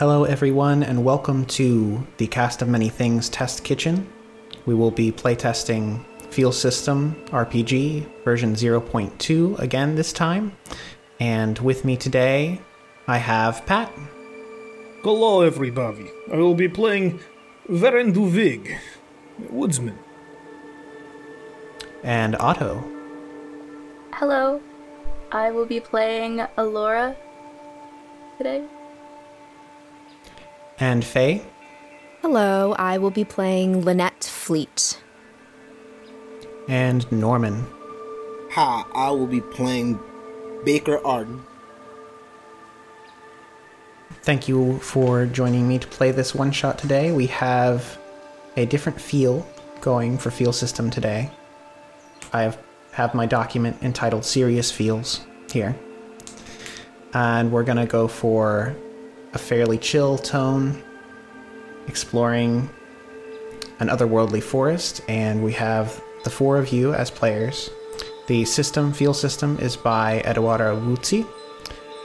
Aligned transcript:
Hello, 0.00 0.24
everyone, 0.24 0.82
and 0.82 1.04
welcome 1.04 1.44
to 1.44 2.06
the 2.16 2.26
Cast 2.26 2.62
of 2.62 2.68
Many 2.68 2.88
Things 2.88 3.28
Test 3.28 3.64
Kitchen. 3.64 4.10
We 4.64 4.74
will 4.74 4.90
be 4.90 5.12
playtesting 5.12 6.02
Feel 6.30 6.52
System 6.52 7.14
RPG 7.26 8.24
version 8.24 8.54
0.2 8.54 9.58
again 9.58 9.96
this 9.96 10.14
time. 10.14 10.56
And 11.20 11.58
with 11.58 11.84
me 11.84 11.98
today, 11.98 12.62
I 13.06 13.18
have 13.18 13.66
Pat. 13.66 13.92
Hello, 15.02 15.42
everybody. 15.42 16.10
I 16.32 16.36
will 16.36 16.54
be 16.54 16.66
playing 16.66 17.20
Verenduvig, 17.68 18.78
Woodsman. 19.50 19.98
And 22.02 22.36
Otto. 22.36 22.82
Hello. 24.14 24.62
I 25.30 25.50
will 25.50 25.66
be 25.66 25.78
playing 25.78 26.40
Alora 26.56 27.14
today. 28.38 28.66
And 30.80 31.04
Faye. 31.04 31.42
Hello, 32.22 32.74
I 32.78 32.96
will 32.96 33.10
be 33.10 33.24
playing 33.24 33.84
Lynette 33.84 34.24
Fleet. 34.24 34.98
And 36.68 37.10
Norman. 37.12 37.66
Hi, 38.52 38.84
I 38.94 39.10
will 39.10 39.26
be 39.26 39.42
playing 39.42 40.00
Baker 40.64 40.98
Arden. 41.06 41.42
Thank 44.22 44.48
you 44.48 44.78
for 44.78 45.26
joining 45.26 45.68
me 45.68 45.78
to 45.78 45.86
play 45.86 46.12
this 46.12 46.34
one 46.34 46.50
shot 46.50 46.78
today. 46.78 47.12
We 47.12 47.26
have 47.26 47.98
a 48.56 48.64
different 48.64 49.00
feel 49.00 49.46
going 49.82 50.16
for 50.16 50.30
Feel 50.30 50.52
System 50.52 50.90
today. 50.90 51.30
I 52.32 52.42
have, 52.42 52.58
have 52.92 53.14
my 53.14 53.26
document 53.26 53.76
entitled 53.82 54.24
Serious 54.24 54.70
Feels 54.70 55.20
here. 55.52 55.76
And 57.12 57.52
we're 57.52 57.64
going 57.64 57.78
to 57.78 57.86
go 57.86 58.08
for 58.08 58.74
a 59.32 59.38
fairly 59.38 59.78
chill 59.78 60.18
tone, 60.18 60.82
exploring 61.86 62.68
an 63.78 63.88
otherworldly 63.88 64.42
forest, 64.42 65.00
and 65.08 65.42
we 65.42 65.52
have 65.52 66.02
the 66.24 66.30
four 66.30 66.58
of 66.58 66.72
you 66.72 66.92
as 66.92 67.10
players. 67.10 67.70
The 68.26 68.44
system, 68.44 68.92
Feel 68.92 69.14
System, 69.14 69.58
is 69.58 69.76
by 69.76 70.20
Eduardo 70.20 70.78
Wuzzi, 70.78 71.26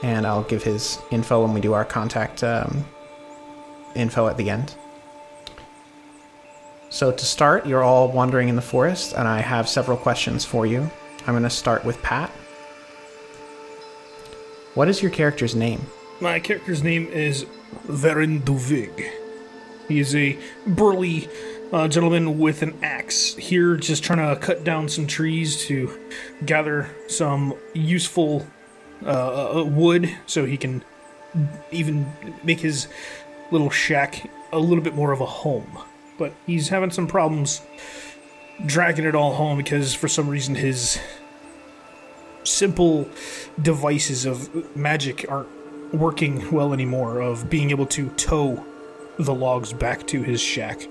and 0.02 0.26
I'll 0.26 0.42
give 0.44 0.62
his 0.62 0.98
info 1.10 1.42
when 1.42 1.52
we 1.52 1.60
do 1.60 1.72
our 1.72 1.84
contact 1.84 2.42
um, 2.42 2.84
info 3.94 4.26
at 4.28 4.36
the 4.36 4.50
end. 4.50 4.74
So, 6.88 7.12
to 7.12 7.24
start, 7.24 7.66
you're 7.66 7.82
all 7.82 8.10
wandering 8.10 8.48
in 8.48 8.56
the 8.56 8.62
forest, 8.62 9.12
and 9.14 9.28
I 9.28 9.40
have 9.40 9.68
several 9.68 9.96
questions 9.96 10.44
for 10.44 10.66
you. 10.66 10.90
I'm 11.26 11.34
going 11.34 11.42
to 11.42 11.50
start 11.50 11.84
with 11.84 12.00
Pat. 12.02 12.30
What 14.74 14.88
is 14.88 15.02
your 15.02 15.10
character's 15.10 15.54
name? 15.54 15.86
My 16.18 16.40
character's 16.40 16.82
name 16.82 17.08
is 17.08 17.44
Verenduvig. 17.86 19.10
He 19.86 20.00
is 20.00 20.14
a 20.14 20.38
burly 20.66 21.28
uh, 21.70 21.88
gentleman 21.88 22.38
with 22.38 22.62
an 22.62 22.78
axe 22.82 23.34
here, 23.34 23.76
just 23.76 24.02
trying 24.02 24.26
to 24.26 24.40
cut 24.40 24.64
down 24.64 24.88
some 24.88 25.06
trees 25.06 25.62
to 25.66 25.90
gather 26.46 26.88
some 27.06 27.54
useful 27.74 28.46
uh, 29.04 29.60
uh, 29.60 29.64
wood 29.64 30.16
so 30.24 30.46
he 30.46 30.56
can 30.56 30.82
even 31.70 32.10
make 32.42 32.60
his 32.60 32.88
little 33.50 33.68
shack 33.68 34.30
a 34.52 34.58
little 34.58 34.82
bit 34.82 34.94
more 34.94 35.12
of 35.12 35.20
a 35.20 35.26
home. 35.26 35.78
But 36.16 36.32
he's 36.46 36.70
having 36.70 36.90
some 36.90 37.06
problems 37.06 37.60
dragging 38.64 39.04
it 39.04 39.14
all 39.14 39.34
home 39.34 39.58
because 39.58 39.92
for 39.92 40.08
some 40.08 40.28
reason 40.30 40.54
his 40.54 40.98
simple 42.44 43.06
devices 43.60 44.24
of 44.24 44.74
magic 44.74 45.26
aren't 45.28 45.48
working 45.98 46.50
well 46.50 46.72
anymore 46.72 47.20
of 47.20 47.48
being 47.50 47.70
able 47.70 47.86
to 47.86 48.08
tow 48.10 48.64
the 49.18 49.34
logs 49.34 49.72
back 49.72 50.06
to 50.08 50.22
his 50.22 50.40
shack. 50.40 50.86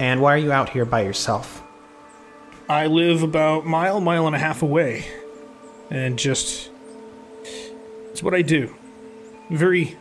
And 0.00 0.20
why 0.20 0.34
are 0.34 0.38
you 0.38 0.52
out 0.52 0.70
here 0.70 0.84
by 0.84 1.02
yourself? 1.02 1.62
I 2.68 2.86
live 2.86 3.22
about 3.22 3.66
mile, 3.66 4.00
mile 4.00 4.26
and 4.26 4.36
a 4.36 4.38
half 4.38 4.62
away. 4.62 5.06
And 5.90 6.18
just 6.18 6.70
it's 8.10 8.22
what 8.22 8.34
I 8.34 8.42
do. 8.42 8.74
Very 9.50 9.96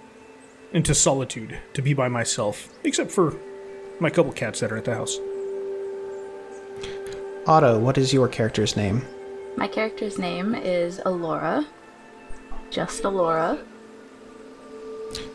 into 0.73 0.93
solitude 0.93 1.57
to 1.73 1.81
be 1.81 1.93
by 1.93 2.09
myself, 2.09 2.69
except 2.83 3.11
for 3.11 3.35
my 3.99 4.09
couple 4.09 4.31
cats 4.33 4.59
that 4.59 4.71
are 4.71 4.77
at 4.77 4.85
the 4.85 4.93
house. 4.93 5.17
Otto, 7.47 7.79
what 7.79 7.97
is 7.97 8.11
your 8.11 8.27
character's 8.27 8.75
name? 8.75 9.05
My 9.55 9.67
character's 9.67 10.19
name 10.19 10.53
is 10.53 10.99
Alora. 11.05 11.65
Just 12.77 13.05
Alora. 13.05 13.57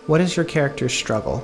What 0.06 0.20
is 0.20 0.36
your 0.36 0.44
character's 0.44 0.94
struggle? 0.94 1.42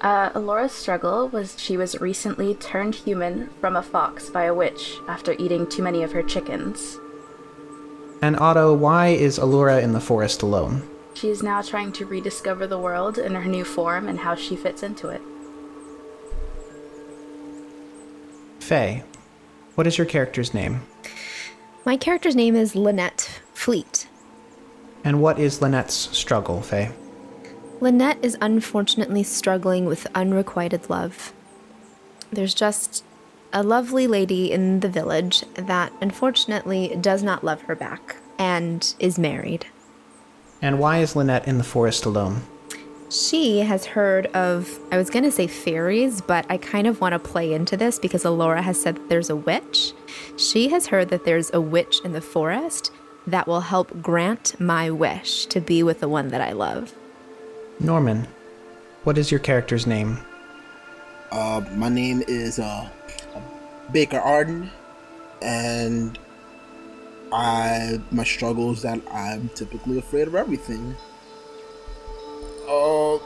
Uh, 0.00 0.30
Alora's 0.34 0.72
struggle 0.72 1.28
was 1.28 1.54
she 1.60 1.76
was 1.76 2.00
recently 2.00 2.56
turned 2.56 2.96
human 2.96 3.50
from 3.60 3.76
a 3.76 3.84
fox 3.84 4.30
by 4.30 4.46
a 4.46 4.52
witch 4.52 4.96
after 5.06 5.36
eating 5.38 5.64
too 5.68 5.84
many 5.84 6.02
of 6.02 6.10
her 6.10 6.24
chickens. 6.24 6.98
And 8.20 8.36
Otto, 8.40 8.74
why 8.74 9.10
is 9.10 9.38
Alora 9.38 9.80
in 9.80 9.92
the 9.92 10.00
forest 10.00 10.42
alone? 10.42 10.82
She 11.14 11.28
is 11.28 11.40
now 11.40 11.62
trying 11.62 11.92
to 11.92 12.04
rediscover 12.04 12.66
the 12.66 12.80
world 12.80 13.16
in 13.16 13.36
her 13.36 13.44
new 13.44 13.62
form 13.64 14.08
and 14.08 14.18
how 14.18 14.34
she 14.34 14.56
fits 14.56 14.82
into 14.82 15.06
it. 15.06 15.22
Faye, 18.58 19.04
what 19.76 19.86
is 19.86 19.96
your 19.96 20.06
character's 20.08 20.52
name? 20.52 20.80
My 21.86 21.96
character's 21.96 22.34
name 22.34 22.56
is 22.56 22.74
Lynette 22.74 23.40
Fleet. 23.54 24.08
And 25.04 25.22
what 25.22 25.38
is 25.38 25.62
Lynette's 25.62 25.94
struggle, 26.16 26.60
Faye? 26.62 26.90
Lynette 27.80 28.18
is 28.22 28.36
unfortunately 28.40 29.22
struggling 29.22 29.86
with 29.86 30.06
unrequited 30.14 30.90
love. 30.90 31.32
There's 32.32 32.54
just 32.54 33.04
a 33.52 33.62
lovely 33.62 34.06
lady 34.06 34.50
in 34.50 34.80
the 34.80 34.88
village 34.88 35.44
that 35.54 35.92
unfortunately 36.00 36.96
does 37.00 37.22
not 37.22 37.44
love 37.44 37.62
her 37.62 37.74
back 37.74 38.16
and 38.38 38.94
is 38.98 39.18
married. 39.18 39.66
And 40.60 40.78
why 40.78 40.98
is 40.98 41.14
Lynette 41.14 41.46
in 41.46 41.58
the 41.58 41.64
forest 41.64 42.04
alone? 42.04 42.42
She 43.10 43.60
has 43.60 43.86
heard 43.86 44.26
of, 44.28 44.78
I 44.92 44.98
was 44.98 45.08
going 45.08 45.24
to 45.24 45.30
say 45.30 45.46
fairies, 45.46 46.20
but 46.20 46.44
I 46.50 46.58
kind 46.58 46.86
of 46.86 47.00
want 47.00 47.14
to 47.14 47.18
play 47.18 47.54
into 47.54 47.76
this 47.76 47.98
because 47.98 48.24
Alora 48.24 48.60
has 48.60 48.80
said 48.82 48.96
that 48.96 49.08
there's 49.08 49.30
a 49.30 49.36
witch. 49.36 49.92
She 50.36 50.68
has 50.68 50.88
heard 50.88 51.08
that 51.08 51.24
there's 51.24 51.50
a 51.54 51.60
witch 51.60 52.00
in 52.04 52.12
the 52.12 52.20
forest 52.20 52.92
that 53.30 53.46
will 53.46 53.60
help 53.60 54.02
grant 54.02 54.58
my 54.60 54.90
wish 54.90 55.46
to 55.46 55.60
be 55.60 55.82
with 55.82 56.00
the 56.00 56.08
one 56.08 56.28
that 56.28 56.40
I 56.40 56.52
love. 56.52 56.94
Norman, 57.80 58.26
what 59.04 59.18
is 59.18 59.30
your 59.30 59.40
character's 59.40 59.86
name? 59.86 60.18
Uh, 61.30 61.62
my 61.74 61.88
name 61.88 62.22
is 62.26 62.58
uh, 62.58 62.88
Baker 63.92 64.18
Arden, 64.18 64.70
and 65.42 66.18
I 67.32 68.00
my 68.10 68.24
struggle 68.24 68.72
is 68.72 68.82
that 68.82 69.00
I'm 69.12 69.50
typically 69.50 69.98
afraid 69.98 70.26
of 70.26 70.34
everything. 70.34 70.96
Uh, 72.68 73.18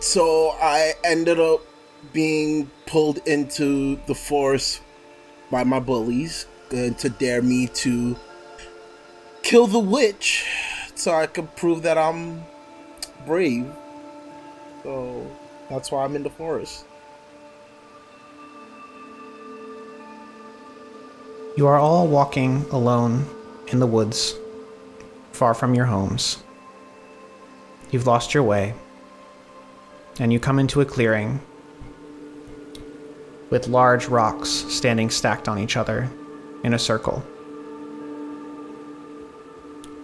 so 0.00 0.54
I 0.60 0.94
ended 1.04 1.38
up 1.38 1.60
being 2.12 2.70
pulled 2.86 3.18
into 3.26 3.98
the 4.06 4.14
forest 4.14 4.80
by 5.50 5.64
my 5.64 5.78
bullies 5.78 6.46
uh, 6.72 6.90
to 6.90 7.08
dare 7.08 7.42
me 7.42 7.68
to 7.68 8.16
kill 9.46 9.68
the 9.68 9.78
witch, 9.78 10.44
so 10.96 11.14
I 11.14 11.28
could 11.28 11.54
prove 11.54 11.82
that 11.82 11.96
I'm 11.96 12.42
brave. 13.24 13.70
So 14.82 15.30
that's 15.70 15.92
why 15.92 16.04
I'm 16.04 16.16
in 16.16 16.24
the 16.24 16.30
forest. 16.30 16.84
You 21.56 21.68
are 21.68 21.78
all 21.78 22.08
walking 22.08 22.66
alone 22.72 23.24
in 23.68 23.78
the 23.78 23.86
woods, 23.86 24.34
far 25.30 25.54
from 25.54 25.74
your 25.74 25.86
homes. 25.86 26.42
You've 27.92 28.06
lost 28.06 28.34
your 28.34 28.42
way, 28.42 28.74
and 30.18 30.32
you 30.32 30.40
come 30.40 30.58
into 30.58 30.80
a 30.80 30.84
clearing 30.84 31.40
with 33.48 33.68
large 33.68 34.06
rocks 34.06 34.48
standing 34.50 35.08
stacked 35.08 35.48
on 35.48 35.60
each 35.60 35.76
other 35.76 36.10
in 36.64 36.74
a 36.74 36.78
circle. 36.80 37.24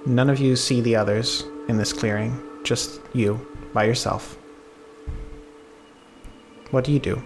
None 0.05 0.29
of 0.29 0.41
you 0.41 0.57
see 0.57 0.81
the 0.81 0.97
others 0.97 1.45
in 1.69 1.77
this 1.77 1.93
clearing, 1.93 2.41
just 2.65 3.01
you 3.13 3.47
by 3.73 3.85
yourself. 3.85 4.37
What 6.71 6.85
do 6.85 6.93
you 6.93 6.99
do? 6.99 7.23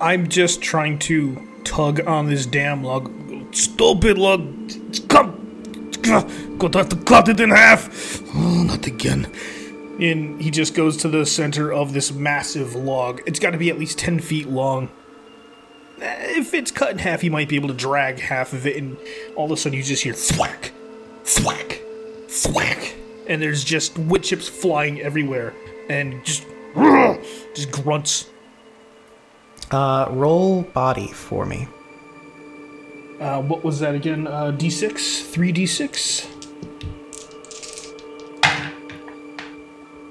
I'm 0.00 0.28
just 0.28 0.62
trying 0.62 0.98
to 1.00 1.46
tug 1.64 2.06
on 2.06 2.26
this 2.26 2.46
damn 2.46 2.82
log. 2.82 3.12
Stupid 3.54 4.16
log! 4.16 4.70
Come! 5.08 5.36
Gonna 6.58 6.78
have 6.78 6.88
to 6.88 6.96
cut 7.04 7.28
it 7.28 7.40
in 7.40 7.50
half! 7.50 8.22
Oh, 8.34 8.62
not 8.66 8.86
again. 8.86 9.30
And 10.00 10.40
he 10.40 10.50
just 10.50 10.74
goes 10.74 10.96
to 10.98 11.08
the 11.08 11.26
center 11.26 11.70
of 11.70 11.92
this 11.92 12.10
massive 12.10 12.74
log. 12.74 13.20
It's 13.26 13.38
got 13.38 13.50
to 13.50 13.58
be 13.58 13.68
at 13.68 13.78
least 13.78 13.98
10 13.98 14.20
feet 14.20 14.48
long. 14.48 14.88
Eh, 16.00 16.38
If 16.38 16.54
it's 16.54 16.70
cut 16.70 16.90
in 16.92 16.98
half, 16.98 17.22
you 17.24 17.30
might 17.30 17.48
be 17.48 17.56
able 17.56 17.68
to 17.68 17.74
drag 17.74 18.18
half 18.20 18.52
of 18.52 18.66
it, 18.66 18.76
and 18.76 18.96
all 19.36 19.46
of 19.46 19.50
a 19.52 19.56
sudden 19.56 19.76
you 19.76 19.82
just 19.84 20.02
hear 20.02 20.14
thwack, 20.14 20.72
thwack, 21.24 21.80
thwack, 22.28 22.94
and 23.28 23.40
there's 23.42 23.64
just 23.64 23.98
wood 23.98 24.22
chips 24.22 24.48
flying 24.48 25.00
everywhere, 25.00 25.54
and 25.88 26.24
just 26.24 26.44
just 27.54 27.70
grunts. 27.70 28.28
Uh, 29.70 30.06
roll 30.10 30.62
body 30.62 31.08
for 31.08 31.46
me. 31.46 31.68
Uh, 33.20 33.40
what 33.42 33.62
was 33.62 33.78
that 33.80 33.94
again? 33.94 34.26
Uh, 34.26 34.50
D6, 34.50 35.22
three 35.30 35.52
D6. 35.52 36.26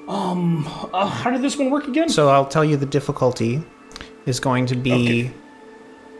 Um, 0.07 0.65
uh, 0.93 1.05
how 1.07 1.29
did 1.29 1.41
this 1.41 1.57
one 1.57 1.69
work 1.69 1.87
again? 1.87 2.09
So 2.09 2.29
I'll 2.29 2.45
tell 2.45 2.65
you 2.65 2.77
the 2.77 2.85
difficulty 2.85 3.61
is 4.25 4.39
going 4.39 4.65
to 4.67 4.75
be 4.75 4.91
Okay. 5.27 5.33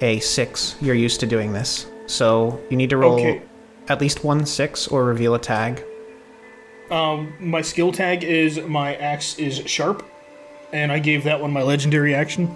A 0.02 0.20
six. 0.20 0.76
You're 0.82 0.96
used 0.96 1.20
to 1.22 1.26
doing 1.26 1.54
this. 1.54 1.86
So 2.08 2.60
you 2.70 2.78
need 2.78 2.90
to 2.90 2.98
roll 2.98 3.14
Okay. 3.20 3.42
at 3.88 4.02
least 4.02 4.24
one 4.24 4.46
six 4.46 4.88
or 4.88 5.04
reveal 5.04 5.36
a 5.36 5.40
tag. 5.40 5.84
Um, 6.92 7.34
my 7.40 7.62
skill 7.62 7.92
tag 7.92 8.24
is 8.24 8.60
my 8.62 8.96
axe 8.96 9.38
is 9.38 9.58
sharp, 9.68 10.04
and 10.74 10.92
I 10.92 10.98
gave 11.00 11.24
that 11.26 11.40
one 11.40 11.52
my 11.52 11.62
legendary 11.62 12.16
action 12.16 12.56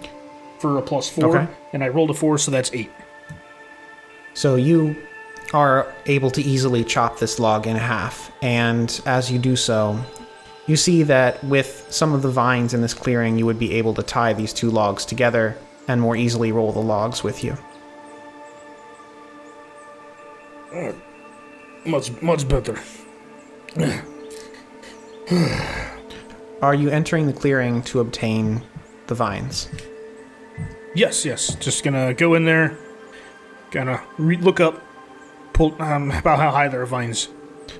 for 0.60 0.78
a 0.80 0.82
plus 0.82 1.08
four, 1.08 1.38
Okay. 1.38 1.48
and 1.74 1.84
I 1.84 1.90
rolled 1.90 2.10
a 2.10 2.14
four, 2.16 2.38
so 2.40 2.50
that's 2.50 2.72
eight. 2.74 2.90
So 4.34 4.56
you 4.56 4.96
are 5.54 5.94
able 6.08 6.32
to 6.32 6.42
easily 6.42 6.84
chop 6.84 7.20
this 7.20 7.38
log 7.38 7.68
in 7.68 7.76
half, 7.76 8.32
and 8.42 9.00
as 9.06 9.32
you 9.32 9.38
do 9.38 9.56
so, 9.56 10.00
you 10.66 10.76
see 10.76 11.04
that 11.04 11.44
with 11.44 11.86
some 11.90 12.14
of 12.14 12.24
the 12.24 12.30
vines 12.32 12.74
in 12.74 12.82
this 12.82 12.94
clearing, 12.96 13.38
you 13.38 13.46
would 13.46 13.60
be 13.60 13.74
able 13.76 13.94
to 13.94 14.02
tie 14.02 14.34
these 14.34 14.54
two 14.54 14.72
logs 14.72 15.06
together 15.06 15.58
and 15.88 16.00
more 16.02 16.16
easily 16.16 16.52
roll 16.52 16.72
the 16.72 16.80
logs 16.80 17.24
with 17.24 17.44
you. 17.44 17.58
Much, 21.86 22.12
much 22.22 22.48
better. 22.48 22.80
Are 26.62 26.74
you 26.74 26.90
entering 26.90 27.28
the 27.28 27.34
clearing 27.34 27.82
to 27.84 28.00
obtain 28.00 28.64
the 29.08 29.16
vines? 29.16 29.70
Yes, 30.96 31.26
yes. 31.26 31.56
Just 31.56 31.84
gonna 31.84 32.14
go 32.14 32.36
in 32.36 32.46
there, 32.46 32.78
gonna 33.72 34.02
re- 34.18 34.38
look 34.38 34.60
up, 34.60 34.82
pull 35.52 35.76
um, 35.82 36.12
about 36.12 36.40
how 36.40 36.52
high 36.52 36.68
there 36.70 36.82
are 36.82 36.86
vines. 36.86 37.28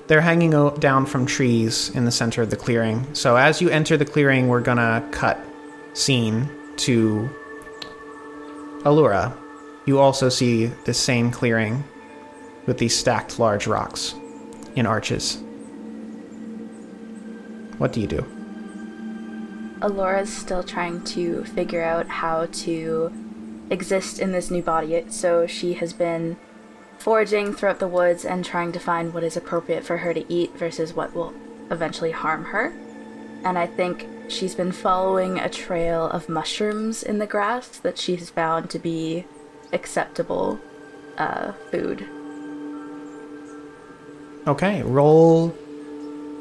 They're 0.06 0.20
hanging 0.20 0.52
o- 0.54 0.76
down 0.76 1.06
from 1.06 1.24
trees 1.24 1.90
in 1.90 2.04
the 2.04 2.10
center 2.10 2.42
of 2.42 2.50
the 2.50 2.56
clearing. 2.56 3.06
So 3.14 3.36
as 3.36 3.62
you 3.62 3.70
enter 3.70 3.96
the 3.96 4.04
clearing, 4.04 4.48
we're 4.48 4.60
gonna 4.60 5.06
cut 5.12 5.38
scene 5.94 6.50
to 6.78 7.30
Alora. 8.84 9.36
You 9.86 9.98
also 9.98 10.28
see 10.28 10.66
this 10.84 10.98
same 10.98 11.30
clearing 11.30 11.84
with 12.66 12.78
these 12.78 12.96
stacked 12.96 13.38
large 13.38 13.66
rocks 13.66 14.14
in 14.76 14.86
arches. 14.86 15.42
What 17.78 17.92
do 17.92 18.00
you 18.00 18.06
do? 18.06 18.24
Alora's 19.82 20.32
still 20.32 20.62
trying 20.62 21.02
to 21.04 21.44
figure 21.44 21.82
out 21.82 22.08
how 22.08 22.46
to 22.46 23.12
exist 23.70 24.18
in 24.18 24.32
this 24.32 24.50
new 24.50 24.62
body, 24.62 25.04
so 25.08 25.46
she 25.46 25.74
has 25.74 25.92
been 25.92 26.36
foraging 26.98 27.52
throughout 27.52 27.80
the 27.80 27.88
woods 27.88 28.24
and 28.24 28.44
trying 28.44 28.72
to 28.72 28.78
find 28.78 29.12
what 29.12 29.24
is 29.24 29.36
appropriate 29.36 29.84
for 29.84 29.98
her 29.98 30.14
to 30.14 30.32
eat 30.32 30.56
versus 30.56 30.94
what 30.94 31.14
will 31.14 31.34
eventually 31.70 32.12
harm 32.12 32.44
her. 32.46 32.72
And 33.44 33.58
I 33.58 33.66
think 33.66 34.06
she's 34.28 34.54
been 34.54 34.72
following 34.72 35.38
a 35.38 35.48
trail 35.48 36.06
of 36.08 36.28
mushrooms 36.28 37.02
in 37.02 37.18
the 37.18 37.26
grass 37.26 37.68
that 37.78 37.98
she's 37.98 38.30
found 38.30 38.70
to 38.70 38.78
be 38.78 39.24
acceptable 39.72 40.58
uh, 41.18 41.52
food. 41.70 42.06
Okay, 44.46 44.82
roll 44.82 45.54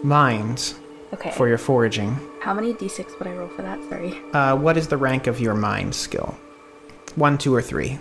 mind 0.04 0.74
Okay. 1.14 1.32
for 1.32 1.48
your 1.48 1.58
foraging. 1.60 2.18
How 2.42 2.54
many 2.54 2.74
d6 2.74 3.18
would 3.20 3.28
I 3.28 3.34
roll 3.34 3.48
for 3.50 3.62
that? 3.62 3.80
Sorry. 3.90 4.20
Uh, 4.34 4.56
what 4.58 4.78
is 4.78 4.88
the 4.88 4.98
rank 4.98 5.28
of 5.28 5.40
your 5.40 5.54
mind 5.54 5.94
skill? 5.94 6.36
One, 7.16 7.38
two, 7.38 7.54
or 7.54 7.62
three? 7.62 8.00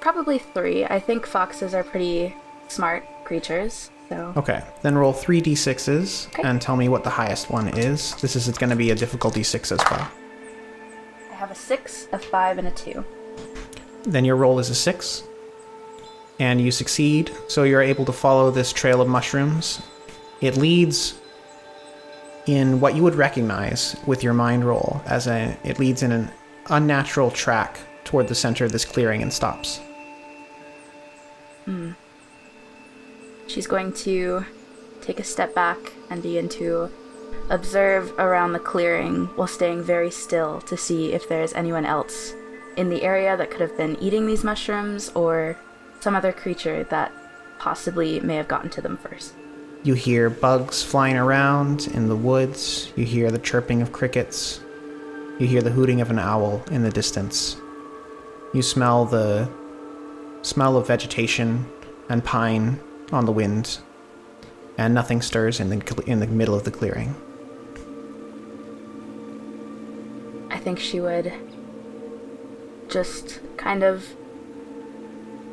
Probably 0.00 0.38
three. 0.38 0.84
I 0.84 1.00
think 1.00 1.26
foxes 1.26 1.74
are 1.74 1.82
pretty 1.82 2.34
smart 2.68 3.04
creatures, 3.24 3.90
so. 4.08 4.32
Okay, 4.36 4.62
then 4.82 4.96
roll 4.96 5.12
three 5.12 5.40
d6s 5.40 6.28
Okay. 6.28 6.42
and 6.44 6.60
tell 6.60 6.76
me 6.76 6.88
what 6.88 7.04
the 7.04 7.10
highest 7.10 7.50
one 7.50 7.68
is. 7.68 8.14
This 8.16 8.36
is 8.36 8.46
going 8.58 8.70
to 8.70 8.76
be 8.76 8.90
a 8.90 8.94
difficulty 8.94 9.42
six 9.42 9.72
as 9.72 9.80
well. 9.90 10.08
I 11.30 11.34
have 11.34 11.50
a 11.50 11.54
six, 11.54 12.08
a 12.12 12.18
five, 12.18 12.58
and 12.58 12.68
a 12.68 12.70
two. 12.70 13.04
Then 14.04 14.24
your 14.24 14.36
roll 14.36 14.58
is 14.58 14.70
a 14.70 14.74
six, 14.74 15.24
and 16.38 16.60
you 16.60 16.70
succeed. 16.70 17.30
So 17.48 17.62
you're 17.64 17.82
able 17.82 18.04
to 18.04 18.12
follow 18.12 18.50
this 18.50 18.72
trail 18.72 19.00
of 19.00 19.08
mushrooms. 19.08 19.80
It 20.40 20.56
leads 20.56 21.14
in 22.46 22.78
what 22.80 22.94
you 22.94 23.02
would 23.02 23.14
recognize 23.14 23.96
with 24.06 24.22
your 24.22 24.34
mind 24.34 24.64
roll 24.64 25.00
as 25.06 25.26
a. 25.26 25.56
It 25.64 25.78
leads 25.78 26.02
in 26.02 26.12
an 26.12 26.30
unnatural 26.70 27.30
track 27.30 27.78
toward 28.04 28.28
the 28.28 28.34
center 28.34 28.64
of 28.66 28.72
this 28.72 28.84
clearing 28.84 29.22
and 29.22 29.32
stops. 29.32 29.80
Hmm. 31.64 31.92
She's 33.46 33.66
going 33.66 33.92
to 34.04 34.44
take 35.00 35.20
a 35.20 35.24
step 35.24 35.54
back 35.54 35.78
and 36.10 36.22
begin 36.22 36.48
to 36.48 36.90
observe 37.50 38.12
around 38.18 38.52
the 38.52 38.58
clearing 38.58 39.26
while 39.36 39.46
staying 39.46 39.82
very 39.82 40.10
still 40.10 40.60
to 40.62 40.76
see 40.76 41.12
if 41.12 41.28
there's 41.28 41.52
anyone 41.52 41.84
else 41.84 42.34
in 42.76 42.88
the 42.88 43.02
area 43.02 43.36
that 43.36 43.50
could 43.50 43.60
have 43.60 43.76
been 43.76 43.96
eating 44.00 44.26
these 44.26 44.44
mushrooms 44.44 45.10
or 45.10 45.56
some 46.00 46.16
other 46.16 46.32
creature 46.32 46.84
that 46.84 47.12
possibly 47.58 48.20
may 48.20 48.36
have 48.36 48.48
gotten 48.48 48.70
to 48.70 48.80
them 48.80 48.96
first. 48.96 49.34
You 49.82 49.94
hear 49.94 50.30
bugs 50.30 50.82
flying 50.82 51.16
around 51.16 51.88
in 51.88 52.08
the 52.08 52.16
woods. 52.16 52.90
You 52.96 53.04
hear 53.04 53.30
the 53.30 53.38
chirping 53.38 53.82
of 53.82 53.92
crickets. 53.92 54.60
You 55.38 55.46
hear 55.46 55.60
the 55.60 55.70
hooting 55.70 56.00
of 56.00 56.10
an 56.10 56.18
owl 56.18 56.64
in 56.70 56.82
the 56.82 56.90
distance. 56.90 57.56
You 58.54 58.62
smell 58.62 59.04
the 59.04 59.48
smell 60.42 60.76
of 60.76 60.86
vegetation 60.86 61.66
and 62.08 62.24
pine 62.24 62.80
on 63.12 63.26
the 63.26 63.32
wind, 63.32 63.78
and 64.78 64.94
nothing 64.94 65.22
stirs 65.22 65.60
in 65.60 65.68
the 65.70 66.04
in 66.06 66.20
the 66.20 66.26
middle 66.26 66.54
of 66.54 66.64
the 66.64 66.70
clearing. 66.70 67.14
I 70.50 70.58
think 70.58 70.78
she 70.78 71.00
would 71.00 71.32
just 72.88 73.40
kind 73.56 73.82
of 73.82 74.14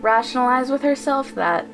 rationalize 0.01 0.69
with 0.69 0.81
herself 0.81 1.33
that 1.35 1.65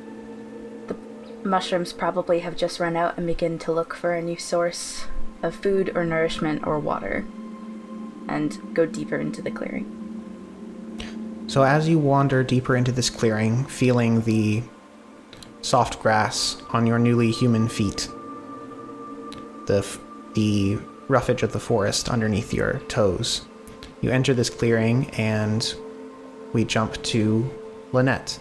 the 0.86 0.96
mushrooms 1.44 1.92
probably 1.92 2.40
have 2.40 2.56
just 2.56 2.80
run 2.80 2.96
out 2.96 3.16
and 3.16 3.26
begin 3.26 3.58
to 3.60 3.72
look 3.72 3.94
for 3.94 4.14
a 4.14 4.22
new 4.22 4.36
source 4.36 5.06
of 5.42 5.54
food 5.54 5.92
or 5.94 6.04
nourishment 6.04 6.66
or 6.66 6.78
water 6.78 7.24
and 8.28 8.74
go 8.74 8.84
deeper 8.86 9.16
into 9.16 9.40
the 9.40 9.50
clearing. 9.50 9.94
So 11.46 11.62
as 11.62 11.88
you 11.88 11.98
wander 11.98 12.44
deeper 12.44 12.76
into 12.76 12.92
this 12.92 13.08
clearing, 13.08 13.64
feeling 13.64 14.22
the 14.22 14.62
soft 15.62 16.00
grass 16.00 16.60
on 16.70 16.86
your 16.86 16.98
newly 16.98 17.30
human 17.30 17.68
feet, 17.68 18.08
the 19.66 19.86
the 20.34 20.78
roughage 21.08 21.42
of 21.42 21.52
the 21.52 21.60
forest 21.60 22.08
underneath 22.08 22.52
your 22.52 22.80
toes, 22.88 23.46
you 24.00 24.10
enter 24.10 24.34
this 24.34 24.50
clearing 24.50 25.10
and 25.10 25.74
we 26.52 26.64
jump 26.64 27.02
to 27.02 27.48
Lynette. 27.92 28.38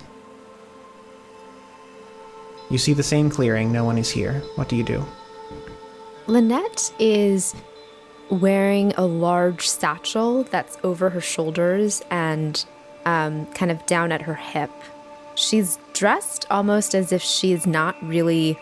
You 2.70 2.78
see 2.78 2.94
the 2.94 3.04
same 3.04 3.30
clearing, 3.30 3.72
no 3.72 3.86
one 3.86 3.98
is 3.98 4.10
here. 4.10 4.44
What 4.56 4.68
do 4.68 4.76
you 4.76 4.84
do? 4.84 5.06
Lynette 6.28 6.92
is 7.00 7.56
wearing 8.30 8.94
a 8.98 9.06
large 9.06 9.68
satchel 9.68 10.44
that's 10.44 10.78
over 10.84 11.10
her 11.10 11.22
shoulders 11.22 12.02
and 12.12 12.66
um, 13.06 13.46
kind 13.54 13.72
of 13.72 13.86
down 13.86 14.12
at 14.12 14.22
her 14.22 14.36
hip. 14.36 14.72
She's 15.38 15.78
dressed 15.94 16.48
almost 16.50 16.96
as 16.96 17.12
if 17.12 17.22
she's 17.22 17.68
not 17.68 17.96
really 18.04 18.58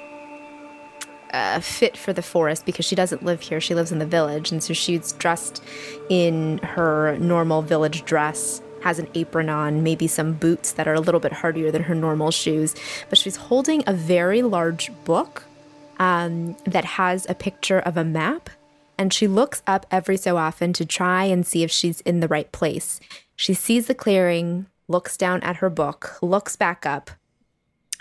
uh, 1.31 1.61
fit 1.61 1.95
for 1.95 2.11
the 2.11 2.21
forest 2.21 2.65
because 2.65 2.85
she 2.85 2.95
doesn't 2.95 3.23
live 3.23 3.41
here. 3.41 3.61
She 3.61 3.73
lives 3.73 3.93
in 3.93 3.99
the 3.99 4.05
village. 4.05 4.51
And 4.51 4.61
so 4.61 4.73
she's 4.73 5.13
dressed 5.13 5.63
in 6.09 6.57
her 6.59 7.17
normal 7.17 7.61
village 7.61 8.03
dress, 8.03 8.61
has 8.83 8.99
an 8.99 9.07
apron 9.15 9.49
on, 9.49 9.83
maybe 9.83 10.05
some 10.05 10.33
boots 10.33 10.73
that 10.73 10.85
are 10.85 10.93
a 10.93 10.99
little 10.99 11.21
bit 11.21 11.31
hardier 11.31 11.71
than 11.71 11.83
her 11.83 11.95
normal 11.95 12.29
shoes. 12.29 12.75
But 13.09 13.19
she's 13.19 13.37
holding 13.37 13.81
a 13.87 13.93
very 13.93 14.41
large 14.41 14.91
book 15.05 15.45
um, 15.97 16.57
that 16.65 16.83
has 16.83 17.25
a 17.29 17.35
picture 17.35 17.79
of 17.79 17.95
a 17.95 18.03
map. 18.03 18.49
And 18.97 19.13
she 19.13 19.27
looks 19.27 19.63
up 19.65 19.85
every 19.91 20.17
so 20.17 20.35
often 20.35 20.73
to 20.73 20.85
try 20.85 21.23
and 21.23 21.47
see 21.47 21.63
if 21.63 21.71
she's 21.71 22.01
in 22.01 22.19
the 22.19 22.27
right 22.27 22.51
place. 22.51 22.99
She 23.37 23.53
sees 23.53 23.87
the 23.87 23.95
clearing, 23.95 24.67
looks 24.87 25.17
down 25.17 25.41
at 25.41 25.57
her 25.57 25.69
book, 25.69 26.17
looks 26.21 26.55
back 26.55 26.85
up, 26.85 27.11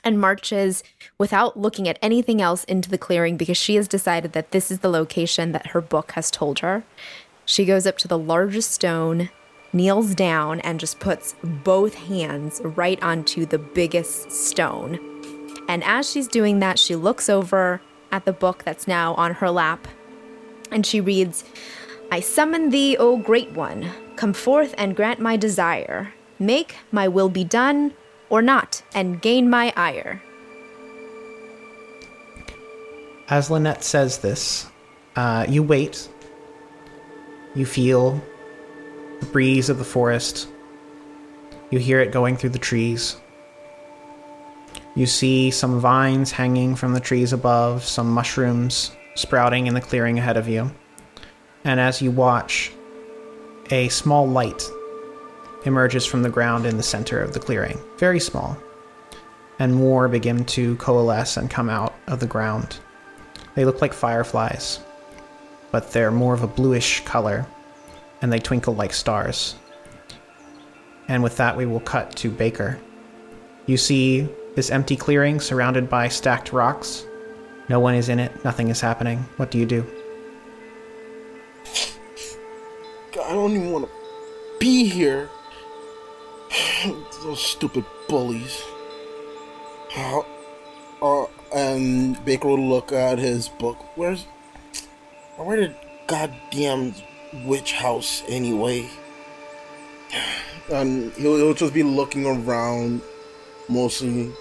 and 0.02 0.20
marches 0.20 0.82
without 1.18 1.58
looking 1.58 1.88
at 1.88 1.98
anything 2.02 2.40
else 2.42 2.64
into 2.64 2.90
the 2.90 2.98
clearing 2.98 3.36
because 3.36 3.56
she 3.56 3.76
has 3.76 3.88
decided 3.88 4.32
that 4.32 4.50
this 4.50 4.70
is 4.70 4.80
the 4.80 4.90
location 4.90 5.52
that 5.52 5.68
her 5.68 5.80
book 5.80 6.12
has 6.12 6.30
told 6.30 6.58
her. 6.60 6.84
She 7.46 7.64
goes 7.64 7.86
up 7.86 7.98
to 7.98 8.08
the 8.08 8.18
largest 8.18 8.70
stone, 8.70 9.30
kneels 9.72 10.14
down, 10.14 10.60
and 10.60 10.80
just 10.80 11.00
puts 11.00 11.34
both 11.42 11.94
hands 11.94 12.60
right 12.62 13.02
onto 13.02 13.46
the 13.46 13.58
biggest 13.58 14.30
stone. 14.30 14.98
And 15.68 15.82
as 15.84 16.10
she's 16.10 16.28
doing 16.28 16.58
that, 16.60 16.78
she 16.78 16.94
looks 16.94 17.28
over 17.28 17.80
at 18.12 18.24
the 18.24 18.32
book 18.32 18.64
that's 18.64 18.86
now 18.86 19.14
on 19.14 19.34
her 19.34 19.50
lap 19.50 19.88
and 20.74 20.84
she 20.84 21.00
reads, 21.00 21.44
I 22.10 22.20
summon 22.20 22.70
thee, 22.70 22.96
O 22.98 23.16
great 23.16 23.52
one. 23.52 23.90
Come 24.16 24.32
forth 24.32 24.74
and 24.76 24.96
grant 24.96 25.20
my 25.20 25.36
desire. 25.36 26.12
Make 26.44 26.76
my 26.92 27.08
will 27.08 27.30
be 27.30 27.42
done 27.42 27.94
or 28.28 28.42
not, 28.42 28.82
and 28.94 29.22
gain 29.22 29.48
my 29.48 29.72
ire. 29.76 30.22
As 33.30 33.50
Lynette 33.50 33.82
says 33.82 34.18
this, 34.18 34.66
uh, 35.16 35.46
you 35.48 35.62
wait. 35.62 36.06
You 37.54 37.64
feel 37.64 38.20
the 39.20 39.26
breeze 39.26 39.70
of 39.70 39.78
the 39.78 39.84
forest. 39.84 40.46
You 41.70 41.78
hear 41.78 42.00
it 42.00 42.12
going 42.12 42.36
through 42.36 42.50
the 42.50 42.58
trees. 42.58 43.16
You 44.94 45.06
see 45.06 45.50
some 45.50 45.80
vines 45.80 46.30
hanging 46.30 46.76
from 46.76 46.92
the 46.92 47.00
trees 47.00 47.32
above, 47.32 47.84
some 47.84 48.10
mushrooms 48.10 48.90
sprouting 49.14 49.66
in 49.66 49.72
the 49.72 49.80
clearing 49.80 50.18
ahead 50.18 50.36
of 50.36 50.46
you. 50.46 50.70
And 51.64 51.80
as 51.80 52.02
you 52.02 52.10
watch, 52.10 52.70
a 53.70 53.88
small 53.88 54.28
light 54.28 54.62
emerges 55.64 56.04
from 56.06 56.22
the 56.22 56.30
ground 56.30 56.66
in 56.66 56.76
the 56.76 56.82
center 56.82 57.20
of 57.20 57.32
the 57.32 57.40
clearing. 57.40 57.78
Very 57.98 58.20
small. 58.20 58.56
And 59.58 59.74
more 59.74 60.08
begin 60.08 60.44
to 60.46 60.76
coalesce 60.76 61.36
and 61.36 61.50
come 61.50 61.70
out 61.70 61.94
of 62.06 62.20
the 62.20 62.26
ground. 62.26 62.78
They 63.54 63.64
look 63.64 63.80
like 63.80 63.92
fireflies, 63.92 64.80
but 65.70 65.92
they're 65.92 66.10
more 66.10 66.34
of 66.34 66.42
a 66.42 66.48
bluish 66.48 67.04
color, 67.04 67.46
and 68.20 68.32
they 68.32 68.40
twinkle 68.40 68.74
like 68.74 68.92
stars. 68.92 69.54
And 71.08 71.22
with 71.22 71.36
that, 71.36 71.56
we 71.56 71.66
will 71.66 71.80
cut 71.80 72.14
to 72.16 72.30
Baker. 72.30 72.78
You 73.66 73.76
see 73.76 74.28
this 74.56 74.70
empty 74.70 74.96
clearing 74.96 75.40
surrounded 75.40 75.88
by 75.88 76.08
stacked 76.08 76.52
rocks. 76.52 77.06
No 77.68 77.80
one 77.80 77.94
is 77.94 78.08
in 78.08 78.18
it, 78.18 78.44
nothing 78.44 78.68
is 78.68 78.80
happening. 78.80 79.18
What 79.36 79.50
do 79.50 79.58
you 79.58 79.66
do? 79.66 79.86
I 83.24 83.32
don't 83.32 83.52
even 83.52 83.70
want 83.72 83.86
to 83.86 83.90
be 84.58 84.86
here. 84.86 85.28
Those 87.22 87.40
stupid 87.40 87.84
bullies. 88.08 88.62
Uh, 89.96 90.22
uh, 91.02 91.26
and 91.54 92.22
Baker 92.24 92.48
will 92.48 92.68
look 92.68 92.92
at 92.92 93.18
his 93.18 93.48
book. 93.48 93.78
Where's. 93.96 94.24
Where 95.36 95.56
did 95.56 95.74
goddamn 96.06 96.94
witch 97.44 97.72
house 97.72 98.22
anyway? 98.28 98.88
And 100.72 101.12
he'll, 101.12 101.36
he'll 101.36 101.52
just 101.52 101.74
be 101.74 101.82
looking 101.82 102.24
around 102.24 103.02
mostly. 103.68 104.32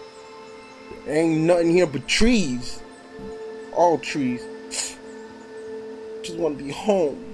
Ain't 1.06 1.42
nothing 1.42 1.72
here 1.72 1.86
but 1.86 2.08
trees. 2.08 2.82
All 3.74 3.98
trees. 3.98 4.42
Just 6.22 6.38
want 6.38 6.58
to 6.60 6.64
be 6.64 6.72
home. 6.72 7.26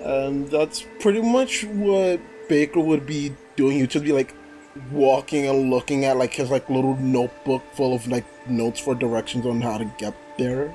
And 0.00 0.50
that's 0.50 0.84
pretty 0.98 1.22
much 1.22 1.64
what 1.64 2.20
Baker 2.50 2.80
would 2.80 3.06
be 3.06 3.32
doing. 3.54 3.78
He'd 3.78 3.90
just 3.90 4.04
be 4.04 4.12
like 4.12 4.34
walking 4.90 5.46
and 5.46 5.70
looking 5.70 6.04
at 6.04 6.16
like 6.16 6.34
his 6.34 6.50
like 6.50 6.68
little 6.68 6.96
notebook 6.96 7.62
full 7.74 7.94
of 7.94 8.06
like 8.08 8.26
notes 8.48 8.80
for 8.80 8.96
directions 8.96 9.46
on 9.46 9.60
how 9.60 9.78
to 9.78 9.84
get 9.98 10.14
there. 10.36 10.74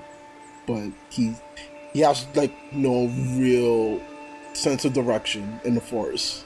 But 0.66 0.92
he 1.10 1.36
he 1.94 2.00
has 2.00 2.26
like 2.34 2.54
no 2.72 3.08
real 3.38 4.02
sense 4.54 4.86
of 4.86 4.94
direction 4.94 5.60
in 5.66 5.76
the 5.76 5.82
forest. 5.82 6.46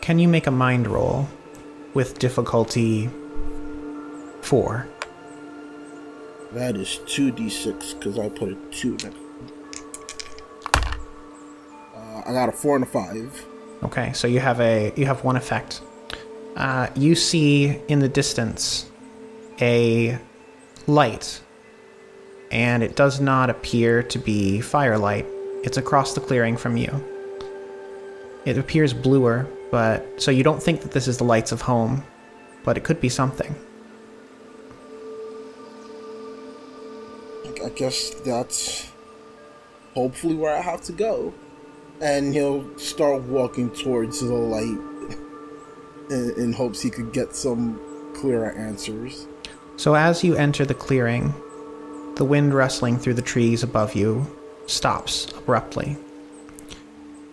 Can 0.00 0.20
you 0.20 0.28
make 0.28 0.46
a 0.46 0.52
mind 0.52 0.86
roll 0.86 1.28
with 1.92 2.20
difficulty 2.20 3.10
4? 4.42 4.88
That 6.52 6.76
is 6.76 7.00
2d6 7.06 7.98
because 7.98 8.16
I 8.16 8.28
put 8.28 8.50
a 8.50 8.54
2 8.70 8.92
next. 8.92 9.16
Uh, 11.92 12.22
I 12.24 12.32
got 12.32 12.48
a 12.48 12.52
4 12.52 12.76
and 12.76 12.84
a 12.84 12.86
5. 12.86 13.46
Okay, 13.82 14.12
so 14.12 14.26
you 14.26 14.40
have 14.40 14.60
a 14.60 14.92
you 14.96 15.06
have 15.06 15.24
one 15.24 15.36
effect. 15.36 15.82
Uh, 16.56 16.88
you 16.94 17.14
see 17.14 17.80
in 17.88 17.98
the 17.98 18.08
distance 18.08 18.90
a 19.60 20.18
light, 20.86 21.42
and 22.50 22.82
it 22.82 22.96
does 22.96 23.20
not 23.20 23.50
appear 23.50 24.02
to 24.02 24.18
be 24.18 24.60
firelight. 24.60 25.26
It's 25.62 25.76
across 25.76 26.14
the 26.14 26.20
clearing 26.20 26.56
from 26.56 26.76
you. 26.76 27.04
It 28.44 28.56
appears 28.56 28.94
bluer, 28.94 29.46
but 29.70 30.22
so 30.22 30.30
you 30.30 30.42
don't 30.42 30.62
think 30.62 30.80
that 30.82 30.92
this 30.92 31.08
is 31.08 31.18
the 31.18 31.24
lights 31.24 31.52
of 31.52 31.62
home, 31.62 32.04
but 32.64 32.76
it 32.76 32.84
could 32.84 33.00
be 33.00 33.08
something. 33.08 33.54
I 37.64 37.68
guess 37.70 38.10
that's 38.24 38.88
hopefully 39.94 40.36
where 40.36 40.56
I 40.56 40.60
have 40.60 40.82
to 40.82 40.92
go. 40.92 41.34
And 42.00 42.34
he'll 42.34 42.78
start 42.78 43.22
walking 43.22 43.70
towards 43.70 44.20
the 44.20 44.34
light 44.34 44.78
in, 46.10 46.34
in 46.36 46.52
hopes 46.52 46.82
he 46.82 46.90
could 46.90 47.12
get 47.12 47.34
some 47.34 47.80
clearer 48.14 48.52
answers. 48.52 49.26
So 49.76 49.94
as 49.94 50.24
you 50.24 50.36
enter 50.36 50.64
the 50.64 50.74
clearing, 50.74 51.34
the 52.16 52.24
wind 52.24 52.54
rustling 52.54 52.98
through 52.98 53.14
the 53.14 53.22
trees 53.22 53.62
above 53.62 53.94
you 53.94 54.26
stops 54.66 55.30
abruptly. 55.36 55.96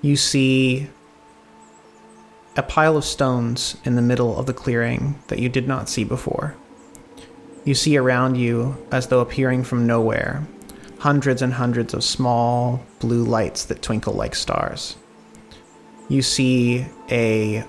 You 0.01 0.15
see 0.17 0.89
a 2.55 2.63
pile 2.63 2.97
of 2.97 3.05
stones 3.05 3.77
in 3.83 3.95
the 3.95 4.01
middle 4.01 4.37
of 4.37 4.45
the 4.45 4.53
clearing 4.53 5.19
that 5.27 5.39
you 5.39 5.49
did 5.49 5.67
not 5.67 5.89
see 5.89 6.03
before. 6.03 6.55
You 7.65 7.73
see 7.73 7.97
around 7.97 8.35
you, 8.35 8.77
as 8.91 9.07
though 9.07 9.21
appearing 9.21 9.63
from 9.63 9.87
nowhere, 9.87 10.45
hundreds 11.03 11.41
and 11.41 11.55
hundreds 11.55 11.93
of 11.93 12.01
small 12.01 12.81
blue 12.99 13.25
lights 13.25 13.65
that 13.65 13.81
twinkle 13.81 14.13
like 14.13 14.33
stars. 14.33 14.95
You 16.07 16.21
see 16.21 16.85
a 17.11 17.65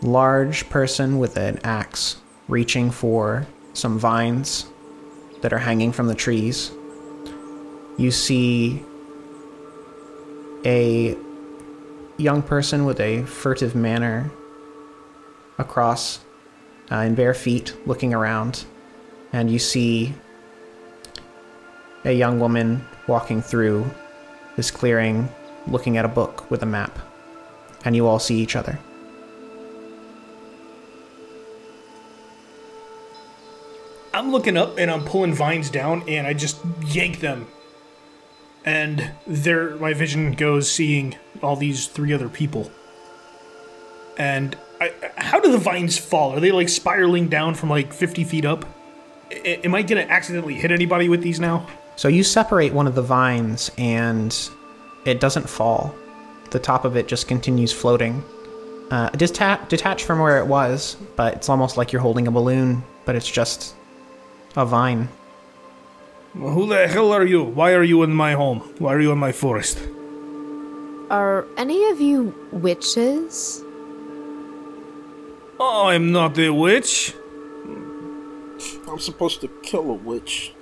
large 0.00 0.70
person 0.70 1.18
with 1.18 1.36
an 1.36 1.58
axe 1.64 2.18
reaching 2.46 2.92
for 2.92 3.48
some 3.72 3.98
vines 3.98 4.66
that 5.40 5.52
are 5.52 5.58
hanging 5.58 5.90
from 5.90 6.06
the 6.06 6.14
trees. 6.14 6.70
You 7.98 8.12
see 8.12 8.80
a 10.64 11.16
young 12.16 12.42
person 12.42 12.84
with 12.84 13.00
a 13.00 13.24
furtive 13.24 13.74
manner 13.74 14.30
across 15.58 16.20
uh, 16.92 16.98
in 16.98 17.16
bare 17.16 17.34
feet 17.34 17.76
looking 17.86 18.14
around, 18.14 18.66
and 19.32 19.50
you 19.50 19.58
see 19.58 20.14
a 22.04 22.12
young 22.12 22.38
woman 22.38 22.86
walking 23.06 23.40
through 23.42 23.90
this 24.56 24.70
clearing 24.70 25.28
looking 25.66 25.96
at 25.96 26.04
a 26.04 26.08
book 26.08 26.50
with 26.50 26.62
a 26.62 26.66
map, 26.66 26.98
and 27.84 27.96
you 27.96 28.06
all 28.06 28.18
see 28.18 28.36
each 28.36 28.56
other. 28.56 28.78
I'm 34.12 34.30
looking 34.30 34.56
up 34.56 34.78
and 34.78 34.90
I'm 34.90 35.04
pulling 35.04 35.34
vines 35.34 35.70
down 35.70 36.08
and 36.08 36.26
I 36.26 36.34
just 36.34 36.60
yank 36.82 37.18
them. 37.18 37.48
And 38.64 39.10
there 39.26 39.76
my 39.76 39.92
vision 39.92 40.32
goes 40.32 40.70
seeing 40.70 41.16
all 41.42 41.56
these 41.56 41.88
three 41.88 42.12
other 42.12 42.28
people. 42.28 42.70
And 44.16 44.56
I, 44.80 44.92
how 45.16 45.40
do 45.40 45.50
the 45.50 45.58
vines 45.58 45.98
fall? 45.98 46.32
Are 46.36 46.40
they 46.40 46.52
like 46.52 46.68
spiraling 46.68 47.28
down 47.28 47.54
from 47.54 47.68
like 47.68 47.92
50 47.92 48.22
feet 48.24 48.44
up? 48.44 48.64
I, 49.32 49.60
am 49.64 49.74
I 49.74 49.82
gonna 49.82 50.02
accidentally 50.02 50.54
hit 50.54 50.70
anybody 50.70 51.08
with 51.08 51.22
these 51.22 51.40
now? 51.40 51.66
So 51.96 52.08
you 52.08 52.22
separate 52.24 52.72
one 52.72 52.86
of 52.86 52.94
the 52.94 53.02
vines 53.02 53.70
and 53.78 54.36
it 55.04 55.20
doesn't 55.20 55.48
fall. 55.48 55.94
The 56.50 56.58
top 56.58 56.84
of 56.84 56.96
it 56.96 57.08
just 57.08 57.28
continues 57.28 57.72
floating. 57.72 58.22
Uh, 58.90 59.10
deta- 59.10 59.66
detached 59.68 60.04
from 60.04 60.18
where 60.18 60.38
it 60.38 60.46
was, 60.46 60.96
but 61.16 61.34
it's 61.34 61.48
almost 61.48 61.76
like 61.76 61.92
you're 61.92 62.02
holding 62.02 62.26
a 62.26 62.30
balloon, 62.30 62.82
but 63.04 63.16
it's 63.16 63.30
just 63.30 63.74
a 64.56 64.64
vine. 64.64 65.08
Well, 66.34 66.52
who 66.52 66.66
the 66.66 66.88
hell 66.88 67.12
are 67.12 67.24
you? 67.24 67.42
Why 67.42 67.74
are 67.74 67.82
you 67.82 68.02
in 68.02 68.12
my 68.12 68.32
home? 68.32 68.60
Why 68.78 68.94
are 68.94 69.00
you 69.00 69.12
in 69.12 69.18
my 69.18 69.32
forest? 69.32 69.78
Are 71.10 71.46
any 71.56 71.90
of 71.90 72.00
you 72.00 72.34
witches? 72.50 73.62
Oh, 75.60 75.86
I'm 75.88 76.10
not 76.10 76.38
a 76.38 76.50
witch. 76.50 77.14
I'm 78.88 78.98
supposed 78.98 79.40
to 79.42 79.48
kill 79.62 79.90
a 79.90 79.94
witch. 79.94 80.53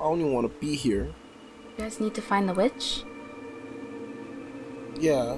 I 0.00 0.04
don't 0.04 0.20
even 0.20 0.32
want 0.32 0.50
to 0.50 0.60
be 0.60 0.74
here. 0.74 1.04
You 1.04 1.84
guys 1.84 2.00
need 2.00 2.14
to 2.14 2.22
find 2.22 2.48
the 2.48 2.54
witch? 2.54 3.04
Yeah. 4.98 5.36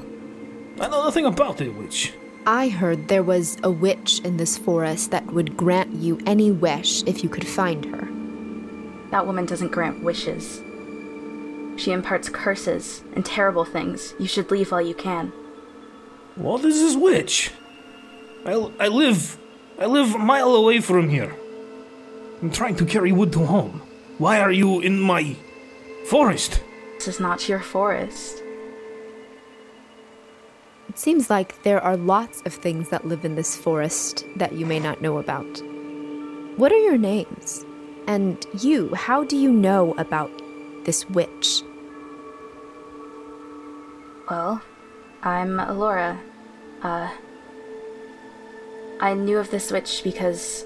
I 0.81 0.87
know 0.87 1.03
nothing 1.03 1.27
about 1.27 1.61
a 1.61 1.69
witch. 1.69 2.15
I 2.47 2.69
heard 2.69 3.09
there 3.09 3.25
was 3.25 3.57
a 3.65 3.71
witch 3.71 4.21
in 4.21 4.37
this 4.37 4.57
forest 4.57 5.11
that 5.11 5.27
would 5.33 5.57
grant 5.57 5.95
you 5.97 6.21
any 6.27 6.53
wish 6.53 7.03
if 7.05 7.25
you 7.25 7.29
could 7.29 7.47
find 7.47 7.85
her. 7.87 8.09
That 9.11 9.27
woman 9.27 9.47
doesn't 9.47 9.73
grant 9.73 10.05
wishes. 10.05 10.61
She 11.77 11.91
imparts 11.91 12.29
curses 12.29 13.03
and 13.15 13.27
terrible 13.27 13.65
things. 13.65 14.15
You 14.21 14.29
should 14.29 14.51
leave 14.53 14.71
while 14.71 14.81
you 14.81 14.95
can. 14.95 15.33
What 16.37 16.65
is 16.65 16.81
this 16.81 16.97
witch? 16.97 17.51
I, 18.47 18.53
I 18.79 18.89
live 18.89 19.39
I 19.79 19.87
live 19.87 20.15
a 20.15 20.19
mile 20.19 20.55
away 20.55 20.81
from 20.81 21.09
here. 21.09 21.35
I'm 22.41 22.51
trying 22.51 22.77
to 22.77 22.87
carry 22.87 23.11
wood 23.11 23.33
to 23.33 23.45
home. 23.45 23.82
Why 24.23 24.39
are 24.39 24.53
you 24.53 24.79
in 24.79 25.01
my 25.01 25.35
forest? 26.07 26.63
This 26.95 27.09
is 27.09 27.19
not 27.19 27.49
your 27.49 27.59
forest. 27.59 28.41
It 30.89 30.97
seems 30.97 31.29
like 31.29 31.61
there 31.65 31.81
are 31.81 31.97
lots 31.97 32.41
of 32.43 32.55
things 32.55 32.89
that 32.91 33.05
live 33.05 33.25
in 33.25 33.35
this 33.35 33.57
forest 33.57 34.25
that 34.37 34.53
you 34.53 34.65
may 34.65 34.79
not 34.79 35.03
know 35.03 35.19
about. 35.19 35.61
What 36.57 36.71
are 36.71 36.79
your 36.79 36.99
names? 36.99 37.65
And 38.07 38.47
you, 38.61 38.95
how 38.95 39.25
do 39.25 39.37
you 39.37 39.51
know 39.51 39.93
about 39.95 40.31
this 40.85 41.05
witch? 41.11 41.63
Well, 44.31 44.63
I'm 45.25 45.59
Alora. 45.59 46.21
Uh, 46.81 47.11
I 49.01 49.15
knew 49.15 49.39
of 49.39 49.51
this 49.51 49.73
witch 49.73 50.03
because 50.05 50.65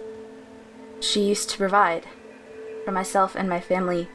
she 1.01 1.23
used 1.23 1.49
to 1.49 1.57
provide 1.57 2.05
for 2.87 2.93
myself 2.93 3.35
and 3.35 3.49
my 3.49 3.61
family. 3.61 4.09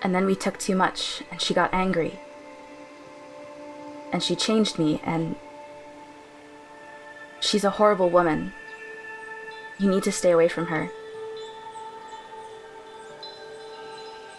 And 0.00 0.14
then 0.14 0.26
we 0.26 0.36
took 0.36 0.58
too 0.58 0.76
much, 0.76 1.24
and 1.30 1.42
she 1.42 1.52
got 1.52 1.74
angry. 1.74 2.20
And 4.12 4.22
she 4.22 4.36
changed 4.36 4.78
me, 4.78 5.00
and 5.04 5.34
she's 7.40 7.64
a 7.64 7.70
horrible 7.70 8.08
woman. 8.08 8.52
You 9.78 9.90
need 9.90 10.04
to 10.04 10.12
stay 10.12 10.30
away 10.30 10.46
from 10.46 10.66
her. 10.66 10.88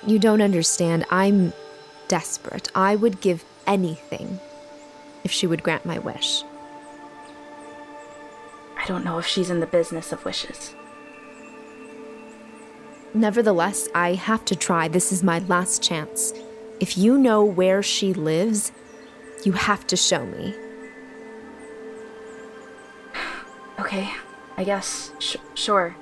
You 0.05 0.17
don't 0.17 0.41
understand. 0.41 1.05
I'm 1.09 1.51
desperate. 2.07 2.71
I 2.73 2.95
would 2.95 3.19
give 3.19 3.43
anything 3.67 4.39
if 5.25 5.31
she 5.33 5.45
would 5.45 5.61
grant 5.61 5.85
my 5.85 5.99
wish. 5.99 6.43
I 8.77 8.85
don't 8.87 9.03
know 9.03 9.17
if 9.17 9.27
she's 9.27 9.49
in 9.49 9.59
the 9.59 9.65
business 9.65 10.13
of 10.13 10.23
wishes. 10.23 10.76
Nevertheless, 13.17 13.89
I 13.95 14.13
have 14.13 14.45
to 14.45 14.55
try. 14.55 14.87
This 14.87 15.11
is 15.11 15.23
my 15.23 15.39
last 15.39 15.81
chance. 15.81 16.33
If 16.79 16.99
you 16.99 17.17
know 17.17 17.43
where 17.43 17.81
she 17.81 18.13
lives, 18.13 18.71
you 19.43 19.53
have 19.53 19.87
to 19.87 19.97
show 19.97 20.25
me. 20.25 20.55
Okay, 23.79 24.09
I 24.57 24.63
guess. 24.63 25.11
Sh- 25.19 25.37
sure. 25.53 25.95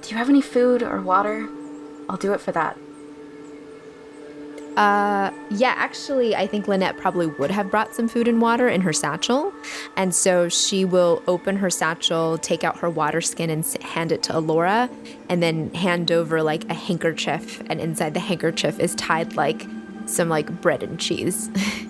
Do 0.00 0.10
you 0.10 0.16
have 0.16 0.30
any 0.30 0.40
food 0.40 0.82
or 0.82 1.00
water? 1.02 1.48
I'll 2.08 2.16
do 2.16 2.32
it 2.32 2.40
for 2.40 2.50
that. 2.52 2.78
Uh, 4.76 5.30
yeah, 5.48 5.74
actually, 5.76 6.36
I 6.36 6.46
think 6.46 6.68
Lynette 6.68 6.98
probably 6.98 7.26
would 7.26 7.50
have 7.50 7.70
brought 7.70 7.94
some 7.94 8.08
food 8.08 8.28
and 8.28 8.42
water 8.42 8.68
in 8.68 8.82
her 8.82 8.92
satchel. 8.92 9.52
And 9.96 10.14
so 10.14 10.50
she 10.50 10.84
will 10.84 11.22
open 11.26 11.56
her 11.56 11.70
satchel, 11.70 12.36
take 12.38 12.62
out 12.62 12.78
her 12.80 12.90
water 12.90 13.22
skin, 13.22 13.48
and 13.48 13.64
hand 13.82 14.12
it 14.12 14.22
to 14.24 14.36
Alora, 14.36 14.90
and 15.30 15.42
then 15.42 15.72
hand 15.72 16.12
over 16.12 16.42
like 16.42 16.68
a 16.70 16.74
handkerchief. 16.74 17.62
And 17.70 17.80
inside 17.80 18.12
the 18.12 18.20
handkerchief 18.20 18.78
is 18.78 18.94
tied 18.96 19.34
like 19.34 19.66
some 20.04 20.28
like 20.28 20.60
bread 20.60 20.82
and 20.82 21.00
cheese. 21.00 21.50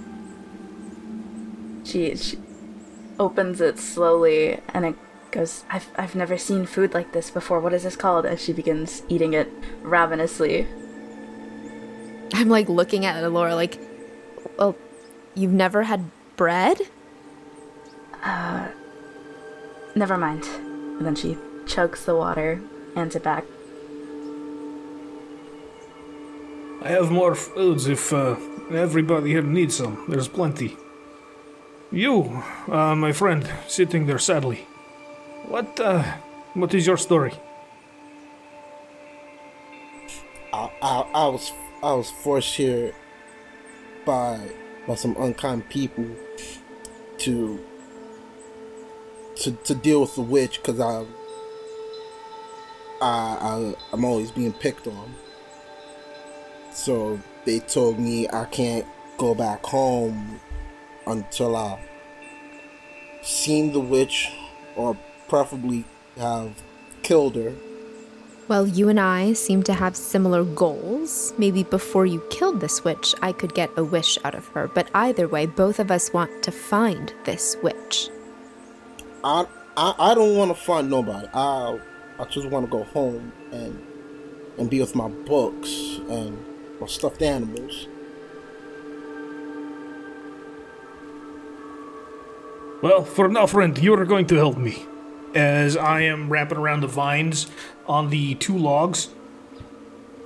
She, 1.87 2.17
she 2.17 2.37
opens 3.17 3.61
it 3.61 3.79
slowly 3.79 4.61
and 4.75 4.85
it 4.85 4.97
goes, 5.31 5.65
I've, 5.71 5.89
I've 5.97 6.17
never 6.17 6.37
seen 6.37 6.67
food 6.67 6.95
like 6.95 7.13
this 7.13 7.31
before. 7.31 7.61
What 7.61 7.73
is 7.73 7.85
this 7.85 7.95
called? 7.95 8.27
As 8.27 8.43
she 8.43 8.53
begins 8.53 9.03
eating 9.09 9.35
it 9.35 9.49
ravenously. 9.83 10.67
I'm 12.37 12.51
like 12.51 12.69
looking 12.69 13.07
at 13.07 13.33
Laura 13.33 13.55
like, 13.55 13.81
well, 14.59 14.77
you've 15.35 15.53
never 15.53 15.85
had 15.85 16.11
bread? 16.37 16.79
Uh, 18.23 18.69
never 19.95 20.19
mind. 20.19 20.45
And 20.45 21.07
then 21.07 21.15
she 21.15 21.39
chugs 21.65 22.05
the 22.05 22.15
water, 22.15 22.61
hands 22.95 23.17
it 23.17 23.23
back. 23.23 23.45
I 26.83 26.89
have 26.89 27.11
more 27.11 27.35
foods 27.35 27.89
if 27.89 28.13
uh, 28.13 28.37
everybody 28.71 29.31
here 29.31 29.41
needs 29.43 29.77
some. 29.77 30.05
There's 30.07 30.29
plenty. 30.29 30.77
You, 31.91 32.43
uh, 32.69 32.95
my 32.95 33.13
friend, 33.13 33.51
sitting 33.67 34.05
there 34.05 34.19
sadly. 34.19 34.67
What, 35.47 35.81
uh, 35.81 36.03
what 36.53 36.75
is 36.75 36.87
your 36.87 36.99
story? 36.99 37.33
I, 40.53 40.71
I, 40.83 41.01
I 41.15 41.29
was 41.29 41.51
I 41.83 41.93
was 41.93 42.11
forced 42.11 42.55
here 42.57 42.93
by 44.05 44.41
by 44.87 44.95
some 44.95 45.17
unkind 45.19 45.69
people 45.69 46.07
to 47.19 47.61
to 49.37 49.51
to 49.53 49.75
deal 49.75 50.01
with 50.01 50.15
the 50.15 50.23
witch 50.23 50.61
because 50.63 50.81
I 50.81 51.05
I 53.01 53.39
I 53.41 53.75
I'm 53.93 54.05
always 54.05 54.31
being 54.31 54.53
picked 54.53 54.87
on. 54.87 55.15
So 56.73 57.21
they 57.45 57.61
told 57.61 57.99
me 57.99 58.29
I 58.29 58.45
can't 58.47 58.87
go 59.19 59.35
back 59.35 59.65
home 59.65 60.41
until 61.07 61.57
I 61.57 61.81
seen 63.23 63.73
the 63.73 63.81
witch 63.81 64.33
or 64.77 64.97
preferably 65.29 65.85
have 66.17 66.63
killed 67.03 67.37
her. 67.37 67.53
Well, 68.49 68.65
you 68.65 68.89
and 68.89 69.01
I 69.01 69.33
seem 69.33 69.65
to 69.65 69.75
have 69.75 69.97
similar 69.97 70.45
goals. 70.45 71.35
Maybe 71.37 71.65
before 71.65 72.07
you 72.07 72.23
killed 72.31 72.61
this 72.61 72.85
witch, 72.85 73.13
I 73.21 73.33
could 73.33 73.55
get 73.55 73.71
a 73.77 73.83
wish 73.83 74.19
out 74.25 74.37
of 74.37 74.47
her. 74.49 74.69
But 74.69 74.89
either 74.95 75.27
way, 75.27 75.47
both 75.47 75.81
of 75.81 75.91
us 75.91 76.13
want 76.13 76.45
to 76.45 76.53
find 76.53 77.13
this 77.25 77.57
witch. 77.63 78.09
I 79.25 79.47
I, 79.77 79.95
I 79.99 80.15
don't 80.15 80.37
want 80.37 80.57
to 80.57 80.63
find 80.63 80.89
nobody. 80.89 81.27
I 81.35 81.81
I 82.21 82.25
just 82.27 82.49
want 82.49 82.67
to 82.67 82.71
go 82.71 82.85
home 82.85 83.33
and 83.51 83.85
and 84.59 84.71
be 84.71 84.81
with 84.81 84.95
my 84.95 85.09
books 85.09 85.99
and 86.09 86.39
my 86.81 86.87
stuffed 86.87 87.23
animals. 87.23 87.89
Well, 92.81 93.05
for 93.05 93.29
now, 93.29 93.47
friend, 93.47 93.77
you 93.77 93.93
are 93.95 94.05
going 94.05 94.27
to 94.29 94.37
help 94.37 94.57
me. 94.57 94.87
As 95.37 95.77
I 95.77 96.01
am 96.01 96.31
wrapping 96.31 96.57
around 96.57 96.81
the 96.81 96.87
vines 96.87 97.47
on 97.87 98.09
the 98.09 98.37
two 98.37 98.57
logs. 98.57 99.11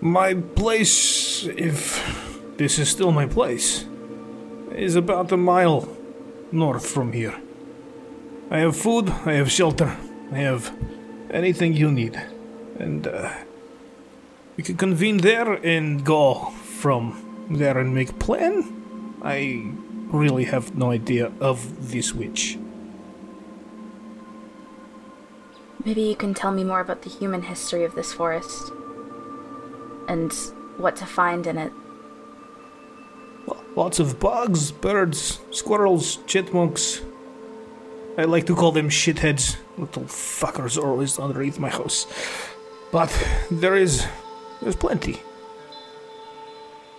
My 0.01 0.35
place, 0.35 1.44
if 1.46 1.99
this 2.59 2.79
is 2.79 2.88
still 2.88 3.11
my 3.11 3.27
place, 3.27 3.87
is 4.73 4.94
about 4.94 5.33
a 5.33 5.37
mile 5.37 5.88
north 6.53 6.87
from 6.87 7.12
here. 7.12 7.35
I 8.53 8.59
have 8.59 8.77
food, 8.77 9.11
I 9.27 9.33
have 9.33 9.51
shelter, 9.51 9.96
I 10.31 10.38
have 10.38 10.73
anything 11.33 11.73
you 11.75 11.90
need. 11.90 12.14
And, 12.79 13.09
uh, 13.09 13.33
we 14.57 14.62
can 14.62 14.77
convene 14.77 15.18
there 15.18 15.55
and 15.55 16.05
go 16.05 16.53
from 16.81 17.49
there 17.51 17.79
and 17.79 17.92
make 17.92 18.16
plan. 18.20 18.62
I 19.23 19.73
really 20.12 20.44
have 20.44 20.77
no 20.77 20.92
idea 20.92 21.33
of 21.40 21.90
this 21.90 22.14
witch. 22.14 22.59
Maybe 25.85 26.03
you 26.03 26.16
can 26.16 26.35
tell 26.35 26.53
me 26.53 26.64
more 26.64 26.81
about 26.81 27.03
the 27.03 27.11
human 27.11 27.43
history 27.43 27.85
of 27.85 27.95
this 27.95 28.12
forest 28.12 28.73
and 30.09 30.33
what 30.77 30.97
to 30.97 31.07
find 31.07 31.47
in 31.47 31.57
it. 31.57 31.73
Well, 33.47 33.64
Lots 33.77 33.99
of 33.99 34.21
bugs, 34.21 34.73
birds, 34.73 35.40
squirrels, 35.51 36.19
chipmunks. 36.27 37.01
I 38.19 38.25
like 38.25 38.45
to 38.47 38.55
call 38.55 38.73
them 38.73 38.88
shitheads. 38.90 39.57
Little 39.79 40.03
fuckers 40.03 40.77
are 40.77 40.87
always 40.87 41.19
underneath 41.19 41.59
my 41.59 41.71
house. 41.71 42.07
But 42.93 43.11
there 43.51 43.77
is. 43.77 44.07
there's 44.61 44.77
plenty. 44.77 45.23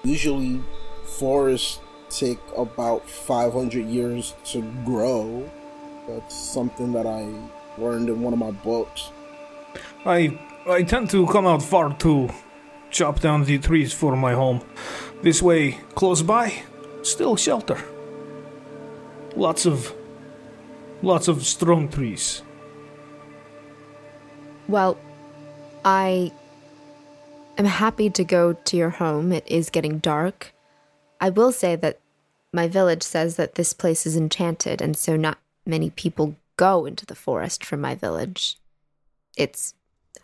Usually, 0.04 0.64
forests 1.04 1.80
take 2.10 2.40
about 2.58 3.08
500 3.08 3.86
years 3.86 4.34
to 4.46 4.62
grow. 4.86 5.50
That's 6.08 6.36
something 6.36 6.92
that 6.94 7.06
I 7.06 7.28
learned 7.78 8.10
in 8.10 8.22
one 8.22 8.34
of 8.34 8.40
my 8.40 8.52
books. 8.52 9.12
I 10.06 10.38
I 10.68 10.84
tend 10.84 11.10
to 11.12 11.26
come 11.28 11.48
out 11.48 11.64
far 11.64 11.94
to 12.00 12.30
chop 12.92 13.20
down 13.20 13.46
the 13.46 13.58
trees 13.58 13.94
for 13.94 14.16
my 14.16 14.34
home. 14.34 14.62
This 15.22 15.42
way, 15.42 15.80
close 15.96 16.22
by, 16.22 16.64
still 17.04 17.36
shelter. 17.36 17.80
Lots 19.36 19.66
of 19.66 19.94
lots 21.02 21.28
of 21.28 21.46
strong 21.46 21.90
trees. 21.90 22.44
Well, 24.68 24.98
I 25.84 26.32
am 27.58 27.66
happy 27.66 28.10
to 28.10 28.24
go 28.24 28.54
to 28.54 28.78
your 28.78 28.92
home. 28.92 29.32
It 29.32 29.48
is 29.48 29.70
getting 29.70 30.00
dark. 30.00 30.54
I 31.20 31.30
will 31.30 31.52
say 31.52 31.76
that 31.76 32.00
my 32.54 32.68
village 32.68 33.04
says 33.04 33.36
that 33.36 33.56
this 33.56 33.74
place 33.74 34.06
is 34.06 34.16
enchanted, 34.16 34.82
and 34.82 34.98
so 34.98 35.16
not 35.16 35.38
many 35.66 35.90
people 35.90 36.36
go 36.62 36.86
into 36.86 37.08
the 37.08 37.16
forest 37.16 37.66
from 37.66 37.82
my 37.82 37.96
village. 37.96 38.56
It's 39.36 39.74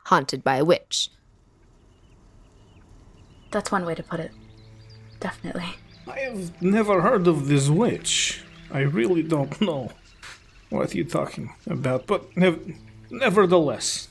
haunted 0.05 0.43
by 0.43 0.57
a 0.57 0.63
witch. 0.63 1.09
That's 3.49 3.71
one 3.71 3.87
way 3.87 3.95
to 3.95 4.03
put 4.03 4.19
it. 4.19 4.31
Definitely. 5.19 5.71
I 6.07 6.19
have 6.19 6.61
never 6.61 7.01
heard 7.01 7.25
of 7.25 7.47
this 7.47 7.69
witch. 7.69 8.43
I 8.71 8.81
really 8.81 9.23
don't 9.23 9.59
know 9.59 9.89
what 10.69 10.93
you're 10.93 11.05
talking 11.05 11.55
about, 11.65 12.05
but 12.05 12.37
nev- 12.37 12.71
nevertheless, 13.09 14.09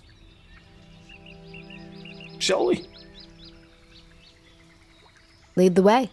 shall 2.41 2.67
we? 2.67 2.85
Lead 5.55 5.77
the 5.77 5.83
way. 5.85 6.11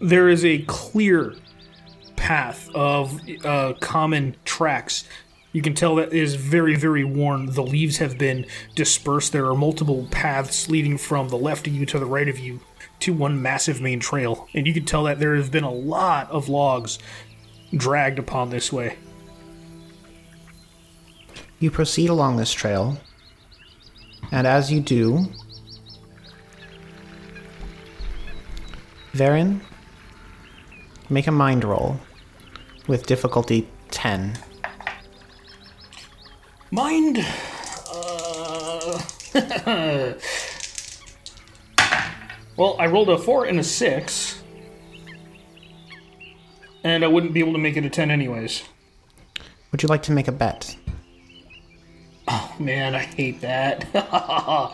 There 0.00 0.28
is 0.28 0.44
a 0.44 0.58
clear 0.68 1.34
path 2.20 2.70
of 2.74 3.18
uh, 3.44 3.72
common 3.80 4.36
tracks. 4.44 5.04
You 5.52 5.62
can 5.62 5.74
tell 5.74 5.96
that 5.96 6.12
is 6.12 6.36
very, 6.36 6.76
very 6.76 7.02
worn. 7.02 7.46
The 7.46 7.62
leaves 7.62 7.96
have 7.96 8.18
been 8.18 8.46
dispersed. 8.76 9.32
There 9.32 9.46
are 9.46 9.54
multiple 9.54 10.06
paths 10.10 10.68
leading 10.68 10.98
from 10.98 11.28
the 11.28 11.38
left 11.38 11.66
of 11.66 11.74
you 11.74 11.86
to 11.86 11.98
the 11.98 12.06
right 12.06 12.28
of 12.28 12.38
you 12.38 12.60
to 13.00 13.14
one 13.14 13.40
massive 13.40 13.80
main 13.80 13.98
trail. 13.98 14.46
And 14.54 14.66
you 14.66 14.74
can 14.74 14.84
tell 14.84 15.04
that 15.04 15.18
there 15.18 15.34
have 15.34 15.50
been 15.50 15.64
a 15.64 15.72
lot 15.72 16.30
of 16.30 16.48
logs 16.48 16.98
dragged 17.74 18.18
upon 18.18 18.50
this 18.50 18.70
way. 18.70 18.96
You 21.58 21.70
proceed 21.70 22.10
along 22.10 22.36
this 22.36 22.52
trail, 22.52 22.98
and 24.30 24.46
as 24.46 24.70
you 24.70 24.80
do, 24.80 25.26
Varen, 29.12 29.60
make 31.08 31.26
a 31.26 31.32
mind 31.32 31.64
roll 31.64 31.98
with 32.90 33.06
difficulty 33.06 33.68
10. 33.92 34.36
Mind. 36.72 37.24
Uh... 37.88 39.00
well, 42.56 42.74
I 42.80 42.86
rolled 42.88 43.08
a 43.10 43.16
four 43.16 43.44
and 43.44 43.60
a 43.60 43.64
six, 43.64 44.42
and 46.82 47.04
I 47.04 47.06
wouldn't 47.06 47.32
be 47.32 47.38
able 47.38 47.52
to 47.52 47.58
make 47.58 47.76
it 47.76 47.84
a 47.84 47.90
ten 47.90 48.10
anyways. 48.10 48.64
Would 49.70 49.84
you 49.84 49.88
like 49.88 50.02
to 50.02 50.12
make 50.12 50.26
a 50.26 50.32
bet? 50.32 50.76
Oh 52.26 52.52
man, 52.58 52.96
I 52.96 53.02
hate 53.02 53.40
that. 53.40 53.86
uh, 53.94 54.72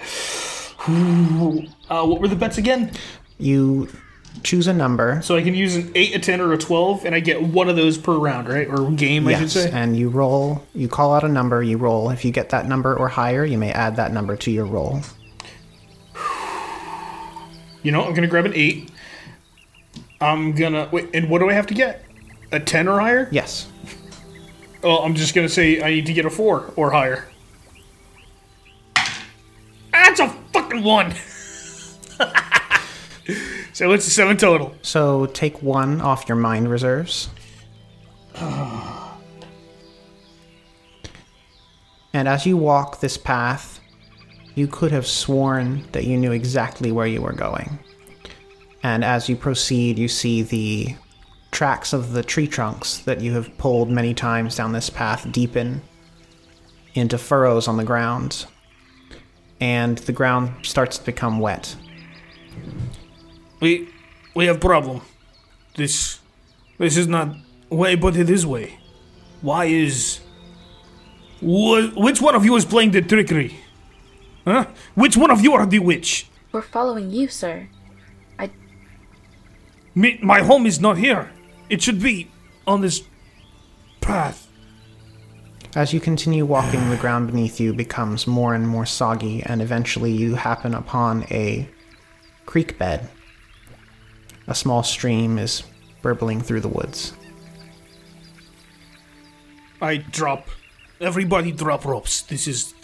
what 2.06 2.20
were 2.20 2.28
the 2.28 2.36
bets 2.36 2.56
again? 2.56 2.92
You 3.38 3.90
choose 4.42 4.66
a 4.66 4.72
number. 4.72 5.20
So 5.22 5.36
I 5.36 5.42
can 5.42 5.54
use 5.54 5.76
an 5.76 5.90
eight, 5.94 6.14
a 6.14 6.18
ten, 6.18 6.40
or 6.40 6.52
a 6.52 6.58
twelve, 6.58 7.04
and 7.04 7.14
I 7.14 7.20
get 7.20 7.42
one 7.42 7.68
of 7.68 7.76
those 7.76 7.98
per 7.98 8.16
round, 8.16 8.48
right? 8.48 8.66
Or 8.68 8.90
game, 8.92 9.26
I 9.28 9.32
should 9.34 9.40
Yes, 9.42 9.52
say. 9.52 9.70
and 9.72 9.96
you 9.96 10.08
roll. 10.08 10.64
You 10.74 10.88
call 10.88 11.14
out 11.14 11.24
a 11.24 11.28
number. 11.28 11.62
You 11.62 11.76
roll. 11.78 12.10
If 12.10 12.24
you 12.24 12.30
get 12.32 12.50
that 12.50 12.66
number 12.68 12.94
or 12.96 13.08
higher, 13.08 13.44
you 13.44 13.58
may 13.58 13.72
add 13.72 13.96
that 13.96 14.12
number 14.12 14.36
to 14.36 14.50
your 14.50 14.66
roll. 14.66 15.00
You 17.82 17.92
know, 17.92 18.02
I'm 18.04 18.14
gonna 18.14 18.26
grab 18.26 18.46
an 18.46 18.52
eight. 18.54 18.90
I'm 20.20 20.52
gonna 20.52 20.88
wait. 20.92 21.10
And 21.14 21.28
what 21.30 21.38
do 21.40 21.48
I 21.48 21.52
have 21.52 21.66
to 21.68 21.74
get? 21.74 22.04
A 22.52 22.58
ten 22.60 22.88
or 22.88 22.98
higher? 23.00 23.28
Yes. 23.30 23.68
Well, 24.82 24.98
I'm 25.00 25.14
just 25.14 25.34
gonna 25.34 25.48
say 25.48 25.82
I 25.82 25.90
need 25.90 26.06
to 26.06 26.12
get 26.12 26.24
a 26.24 26.30
four 26.30 26.72
or 26.76 26.90
higher. 26.90 27.28
That's 29.92 30.20
a 30.20 30.28
fucking 30.52 30.82
one. 30.84 31.14
so 33.76 33.92
it's 33.92 34.06
seven 34.10 34.38
total. 34.38 34.74
So 34.80 35.26
take 35.26 35.62
one 35.62 36.00
off 36.00 36.26
your 36.30 36.36
mind 36.36 36.70
reserves. 36.70 37.28
and 38.40 39.12
as 42.14 42.46
you 42.46 42.56
walk 42.56 43.00
this 43.00 43.18
path, 43.18 43.80
you 44.54 44.66
could 44.66 44.92
have 44.92 45.06
sworn 45.06 45.86
that 45.92 46.04
you 46.04 46.16
knew 46.16 46.32
exactly 46.32 46.90
where 46.90 47.06
you 47.06 47.20
were 47.20 47.34
going. 47.34 47.78
And 48.82 49.04
as 49.04 49.28
you 49.28 49.36
proceed, 49.36 49.98
you 49.98 50.08
see 50.08 50.40
the 50.40 50.96
tracks 51.50 51.92
of 51.92 52.12
the 52.12 52.22
tree 52.22 52.46
trunks 52.46 53.00
that 53.00 53.20
you 53.20 53.34
have 53.34 53.58
pulled 53.58 53.90
many 53.90 54.14
times 54.14 54.56
down 54.56 54.72
this 54.72 54.88
path 54.88 55.30
deepen 55.30 55.82
into 56.94 57.18
furrows 57.18 57.68
on 57.68 57.76
the 57.76 57.84
ground. 57.84 58.46
And 59.60 59.98
the 59.98 60.12
ground 60.12 60.64
starts 60.64 60.96
to 60.96 61.04
become 61.04 61.40
wet. 61.40 61.76
We 63.60 63.88
we 64.34 64.46
have 64.46 64.60
problem. 64.60 65.00
This 65.76 66.20
this 66.78 66.96
is 66.96 67.06
not 67.06 67.36
way, 67.70 67.94
but 67.94 68.16
it 68.16 68.30
is 68.30 68.46
way. 68.46 68.78
Why 69.42 69.66
is 69.66 70.20
wh- 71.40 71.96
which 71.96 72.20
one 72.20 72.34
of 72.34 72.44
you 72.44 72.56
is 72.56 72.64
playing 72.64 72.92
the 72.92 73.02
trickery? 73.02 73.56
Huh? 74.44 74.66
Which 74.94 75.16
one 75.16 75.30
of 75.30 75.40
you 75.40 75.54
are 75.54 75.66
the 75.66 75.78
witch? 75.80 76.28
We're 76.52 76.62
following 76.62 77.10
you, 77.10 77.28
sir. 77.28 77.68
Me, 79.94 80.18
my 80.22 80.42
home 80.42 80.66
is 80.66 80.78
not 80.78 80.98
here. 80.98 81.30
It 81.70 81.80
should 81.80 82.02
be 82.02 82.30
on 82.66 82.82
this 82.82 83.02
path. 84.02 84.46
As 85.74 85.94
you 85.94 86.00
continue 86.00 86.44
walking, 86.44 86.90
the 86.90 86.98
ground 86.98 87.28
beneath 87.28 87.58
you 87.58 87.72
becomes 87.72 88.26
more 88.26 88.54
and 88.54 88.68
more 88.68 88.84
soggy, 88.84 89.42
and 89.42 89.62
eventually 89.62 90.12
you 90.12 90.34
happen 90.34 90.74
upon 90.74 91.24
a 91.30 91.66
creek 92.44 92.78
bed. 92.78 93.08
A 94.48 94.54
small 94.54 94.82
stream 94.82 95.38
is 95.38 95.62
burbling 96.02 96.40
through 96.40 96.60
the 96.60 96.68
woods. 96.68 97.12
I 99.80 99.96
drop. 99.96 100.48
Everybody 101.00 101.52
drop 101.52 101.84
ropes. 101.84 102.22
This 102.22 102.46
is 102.46 102.74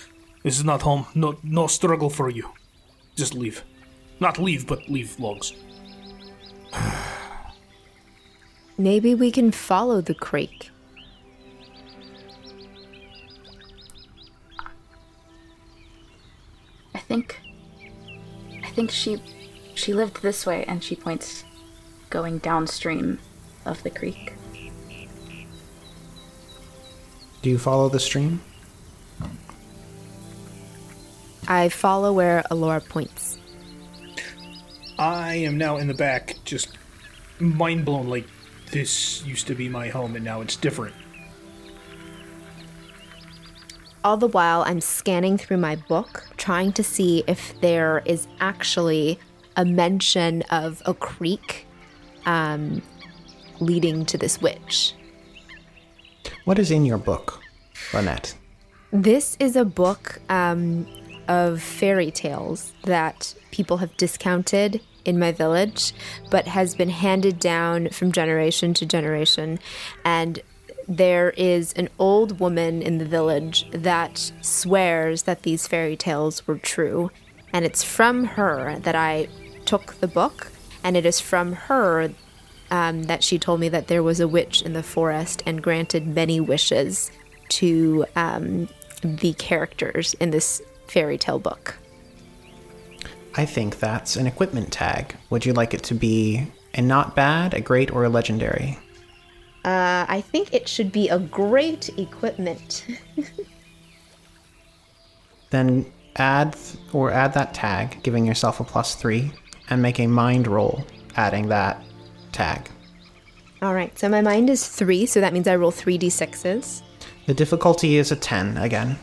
this 0.43 0.59
is 0.59 0.65
not 0.65 0.83
home. 0.83 1.07
No 1.15 1.39
no 1.43 1.67
struggle 1.67 2.11
for 2.11 2.29
you. 2.29 2.51
Just 3.17 3.35
leave. 3.35 3.65
Not 4.21 4.39
leave, 4.39 4.67
but 4.67 4.89
leave 4.89 5.19
logs. 5.19 5.53
Maybe 8.79 9.15
we 9.15 9.31
can 9.31 9.53
follow 9.53 10.01
the 10.01 10.15
creek. 10.15 10.71
I 16.95 16.99
think. 16.99 17.41
I 18.65 18.69
think 18.71 18.91
she. 18.91 19.23
She 19.75 19.95
lived 19.95 20.23
this 20.23 20.45
way, 20.45 20.65
and 20.65 20.85
she 20.85 20.95
points 20.95 21.45
going 22.13 22.39
downstream 22.39 23.19
of 23.65 23.83
the 23.83 23.91
creek. 23.91 24.35
Do 27.41 27.51
you 27.51 27.59
follow 27.59 27.89
the 27.89 27.99
stream? 27.99 28.43
I 31.49 31.71
follow 31.71 32.13
where 32.13 32.45
Alora 32.51 32.83
points. 32.83 33.39
I 34.99 35.35
am 35.37 35.57
now 35.57 35.79
in 35.79 35.89
the 35.89 35.95
back, 35.95 36.37
just 36.45 36.77
mind 37.41 37.85
blown. 37.85 38.09
Like 38.09 38.29
this 38.71 39.25
used 39.25 39.47
to 39.49 39.55
be 39.55 39.69
my 39.69 39.89
home, 39.89 40.15
and 40.15 40.25
now 40.25 40.43
it's 40.43 40.55
different. 40.55 40.95
All 44.05 44.17
the 44.17 44.29
while, 44.29 44.63
I'm 44.63 44.81
scanning 44.81 45.39
through 45.39 45.59
my 45.59 45.77
book, 45.77 46.29
trying 46.37 46.73
to 46.75 46.85
see 46.85 47.25
if 47.27 47.59
there 47.61 48.03
is 48.05 48.29
actually 48.39 49.19
a 49.57 49.65
mention 49.65 50.43
of 50.43 50.83
a 50.85 50.93
creek 50.95 51.67
um, 52.27 52.83
leading 53.61 54.05
to 54.07 54.19
this 54.19 54.41
witch. 54.41 54.95
What 56.45 56.59
is 56.59 56.71
in 56.71 56.85
your 56.85 56.99
book, 56.99 57.41
Lynette? 57.93 58.35
This 58.93 59.37
is 59.41 59.57
a 59.57 59.65
book 59.65 60.21
um, 60.29 60.87
of 61.29 61.63
fairy 61.63 62.11
tales 62.11 62.73
that 62.85 63.35
people 63.51 63.79
have 63.79 63.97
discounted 63.97 64.81
in 65.05 65.19
my 65.19 65.33
village, 65.33 65.95
but 66.31 66.47
has 66.47 66.75
been 66.75 66.91
handed 66.91 67.39
down 67.39 67.89
from 67.89 68.13
generation 68.13 68.75
to 68.75 68.87
generation. 68.87 69.59
And 70.05 70.41
there 70.89 71.31
is 71.31 71.73
an 71.75 71.89
old 71.99 72.39
woman 72.39 72.83
in 72.83 72.99
the 72.99 73.05
village 73.05 73.69
that 73.71 74.33
swears 74.43 75.23
that 75.23 75.43
these 75.43 75.67
fairy 75.67 75.97
tales 75.97 76.47
were 76.47 76.59
true. 76.59 77.11
And 77.53 77.65
it's 77.65 77.83
from 77.83 78.25
her 78.25 78.79
that 78.81 78.95
I 78.95 79.29
took 79.65 79.95
the 79.95 80.09
book, 80.09 80.52
and 80.85 80.97
it 80.97 81.07
is 81.07 81.21
from 81.21 81.53
her 81.53 82.11
um, 82.71 83.05
that 83.05 83.23
she 83.23 83.39
told 83.39 83.61
me 83.61 83.69
that 83.69 83.89
there 83.89 84.03
was 84.03 84.21
a 84.21 84.29
witch 84.29 84.63
in 84.63 84.73
the 84.73 84.83
forest 84.83 85.43
and 85.47 85.63
granted 85.63 86.07
many 86.07 86.41
wishes 86.41 87.11
to 87.49 88.07
um, 88.17 88.69
the 89.03 89.35
characters 89.35 90.15
in 90.15 90.31
this 90.31 90.63
fairy 90.87 91.19
tale 91.19 91.39
book. 91.39 91.77
I 93.35 93.45
think 93.45 93.79
that's 93.79 94.17
an 94.17 94.27
equipment 94.27 94.73
tag. 94.73 95.17
Would 95.31 95.47
you 95.47 95.53
like 95.53 95.75
it 95.75 95.83
to 95.85 95.95
be 95.95 96.47
a 96.75 96.83
not 96.83 97.15
bad, 97.15 97.55
a 97.55 97.61
great, 97.61 97.91
or 97.91 98.05
a 98.05 98.09
legendary? 98.09 98.79
Uh, 99.65 100.07
I 100.09 100.23
think 100.23 100.53
it 100.53 100.69
should 100.69 100.93
be 100.93 101.09
a 101.09 101.19
great 101.19 101.91
equipment. 101.99 102.87
Then 105.51 105.93
add 106.17 106.57
or 106.95 107.11
add 107.11 107.35
that 107.35 107.53
tag, 107.53 108.03
giving 108.03 108.25
yourself 108.25 108.59
a 108.59 108.65
plus 108.65 108.95
three, 108.95 109.33
and 109.73 109.83
make 109.83 109.99
a 109.99 110.07
mind 110.07 110.47
roll, 110.47 110.85
adding 111.17 111.49
that 111.49 111.83
tag. 112.31 112.69
All 113.63 113.75
right, 113.75 113.97
so 113.99 114.09
my 114.09 114.21
mind 114.21 114.51
is 114.51 114.69
three, 114.69 115.07
so 115.07 115.21
that 115.21 115.33
means 115.33 115.49
I 115.49 115.57
roll 115.57 115.71
three 115.71 115.99
d6s. 115.99 116.83
The 117.27 117.35
difficulty 117.35 117.97
is 117.97 118.13
a 118.13 118.17
10 118.17 118.59
again. 118.59 118.99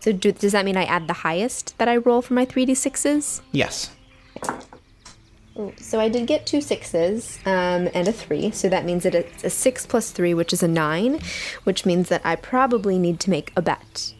So 0.00 0.12
do, 0.12 0.32
does 0.32 0.52
that 0.52 0.64
mean 0.64 0.76
I 0.76 0.84
add 0.84 1.08
the 1.08 1.14
highest 1.14 1.78
that 1.78 1.88
I 1.88 1.96
roll 1.96 2.20
for 2.20 2.34
my 2.34 2.44
three 2.44 2.66
d6s? 2.66 3.40
Yes. 3.52 3.90
So 5.80 5.98
I 5.98 6.10
did 6.10 6.26
get 6.26 6.46
two 6.46 6.60
sixes 6.60 7.38
um, 7.46 7.88
and 7.94 8.06
a 8.06 8.12
three, 8.12 8.50
so 8.50 8.68
that 8.68 8.84
means 8.84 9.04
that 9.04 9.14
it's 9.14 9.44
a 9.44 9.50
six 9.50 9.86
plus 9.86 10.10
three, 10.10 10.34
which 10.34 10.52
is 10.52 10.62
a 10.62 10.68
nine, 10.68 11.20
which 11.64 11.86
means 11.86 12.10
that 12.10 12.20
I 12.24 12.36
probably 12.36 12.98
need 12.98 13.18
to 13.20 13.30
make 13.30 13.52
a 13.56 13.62
bet. 13.62 14.12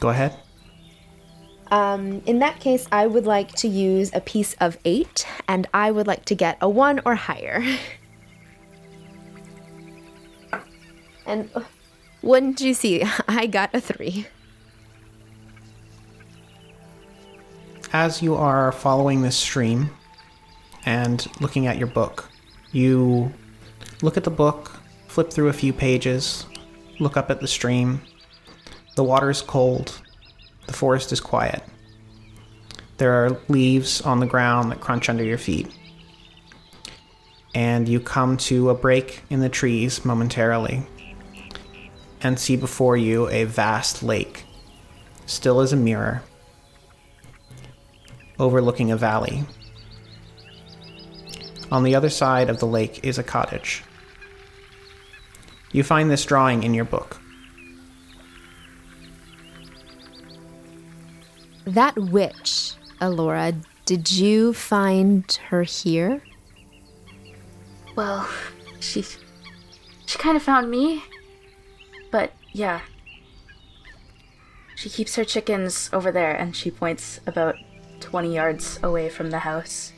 Go 0.00 0.08
ahead. 0.08 0.34
Um, 1.70 2.22
in 2.26 2.38
that 2.38 2.60
case, 2.60 2.86
I 2.92 3.06
would 3.06 3.26
like 3.26 3.52
to 3.56 3.68
use 3.68 4.10
a 4.14 4.20
piece 4.20 4.54
of 4.60 4.78
eight, 4.84 5.26
and 5.48 5.66
I 5.74 5.90
would 5.90 6.06
like 6.06 6.24
to 6.26 6.34
get 6.34 6.58
a 6.60 6.68
one 6.68 7.00
or 7.04 7.16
higher. 7.16 7.64
and 11.26 11.50
uh, 11.54 11.62
wouldn't 12.22 12.60
you 12.60 12.74
see, 12.74 13.02
I 13.28 13.46
got 13.46 13.74
a 13.74 13.80
three. 13.80 14.26
As 17.92 18.22
you 18.22 18.34
are 18.34 18.72
following 18.72 19.22
this 19.22 19.36
stream 19.36 19.90
and 20.84 21.26
looking 21.40 21.66
at 21.66 21.78
your 21.78 21.86
book, 21.88 22.28
you 22.72 23.32
look 24.02 24.16
at 24.16 24.24
the 24.24 24.30
book, 24.30 24.78
flip 25.08 25.30
through 25.32 25.48
a 25.48 25.52
few 25.52 25.72
pages, 25.72 26.46
look 26.98 27.16
up 27.16 27.30
at 27.30 27.40
the 27.40 27.48
stream. 27.48 28.02
The 28.96 29.04
water 29.04 29.30
is 29.30 29.42
cold, 29.42 30.00
the 30.66 30.72
forest 30.72 31.12
is 31.12 31.20
quiet. 31.20 31.62
There 32.98 33.12
are 33.12 33.38
leaves 33.48 34.00
on 34.00 34.20
the 34.20 34.26
ground 34.26 34.70
that 34.70 34.80
crunch 34.80 35.08
under 35.08 35.24
your 35.24 35.38
feet. 35.38 35.68
And 37.54 37.88
you 37.88 38.00
come 38.00 38.36
to 38.38 38.70
a 38.70 38.74
break 38.74 39.22
in 39.30 39.40
the 39.40 39.48
trees 39.48 40.04
momentarily 40.04 40.86
and 42.20 42.38
see 42.38 42.56
before 42.56 42.96
you 42.96 43.28
a 43.28 43.44
vast 43.44 44.02
lake, 44.02 44.44
still 45.26 45.60
as 45.60 45.72
a 45.72 45.76
mirror, 45.76 46.22
overlooking 48.38 48.90
a 48.90 48.96
valley. 48.96 49.44
On 51.70 51.82
the 51.82 51.94
other 51.94 52.10
side 52.10 52.48
of 52.48 52.60
the 52.60 52.66
lake 52.66 53.04
is 53.04 53.18
a 53.18 53.22
cottage. 53.22 53.82
You 55.72 55.82
find 55.82 56.10
this 56.10 56.24
drawing 56.24 56.62
in 56.62 56.74
your 56.74 56.84
book. 56.84 57.20
That 61.66 61.98
witch, 61.98 62.74
Alora, 63.00 63.52
did 63.86 64.12
you 64.12 64.52
find 64.52 65.30
her 65.48 65.64
here? 65.64 66.22
Well, 67.96 68.28
she 68.78 69.02
she 69.02 70.18
kind 70.18 70.36
of 70.36 70.44
found 70.44 70.70
me. 70.70 71.02
But 72.12 72.32
yeah. 72.52 72.82
She 74.76 74.88
keeps 74.88 75.16
her 75.16 75.24
chickens 75.24 75.90
over 75.92 76.12
there 76.12 76.34
and 76.36 76.54
she 76.54 76.70
points 76.70 77.18
about 77.26 77.56
20 77.98 78.32
yards 78.32 78.78
away 78.82 79.08
from 79.08 79.30
the 79.30 79.40
house. 79.40 79.92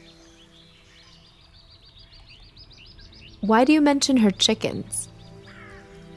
Why 3.40 3.64
do 3.64 3.72
you 3.74 3.82
mention 3.82 4.18
her 4.18 4.30
chickens? 4.30 5.08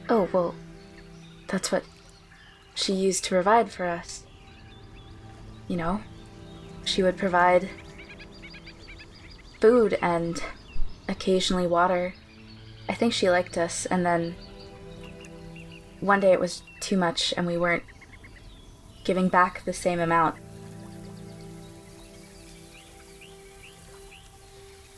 Oh, 0.08 0.28
well, 0.32 0.54
that's 1.48 1.70
what 1.70 1.84
she 2.74 2.94
used 2.94 3.24
to 3.24 3.30
provide 3.30 3.70
for 3.70 3.84
us. 3.84 4.24
You 5.68 5.76
know, 5.76 6.00
she 6.84 7.02
would 7.02 7.16
provide 7.16 7.68
food 9.60 9.96
and 10.02 10.42
occasionally 11.08 11.66
water. 11.66 12.14
I 12.88 12.94
think 12.94 13.12
she 13.12 13.30
liked 13.30 13.56
us, 13.56 13.86
and 13.86 14.04
then 14.04 14.34
one 16.00 16.20
day 16.20 16.32
it 16.32 16.40
was 16.40 16.62
too 16.80 16.96
much 16.96 17.32
and 17.36 17.46
we 17.46 17.56
weren't 17.56 17.84
giving 19.04 19.28
back 19.28 19.64
the 19.64 19.72
same 19.72 20.00
amount. 20.00 20.34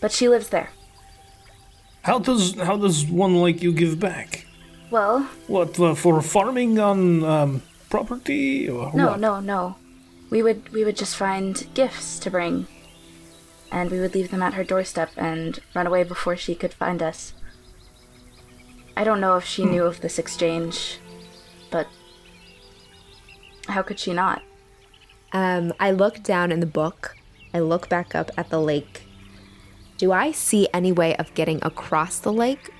But 0.00 0.12
she 0.12 0.29
lives 0.29 0.48
there. 0.48 0.70
How 2.03 2.18
does 2.18 2.55
how 2.61 2.77
does 2.77 3.07
one 3.07 3.35
like 3.37 3.62
you 3.62 3.72
give 3.72 3.98
back? 3.98 4.46
Well, 4.90 5.29
What 5.46 5.79
uh, 5.81 5.94
for 5.94 6.20
farming 6.20 6.79
on 6.79 7.24
um, 7.24 7.62
property 7.88 8.68
or 8.68 8.92
no, 8.94 9.09
what? 9.12 9.20
no, 9.20 9.40
no. 9.40 9.77
We 10.35 10.42
would 10.42 10.73
we 10.73 10.85
would 10.85 10.97
just 10.97 11.14
find 11.14 11.64
gifts 11.75 12.18
to 12.18 12.29
bring 12.29 12.66
and 13.70 13.88
we 13.88 14.01
would 14.01 14.16
leave 14.16 14.33
them 14.33 14.42
at 14.42 14.55
her 14.55 14.64
doorstep 14.64 15.11
and 15.16 15.61
run 15.77 15.87
away 15.87 16.03
before 16.03 16.37
she 16.37 16.57
could 16.57 16.75
find 16.75 17.01
us. 17.01 17.35
I 18.97 19.05
don't 19.05 19.20
know 19.20 19.37
if 19.37 19.44
she 19.44 19.64
knew 19.64 19.85
of 19.85 20.01
this 20.01 20.18
exchange, 20.18 20.99
but 21.70 21.87
how 23.68 23.83
could 23.83 24.01
she 24.01 24.12
not? 24.12 24.42
Um, 25.33 25.73
I 25.79 25.92
look 25.92 26.25
down 26.25 26.51
in 26.51 26.59
the 26.59 26.66
book. 26.66 27.16
I 27.53 27.61
look 27.61 27.88
back 27.88 28.16
up 28.16 28.33
at 28.37 28.51
the 28.51 28.61
lake. 28.61 29.07
Do 29.99 30.11
I 30.11 30.33
see 30.33 30.66
any 30.75 30.90
way 30.90 31.14
of 31.14 31.33
getting 31.35 31.61
across 31.62 32.18
the 32.18 32.33
lake? 32.33 32.73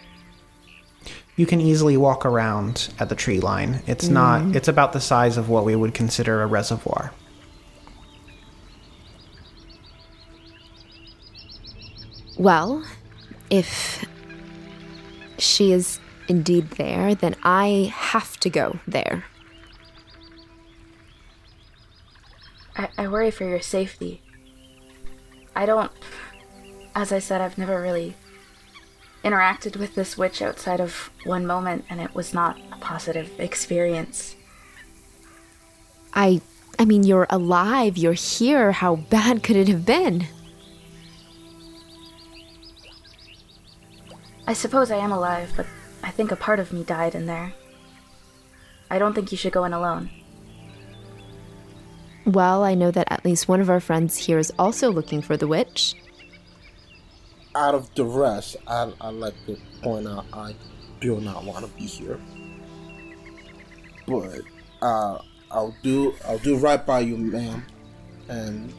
You 1.37 1.47
can 1.47 1.61
easily 1.61 1.97
walk 1.97 2.27
around 2.27 2.93
at 2.99 3.09
the 3.09 3.15
tree 3.15 3.39
line. 3.39 3.81
It's 3.87 4.09
not, 4.09 4.57
it's 4.57 4.67
about 4.67 4.93
the 4.93 5.01
size 5.01 5.37
of 5.37 5.49
what 5.49 5.65
we 5.65 5.77
would 5.77 5.95
consider 5.95 6.43
a 6.43 6.49
reservoir. 6.49 7.13
Well, 12.37 12.85
if 13.51 14.05
she 15.39 15.73
is 15.73 16.01
indeed 16.29 16.71
there, 16.73 17.15
then 17.15 17.37
I 17.43 17.93
have 17.95 18.39
to 18.41 18.51
go 18.51 18.79
there. 18.87 19.25
I, 22.77 22.89
I 22.99 23.09
worry 23.09 23.31
for 23.31 23.45
your 23.45 23.61
safety. 23.61 24.23
I 25.55 25.67
don't. 25.67 25.93
As 26.95 27.13
I 27.13 27.19
said, 27.19 27.41
I've 27.41 27.59
never 27.59 27.81
really 27.81 28.15
interacted 29.23 29.77
with 29.77 29.95
this 29.95 30.19
witch 30.19 30.43
outside 30.43 30.81
of 30.81 31.11
one 31.25 31.47
moment, 31.47 31.85
and 31.89 32.01
it 32.01 32.15
was 32.15 32.35
not 32.35 32.59
a 32.73 32.77
positive 32.77 33.31
experience. 33.39 34.35
I 36.13 36.41
I 36.79 36.85
mean 36.85 37.05
you're 37.05 37.27
alive, 37.31 37.97
you're 37.97 38.13
here. 38.13 38.73
How 38.73 38.97
bad 38.97 39.43
could 39.43 39.57
it 39.57 39.69
have 39.69 39.87
been? 39.87 40.27
I 44.47 44.53
suppose 44.53 44.91
I 44.91 44.97
am 44.97 45.13
alive, 45.13 45.53
but 45.57 45.67
I 46.03 46.11
think 46.11 46.31
a 46.31 46.37
part 46.37 46.61
of 46.61 46.73
me 46.73 46.85
died 46.85 47.15
in 47.15 47.27
there. 47.27 47.55
I 48.91 48.99
don't 48.99 49.15
think 49.15 49.33
you 49.33 49.39
should 49.39 49.53
go 49.53 49.65
in 49.65 49.73
alone. 49.73 50.11
Well, 52.27 52.63
I 52.63 52.75
know 52.75 52.91
that 52.91 53.09
at 53.11 53.25
least 53.25 53.49
one 53.49 53.61
of 53.61 53.71
our 53.71 53.81
friends 53.81 54.17
here 54.17 54.39
is 54.39 54.53
also 54.59 54.91
looking 54.91 55.23
for 55.23 55.37
the 55.37 55.47
witch. 55.47 55.95
Out 57.55 57.75
of 57.75 57.95
duress, 57.95 58.57
I, 58.67 58.93
I 59.01 59.11
like 59.11 59.35
to 59.47 59.57
point 59.83 60.09
out 60.09 60.27
I 60.33 60.55
do 61.01 61.21
not 61.21 61.45
want 61.45 61.65
to 61.65 61.71
be 61.73 61.85
here. 61.85 62.19
But 64.07 64.41
uh, 64.83 65.19
I'll 65.51 65.75
do 65.83 66.15
I'll 66.27 66.39
do 66.39 66.57
right 66.57 66.85
by 66.85 67.01
you, 67.01 67.17
ma'am, 67.17 67.65
and 68.29 68.73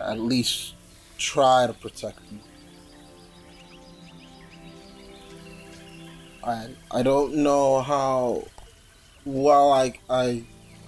at 0.00 0.18
least 0.18 0.74
try 1.18 1.66
to 1.66 1.72
protect 1.72 2.20
you. 2.30 2.38
I 6.42 6.68
I 6.90 7.02
don't 7.02 7.36
know 7.36 7.80
how 7.82 8.44
well 9.24 9.72
I 9.72 9.94
I 10.08 10.44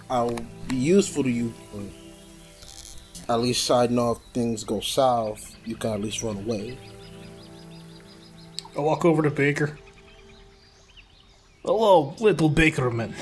I'll 0.09 0.39
be 0.69 0.77
useful 0.77 1.23
to 1.23 1.31
you, 1.31 1.53
but 1.73 3.35
at 3.35 3.41
least 3.41 3.71
I 3.71 3.87
know 3.87 4.13
if 4.13 4.19
things 4.35 4.65
go 4.65 4.81
south, 4.81 5.57
you 5.65 5.77
can 5.77 5.93
at 5.93 6.01
least 6.01 6.23
run 6.23 6.39
away. 6.39 6.79
I 8.77 8.81
walk 8.81 9.05
over 9.05 9.23
to 9.23 9.31
Baker. 9.31 9.79
Hello, 11.65 12.15
little 12.19 12.51
Bakerman. 12.51 13.15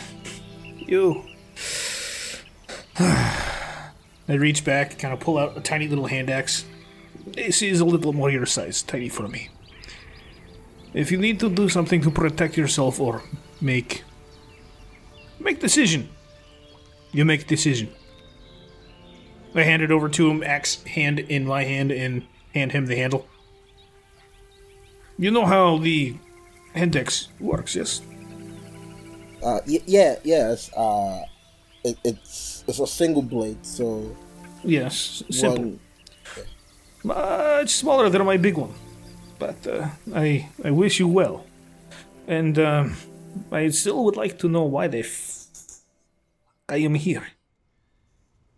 You. 0.78 1.24
I 2.98 4.34
reach 4.34 4.64
back, 4.64 4.98
kind 4.98 5.12
of 5.12 5.20
pull 5.20 5.38
out 5.38 5.56
a 5.56 5.60
tiny 5.60 5.88
little 5.88 6.06
hand 6.06 6.30
axe. 6.30 6.64
This 7.26 7.62
is 7.62 7.80
a 7.80 7.84
little 7.84 8.12
more 8.12 8.30
your 8.30 8.46
size, 8.46 8.82
tiny 8.82 9.08
for 9.08 9.28
me. 9.28 9.48
If 10.94 11.11
you 11.12 11.18
need 11.18 11.38
to 11.40 11.48
do 11.48 11.68
something 11.68 12.00
to 12.03 12.11
protect 12.11 12.57
yourself 12.57 13.00
or 13.00 13.22
make 13.61 14.03
make 15.38 15.61
decision, 15.61 16.09
you 17.12 17.24
make 17.24 17.46
decision. 17.46 17.88
I 19.55 19.62
hand 19.62 19.83
it 19.83 19.90
over 19.90 20.09
to 20.09 20.31
him, 20.31 20.42
axe 20.42 20.83
hand 20.85 21.18
in 21.18 21.46
my 21.46 21.64
hand, 21.64 21.90
and 21.90 22.22
hand 22.55 22.72
him 22.72 22.87
the 22.87 22.96
handle. 22.96 23.26
You 25.18 25.31
know 25.31 25.44
how 25.44 25.79
the 25.79 26.14
Hendex 26.74 27.29
works, 27.40 27.74
yes? 27.74 28.00
Uh, 29.42 29.61
y- 29.66 29.83
yeah, 29.87 30.16
yes. 30.24 30.70
Uh, 30.74 31.22
it, 31.85 31.96
it's 32.05 32.64
it's 32.68 32.79
a 32.81 32.87
single 32.87 33.22
blade, 33.22 33.64
so 33.64 34.14
Yes, 34.62 35.22
simple. 35.31 35.64
one. 35.64 35.81
Much 37.03 37.70
smaller 37.70 38.09
than 38.11 38.24
my 38.26 38.37
big 38.37 38.57
one. 38.59 38.72
But 39.40 39.66
uh, 39.66 39.88
I 40.14 40.48
I 40.62 40.70
wish 40.70 41.00
you 41.00 41.09
well. 41.09 41.44
And 42.29 42.59
um, 42.59 42.96
I 43.50 43.70
still 43.70 44.05
would 44.05 44.16
like 44.16 44.38
to 44.38 44.48
know 44.48 44.62
why 44.64 44.87
the 44.88 45.00
f- 45.00 45.46
I 46.68 46.76
am 46.88 46.94
here. 46.94 47.26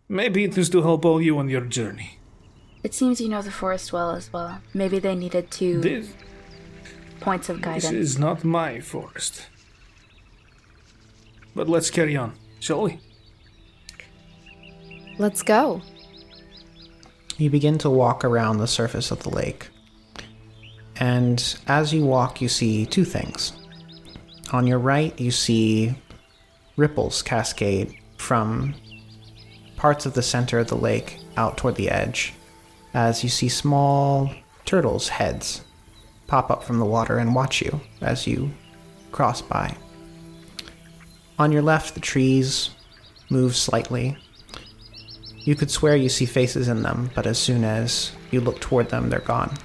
Maybe 0.09 0.43
it 0.43 0.57
is 0.57 0.69
to 0.69 0.81
help 0.83 1.05
all 1.05 1.19
you 1.21 1.39
on 1.39 1.49
your 1.49 1.65
journey. 1.65 2.19
It 2.83 2.93
seems 2.93 3.19
you 3.21 3.29
know 3.29 3.41
the 3.41 3.51
forest 3.51 3.93
well 3.93 4.11
as 4.11 4.31
well. 4.33 4.59
Maybe 4.73 4.99
they 4.99 5.15
needed 5.15 5.49
two 5.49 5.79
This, 5.81 6.13
points 7.21 7.49
of 7.49 7.61
guidance. 7.61 7.83
this 7.83 7.91
guidance. 7.91 8.09
is 8.09 8.19
not 8.19 8.43
my 8.43 8.79
forest. 8.81 9.47
But 11.55 11.69
let's 11.69 11.89
carry 11.89 12.17
on, 12.17 12.33
shall 12.59 12.81
we? 12.83 12.99
Let's 15.17 15.41
go. 15.43 15.81
You 17.37 17.49
begin 17.49 17.77
to 17.79 17.89
walk 17.89 18.25
around 18.25 18.57
the 18.57 18.67
surface 18.67 19.11
of 19.11 19.23
the 19.23 19.29
lake. 19.29 19.69
And 20.97 21.57
as 21.67 21.93
you 21.93 22.05
walk, 22.05 22.41
you 22.41 22.47
see 22.47 22.85
two 22.85 23.05
things. 23.05 23.53
On 24.51 24.67
your 24.67 24.79
right, 24.79 25.19
you 25.19 25.31
see 25.31 25.95
ripples 26.77 27.21
cascade 27.21 27.95
from 28.17 28.75
parts 29.75 30.05
of 30.05 30.13
the 30.13 30.21
center 30.21 30.59
of 30.59 30.67
the 30.67 30.75
lake 30.75 31.19
out 31.35 31.57
toward 31.57 31.75
the 31.75 31.89
edge, 31.89 32.33
as 32.93 33.23
you 33.23 33.29
see 33.29 33.49
small 33.49 34.31
turtles' 34.65 35.09
heads 35.09 35.61
pop 36.27 36.49
up 36.49 36.63
from 36.63 36.79
the 36.79 36.85
water 36.85 37.17
and 37.17 37.35
watch 37.35 37.61
you 37.61 37.81
as 38.01 38.25
you 38.25 38.51
cross 39.11 39.41
by. 39.41 39.75
On 41.37 41.51
your 41.51 41.61
left, 41.61 41.95
the 41.95 41.99
trees 41.99 42.69
move 43.29 43.55
slightly. 43.55 44.17
You 45.39 45.55
could 45.55 45.69
swear 45.69 45.95
you 45.95 46.09
see 46.09 46.25
faces 46.25 46.67
in 46.67 46.83
them, 46.83 47.09
but 47.13 47.27
as 47.27 47.37
soon 47.37 47.63
as 47.63 48.13
you 48.31 48.39
look 48.39 48.61
toward 48.61 48.89
them, 48.89 49.09
they're 49.09 49.19
gone. 49.19 49.57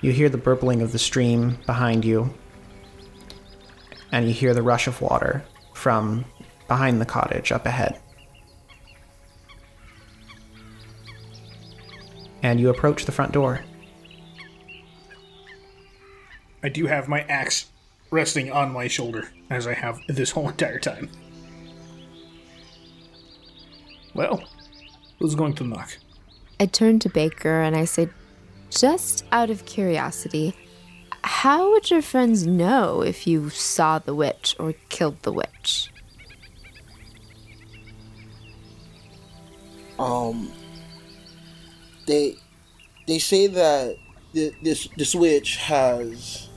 You 0.00 0.12
hear 0.12 0.28
the 0.28 0.38
burbling 0.38 0.80
of 0.80 0.92
the 0.92 0.98
stream 0.98 1.58
behind 1.66 2.04
you, 2.04 2.32
and 4.12 4.26
you 4.26 4.32
hear 4.32 4.54
the 4.54 4.62
rush 4.62 4.86
of 4.86 5.00
water 5.00 5.44
from 5.74 6.24
behind 6.68 7.00
the 7.00 7.06
cottage 7.06 7.50
up 7.50 7.66
ahead. 7.66 8.00
And 12.42 12.60
you 12.60 12.70
approach 12.70 13.04
the 13.04 13.12
front 13.12 13.32
door. 13.32 13.64
I 16.62 16.68
do 16.68 16.86
have 16.86 17.08
my 17.08 17.22
axe 17.22 17.66
resting 18.10 18.50
on 18.52 18.72
my 18.72 18.88
shoulder, 18.88 19.30
as 19.50 19.66
I 19.66 19.74
have 19.74 20.00
this 20.08 20.30
whole 20.30 20.48
entire 20.48 20.78
time. 20.78 21.10
Well, 24.14 24.42
who's 25.18 25.34
going 25.34 25.54
to 25.54 25.64
knock? 25.64 25.98
I 26.60 26.66
turn 26.66 26.98
to 27.00 27.08
Baker 27.08 27.60
and 27.60 27.76
I 27.76 27.84
say, 27.84 28.08
just 28.70 29.24
out 29.32 29.50
of 29.50 29.64
curiosity, 29.64 30.54
how 31.22 31.70
would 31.72 31.90
your 31.90 32.02
friends 32.02 32.46
know 32.46 33.02
if 33.02 33.26
you 33.26 33.50
saw 33.50 33.98
the 33.98 34.14
witch 34.14 34.54
or 34.58 34.74
killed 34.88 35.22
the 35.22 35.32
witch? 35.32 35.90
Um, 39.98 40.52
they 42.06 42.36
they 43.06 43.18
say 43.18 43.48
that 43.48 43.96
th- 44.32 44.54
this 44.62 44.88
this 44.96 45.14
witch 45.14 45.56
has 45.56 46.48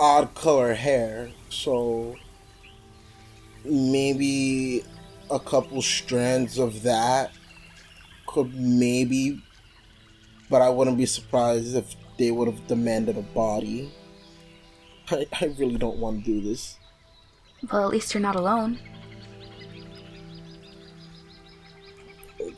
odd 0.00 0.34
color 0.34 0.74
hair, 0.74 1.30
so 1.48 2.16
maybe 3.64 4.84
a 5.30 5.38
couple 5.38 5.80
strands 5.80 6.58
of 6.58 6.82
that 6.82 7.32
could 8.26 8.54
maybe, 8.54 9.42
but 10.50 10.62
I 10.62 10.70
wouldn't 10.70 10.96
be 10.96 11.06
surprised 11.06 11.74
if 11.76 11.94
they 12.18 12.30
would 12.30 12.48
have 12.48 12.66
demanded 12.66 13.16
a 13.16 13.22
body. 13.22 13.92
I, 15.10 15.26
I 15.40 15.46
really 15.58 15.76
don't 15.76 15.98
want 15.98 16.24
to 16.24 16.30
do 16.30 16.40
this. 16.40 16.78
Well, 17.70 17.84
at 17.84 17.90
least 17.90 18.14
you're 18.14 18.20
not 18.20 18.36
alone. 18.36 18.78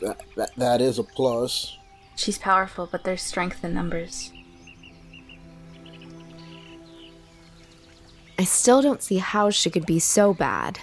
That, 0.00 0.20
that, 0.36 0.50
that 0.56 0.80
is 0.80 0.98
a 0.98 1.04
plus. 1.04 1.76
She's 2.16 2.38
powerful, 2.38 2.88
but 2.90 3.04
there's 3.04 3.22
strength 3.22 3.64
in 3.64 3.74
numbers. 3.74 4.32
I 8.38 8.44
still 8.44 8.82
don't 8.82 9.02
see 9.02 9.18
how 9.18 9.50
she 9.50 9.70
could 9.70 9.86
be 9.86 9.98
so 9.98 10.34
bad. 10.34 10.78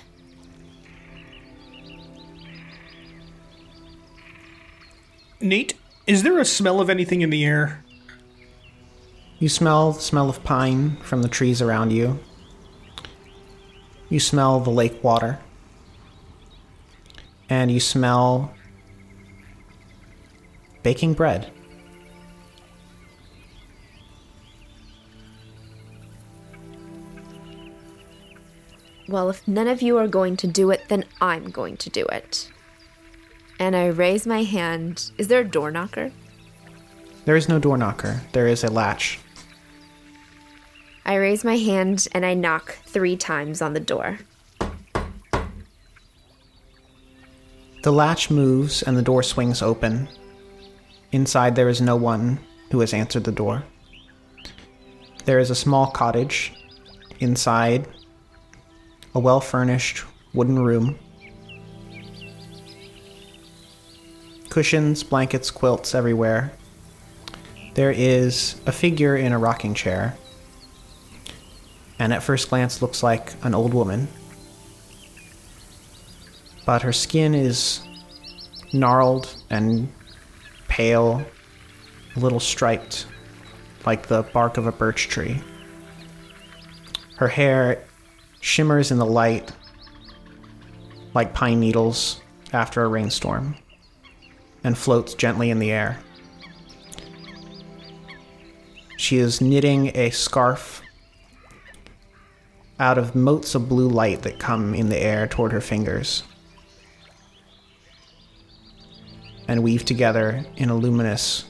Nate, 5.43 5.73
is 6.07 6.23
there 6.23 6.39
a 6.39 6.45
smell 6.45 6.79
of 6.79 6.89
anything 6.89 7.19
in 7.19 7.29
the 7.29 7.43
air? 7.43 7.83
You 9.39 9.49
smell 9.49 9.91
the 9.91 9.99
smell 9.99 10.29
of 10.29 10.41
pine 10.45 10.95
from 11.03 11.21
the 11.21 11.27
trees 11.27 11.61
around 11.61 11.91
you. 11.91 12.19
You 14.07 14.21
smell 14.21 14.61
the 14.61 14.69
lake 14.69 15.03
water. 15.03 15.39
And 17.49 17.69
you 17.69 17.81
smell 17.81 18.53
baking 20.81 21.13
bread. 21.13 21.51
Well, 29.09 29.29
if 29.29 29.45
none 29.45 29.67
of 29.67 29.81
you 29.81 29.97
are 29.97 30.07
going 30.07 30.37
to 30.37 30.47
do 30.47 30.71
it, 30.71 30.83
then 30.87 31.03
I'm 31.19 31.51
going 31.51 31.75
to 31.77 31.89
do 31.89 32.05
it. 32.05 32.49
And 33.63 33.77
I 33.77 33.85
raise 33.85 34.27
my 34.27 34.43
hand. 34.43 35.09
Is 35.17 35.29
there 35.29 35.39
a 35.39 35.47
door 35.47 35.71
knocker? 35.71 36.11
There 37.23 37.37
is 37.37 37.47
no 37.47 37.59
door 37.59 37.77
knocker, 37.77 38.19
there 38.33 38.45
is 38.45 38.65
a 38.65 38.69
latch. 38.69 39.21
I 41.05 41.15
raise 41.15 41.45
my 41.45 41.55
hand 41.55 42.09
and 42.11 42.25
I 42.25 42.33
knock 42.33 42.77
three 42.85 43.15
times 43.15 43.61
on 43.61 43.71
the 43.71 43.79
door. 43.79 44.19
The 47.83 47.93
latch 47.93 48.29
moves 48.29 48.83
and 48.83 48.97
the 48.97 49.01
door 49.01 49.23
swings 49.23 49.61
open. 49.61 50.09
Inside, 51.13 51.55
there 51.55 51.69
is 51.69 51.79
no 51.79 51.95
one 51.95 52.39
who 52.69 52.81
has 52.81 52.93
answered 52.93 53.23
the 53.23 53.31
door. 53.31 53.63
There 55.23 55.39
is 55.39 55.51
a 55.51 55.55
small 55.55 55.87
cottage. 55.87 56.51
Inside, 57.21 57.87
a 59.15 59.19
well 59.19 59.39
furnished 59.39 60.03
wooden 60.33 60.59
room. 60.59 60.99
Cushions, 64.53 65.01
blankets, 65.01 65.49
quilts 65.49 65.95
everywhere. 65.95 66.53
There 67.73 67.89
is 67.89 68.61
a 68.67 68.71
figure 68.71 69.15
in 69.15 69.31
a 69.31 69.39
rocking 69.39 69.73
chair, 69.73 70.15
and 71.97 72.13
at 72.13 72.21
first 72.21 72.49
glance 72.51 72.79
looks 72.79 73.01
like 73.01 73.33
an 73.41 73.55
old 73.55 73.73
woman. 73.73 74.07
But 76.67 76.83
her 76.83 76.93
skin 76.93 77.33
is 77.33 77.81
gnarled 78.71 79.35
and 79.49 79.91
pale, 80.67 81.25
a 82.15 82.19
little 82.19 82.39
striped, 82.39 83.07
like 83.87 84.05
the 84.05 84.21
bark 84.21 84.57
of 84.57 84.67
a 84.67 84.71
birch 84.71 85.07
tree. 85.07 85.41
Her 87.15 87.27
hair 87.27 87.83
shimmers 88.39 88.91
in 88.91 88.99
the 88.99 89.05
light 89.07 89.51
like 91.15 91.33
pine 91.33 91.59
needles 91.59 92.21
after 92.51 92.83
a 92.83 92.87
rainstorm 92.87 93.55
and 94.63 94.77
floats 94.77 95.13
gently 95.13 95.49
in 95.49 95.59
the 95.59 95.71
air. 95.71 95.99
She 98.97 99.17
is 99.17 99.41
knitting 99.41 99.91
a 99.95 100.11
scarf 100.11 100.81
out 102.79 102.97
of 102.97 103.15
motes 103.15 103.55
of 103.55 103.69
blue 103.69 103.87
light 103.87 104.21
that 104.21 104.39
come 104.39 104.73
in 104.73 104.89
the 104.89 104.97
air 104.97 105.27
toward 105.27 105.51
her 105.51 105.61
fingers 105.61 106.23
and 109.47 109.61
weave 109.61 109.85
together 109.85 110.45
in 110.55 110.69
a 110.69 110.75
luminous, 110.75 111.45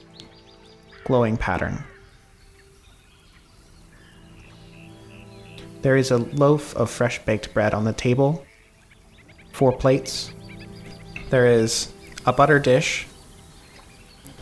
glowing 1.03 1.37
pattern. 1.37 1.83
There 5.81 5.95
is 5.97 6.11
a 6.11 6.17
loaf 6.17 6.75
of 6.75 6.89
fresh 6.89 7.23
baked 7.25 7.53
bread 7.53 7.73
on 7.73 7.83
the 7.83 7.93
table, 7.93 8.45
four 9.51 9.71
plates. 9.71 10.33
There 11.29 11.45
is 11.45 11.91
a 12.25 12.33
butter 12.33 12.57
dish 12.57 13.05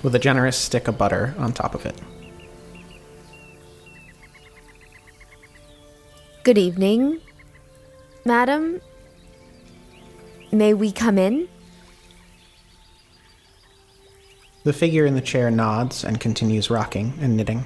with 0.04 0.16
a 0.16 0.20
generous 0.20 0.58
stick 0.58 0.88
of 0.88 0.97
butter 0.97 1.36
on 1.38 1.54
top 1.54 1.76
of 1.76 1.86
it. 1.86 1.95
Good 6.43 6.58
evening, 6.58 7.20
madam. 8.26 8.82
May 10.52 10.74
we 10.74 10.91
come 10.91 11.18
in? 11.18 11.47
The 14.64 14.74
figure 14.74 15.06
in 15.06 15.16
the 15.16 15.22
chair 15.22 15.52
nods 15.52 16.04
and 16.04 16.20
continues 16.20 16.70
rocking 16.70 17.14
and 17.22 17.38
knitting. 17.38 17.64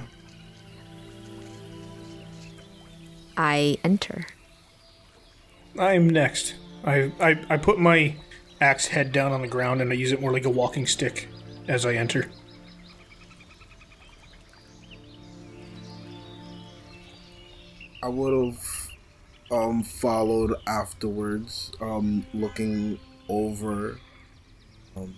I 3.36 3.78
enter. 3.84 4.26
I'm 5.78 6.08
next. 6.08 6.54
I, 6.84 7.12
I, 7.20 7.38
I 7.50 7.56
put 7.56 7.78
my 7.78 8.16
axe 8.60 8.86
head 8.86 9.12
down 9.12 9.32
on 9.32 9.42
the 9.42 9.48
ground 9.48 9.82
and 9.82 9.90
I 9.90 9.94
use 9.94 10.12
it 10.12 10.20
more 10.20 10.32
like 10.32 10.46
a 10.46 10.50
walking 10.50 10.86
stick 10.86 11.28
as 11.68 11.86
I 11.86 11.94
enter. 11.94 12.28
I 18.02 18.08
would 18.08 18.54
have 18.54 18.90
um, 19.50 19.82
followed 19.82 20.54
afterwards, 20.66 21.72
um, 21.80 22.24
looking 22.32 22.98
over. 23.28 23.98
Um, 24.96 25.14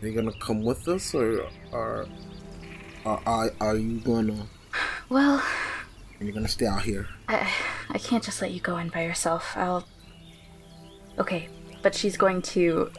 are 0.00 0.08
you 0.08 0.14
gonna 0.14 0.32
come 0.40 0.62
with 0.62 0.88
us, 0.88 1.14
or 1.14 1.46
are 1.72 2.06
are, 3.04 3.20
are, 3.26 3.50
are 3.60 3.76
you 3.76 4.00
gonna 4.00 4.46
Well, 5.08 5.42
you're 6.18 6.28
you 6.28 6.32
gonna 6.32 6.48
stay 6.48 6.66
out 6.66 6.82
here? 6.82 7.08
I, 7.28 7.50
I 7.90 7.98
can't 7.98 8.24
just 8.24 8.40
let 8.40 8.52
you 8.52 8.60
go 8.60 8.78
in 8.78 8.88
by 8.88 9.02
yourself. 9.04 9.54
I'll 9.56 9.86
Okay, 11.18 11.48
but 11.82 11.94
she's 11.94 12.16
going 12.16 12.42
to 12.42 12.90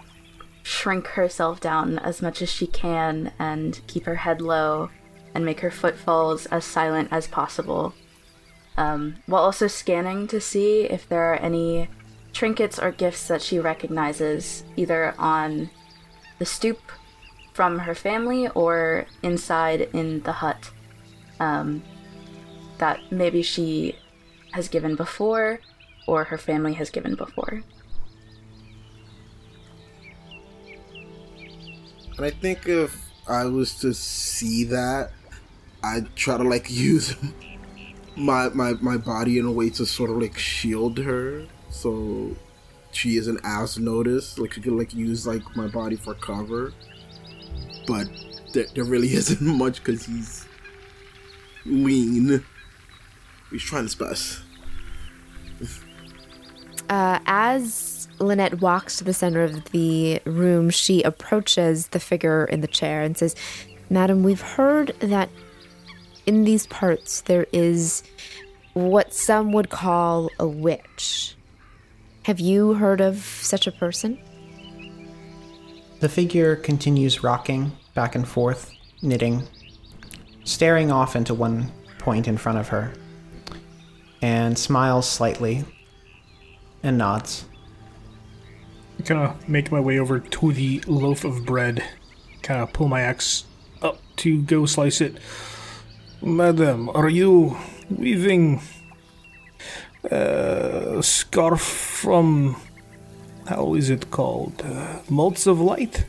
shrink 0.70 1.08
herself 1.08 1.60
down 1.60 1.98
as 1.98 2.22
much 2.22 2.44
as 2.44 2.50
she 2.50 2.68
can 2.68 3.32
and 3.40 3.82
keep 3.88 4.06
her 4.06 4.18
head 4.18 4.40
low 4.40 4.92
and 5.34 5.44
make 5.44 5.62
her 5.62 5.72
footfalls 5.72 6.46
as 6.46 6.64
silent 6.64 7.08
as 7.12 7.26
possible. 7.26 7.96
Um, 8.78 9.16
while 9.26 9.42
also 9.42 9.66
scanning 9.66 10.28
to 10.28 10.40
see 10.40 10.84
if 10.84 11.10
there 11.10 11.34
are 11.34 11.38
any 11.38 11.90
trinkets 12.34 12.78
or 12.78 12.92
gifts 12.92 13.28
that 13.30 13.42
she 13.42 13.58
recognizes 13.58 14.64
either 14.78 15.16
on 15.18 15.72
the 16.38 16.46
stoop 16.46 16.80
from 17.54 17.80
her 17.80 17.96
family 17.96 18.48
or 18.50 19.08
inside 19.24 19.90
in 19.92 20.22
the 20.22 20.34
hut 20.34 20.70
um, 21.40 21.82
that 22.78 23.00
maybe 23.12 23.42
she 23.42 23.96
has 24.52 24.68
given 24.68 24.96
before 24.96 25.62
or 26.06 26.26
her 26.26 26.38
family 26.38 26.74
has 26.74 26.92
given 26.92 27.16
before. 27.16 27.64
And 32.20 32.26
I 32.26 32.32
think 32.32 32.68
if 32.68 33.10
I 33.30 33.46
was 33.46 33.76
to 33.76 33.94
see 33.94 34.66
that, 34.66 35.12
I'd 35.82 36.14
try 36.18 36.36
to 36.36 36.44
like 36.44 36.70
use 36.70 37.16
my 38.18 38.50
my 38.50 38.74
my 38.82 38.98
body 38.98 39.40
in 39.40 39.46
a 39.46 39.52
way 39.54 39.70
to 39.70 39.86
sort 39.86 40.10
of 40.10 40.18
like 40.18 40.38
shield 40.38 40.98
her, 40.98 41.46
so 41.70 42.36
she 42.92 43.16
isn't 43.16 43.40
as 43.46 43.80
noticed. 43.80 44.38
Like 44.38 44.52
she 44.52 44.60
could 44.60 44.74
like 44.74 44.94
use 44.94 45.26
like 45.26 45.44
my 45.56 45.68
body 45.68 45.96
for 45.96 46.14
cover, 46.14 46.74
but 47.88 48.10
there, 48.52 48.66
there 48.76 48.84
really 48.84 49.14
isn't 49.14 49.42
much 49.42 49.82
because 49.82 50.06
he's 50.06 50.46
lean. 51.66 52.44
He's 53.50 53.64
trying 53.64 53.84
his 53.84 53.96
best. 53.96 54.42
Uh, 56.90 57.20
as 57.26 57.89
Lynette 58.20 58.62
walks 58.62 58.98
to 58.98 59.04
the 59.04 59.14
center 59.14 59.44
of 59.44 59.66
the 59.72 60.22
room, 60.26 60.70
she 60.70 61.02
approaches 61.04 61.88
the 61.88 62.00
figure 62.00 62.46
in 62.46 62.62
the 62.62 62.68
chair 62.68 63.02
and 63.02 63.18
says, 63.18 63.36
Madam, 63.90 64.24
we've 64.24 64.42
heard 64.42 64.90
that 65.00 65.30
in 66.26 66.44
these 66.44 66.68
parts 66.68 67.22
there 67.22 67.48
is 67.52 68.04
what 68.74 69.14
some 69.14 69.52
would 69.52 69.70
call 69.70 70.30
a 70.40 70.48
witch. 70.48 71.36
Have 72.24 72.40
you 72.40 72.76
heard 72.76 73.02
of 73.02 73.18
such 73.18 73.66
a 73.66 73.72
person? 73.72 74.20
The 76.00 76.10
figure 76.10 76.56
continues 76.56 77.24
rocking 77.24 77.72
back 77.94 78.16
and 78.16 78.28
forth, 78.28 78.72
knitting, 79.02 79.44
staring 80.44 80.92
off 80.92 81.16
into 81.16 81.34
one 81.34 81.72
point 81.98 82.28
in 82.28 82.38
front 82.38 82.58
of 82.58 82.70
her, 82.70 82.94
and 84.22 84.58
smiles 84.58 85.10
slightly 85.10 85.66
and 86.84 86.98
nods. 86.98 87.46
Kind 89.06 89.22
of 89.22 89.50
make 89.50 89.72
my 89.72 89.80
way 89.80 89.98
over 89.98 90.20
to 90.20 90.52
the 90.52 90.82
loaf 90.86 91.24
of 91.24 91.46
bread, 91.46 91.84
kind 92.44 92.62
of 92.62 92.74
pull 92.74 92.88
my 92.88 93.02
axe 93.02 93.46
up 93.82 93.98
to 94.18 94.42
go 94.44 94.66
slice 94.66 95.02
it. 95.02 95.18
Madam, 96.22 96.90
are 96.90 97.10
you 97.10 97.58
weaving 97.90 98.62
a 100.04 101.02
scarf 101.02 101.62
from. 101.62 102.56
How 103.48 103.74
is 103.74 103.90
it 103.90 104.12
called? 104.12 104.62
Uh, 104.64 105.00
Motes 105.10 105.48
of 105.48 105.60
Light? 105.60 106.06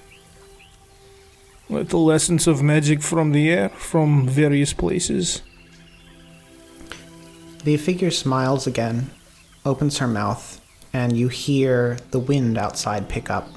Little 1.70 2.11
essence 2.12 2.47
of 2.47 2.62
magic 2.62 3.01
from 3.01 3.32
the 3.32 3.49
air, 3.49 3.68
from 3.70 4.28
various 4.28 4.72
places. 4.74 5.41
The 7.64 7.76
figure 7.76 8.11
smiles 8.11 8.66
again, 8.66 9.11
opens 9.64 9.99
her 9.99 10.09
mouth, 10.09 10.60
and 10.93 11.16
you 11.16 11.28
hear 11.28 11.99
the 12.11 12.18
wind 12.18 12.59
outside 12.59 13.09
pick 13.09 13.30
up. 13.30 13.49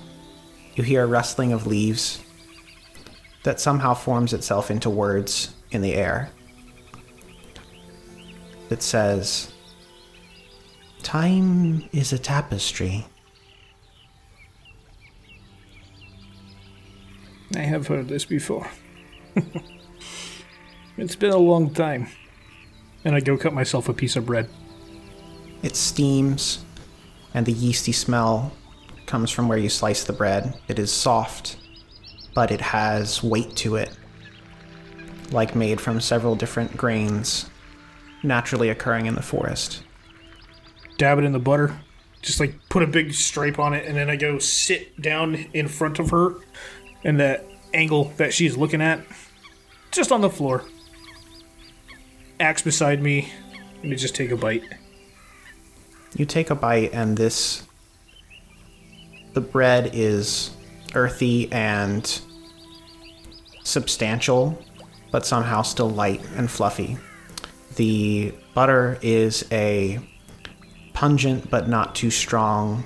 You 0.75 0.84
hear 0.84 1.03
a 1.03 1.07
rustling 1.07 1.53
of 1.53 1.67
leaves 1.67 2.21
that 3.43 3.59
somehow 3.59 3.93
forms 3.93 4.34
itself 4.34 4.71
into 4.71 4.89
words 4.89 5.53
in 5.71 5.81
the 5.81 5.93
air. 5.93 6.29
It 8.69 8.81
says, 8.81 9.53
Time 11.03 11.88
is 11.91 12.13
a 12.13 12.17
tapestry. 12.17 13.05
I 17.55 17.59
have 17.59 17.88
heard 17.88 18.07
this 18.07 18.25
before. 18.25 18.67
it's 20.97 21.15
been 21.15 21.34
a 21.34 21.38
long 21.38 21.71
time. 21.71 22.07
And 23.05 23.13
I 23.13 23.19
go 23.19 23.38
cut 23.38 23.53
myself 23.53 23.89
a 23.89 23.93
piece 23.93 24.15
of 24.15 24.25
bread. 24.25 24.49
It 25.61 25.75
steams, 25.75 26.63
and 27.34 27.45
the 27.45 27.51
yeasty 27.51 27.91
smell 27.91 28.51
comes 29.05 29.31
from 29.31 29.47
where 29.47 29.57
you 29.57 29.69
slice 29.69 30.03
the 30.03 30.13
bread. 30.13 30.53
It 30.67 30.79
is 30.79 30.91
soft, 30.91 31.57
but 32.34 32.51
it 32.51 32.61
has 32.61 33.23
weight 33.23 33.55
to 33.57 33.75
it, 33.75 33.95
like 35.31 35.55
made 35.55 35.81
from 35.81 35.99
several 35.99 36.36
different 36.36 36.75
grains 36.77 37.49
naturally 38.23 38.69
occurring 38.69 39.05
in 39.05 39.15
the 39.15 39.21
forest. 39.21 39.84
Dab 40.97 41.19
it 41.19 41.25
in 41.25 41.34
the 41.34 41.39
butter. 41.39 41.79
Just 42.21 42.39
like 42.39 42.55
put 42.69 42.84
a 42.84 42.88
big 42.88 43.13
stripe 43.13 43.59
on 43.59 43.73
it, 43.73 43.86
and 43.86 43.97
then 43.97 44.09
I 44.09 44.15
go 44.15 44.39
sit 44.39 45.01
down 45.01 45.36
in 45.53 45.67
front 45.67 45.99
of 45.99 46.11
her 46.11 46.36
in 47.03 47.17
that 47.17 47.45
angle 47.73 48.13
that 48.15 48.34
she's 48.34 48.55
looking 48.55 48.81
at. 48.81 49.01
Just 49.91 50.11
on 50.11 50.21
the 50.21 50.29
floor. 50.29 50.63
Axe 52.39 52.61
beside 52.61 53.01
me. 53.01 53.29
Let 53.77 53.86
me 53.86 53.95
just 53.97 54.15
take 54.15 54.31
a 54.31 54.38
bite. 54.38 54.63
You 56.16 56.26
take 56.26 56.49
a 56.49 56.55
bite, 56.55 56.93
and 56.93 57.18
this. 57.18 57.64
The 59.34 59.41
bread 59.41 59.91
is 59.93 60.51
earthy 60.93 61.51
and 61.51 62.22
substantial, 63.64 64.61
but 65.11 65.26
somehow 65.26 65.64
still 65.64 65.89
light 65.89 66.22
and 66.36 66.49
fluffy. 66.49 66.97
The 67.76 68.34
butter 68.53 68.99
is 69.01 69.45
a 69.51 69.99
pungent 70.93 71.49
but 71.49 71.68
not 71.68 71.95
too 71.95 72.11
strong 72.11 72.84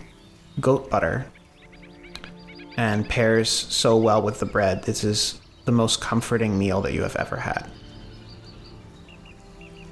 goat 0.61 0.89
butter 0.89 1.29
and 2.77 3.09
pairs 3.09 3.49
so 3.49 3.97
well 3.97 4.21
with 4.21 4.39
the 4.39 4.45
bread. 4.45 4.83
This 4.83 5.03
is 5.03 5.41
the 5.65 5.73
most 5.73 5.99
comforting 5.99 6.57
meal 6.57 6.81
that 6.81 6.93
you 6.93 7.01
have 7.01 7.17
ever 7.17 7.35
had. 7.35 7.69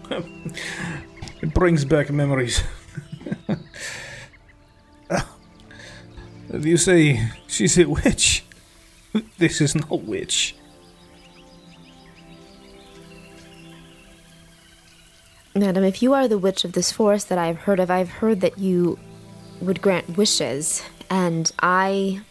It 1.41 1.53
brings 1.53 1.85
back 1.85 2.09
memories. 2.09 2.63
you 6.63 6.77
say 6.77 7.31
she's 7.47 7.77
a 7.77 7.85
witch? 7.85 8.43
This 9.37 9.61
is 9.61 9.75
no 9.75 9.95
witch. 9.95 10.55
Madam, 15.57 15.85
if 15.85 16.01
you 16.01 16.11
are 16.11 16.27
the 16.27 16.37
witch 16.37 16.65
of 16.65 16.73
this 16.73 16.91
forest 16.91 17.29
that 17.29 17.37
I 17.37 17.47
have 17.47 17.59
heard 17.59 17.79
of, 17.79 17.89
I 17.89 17.99
have 17.99 18.09
heard 18.09 18.41
that 18.41 18.57
you 18.57 18.99
would 19.61 19.81
grant 19.81 20.17
wishes, 20.17 20.83
and 21.09 21.49
I 21.59 22.21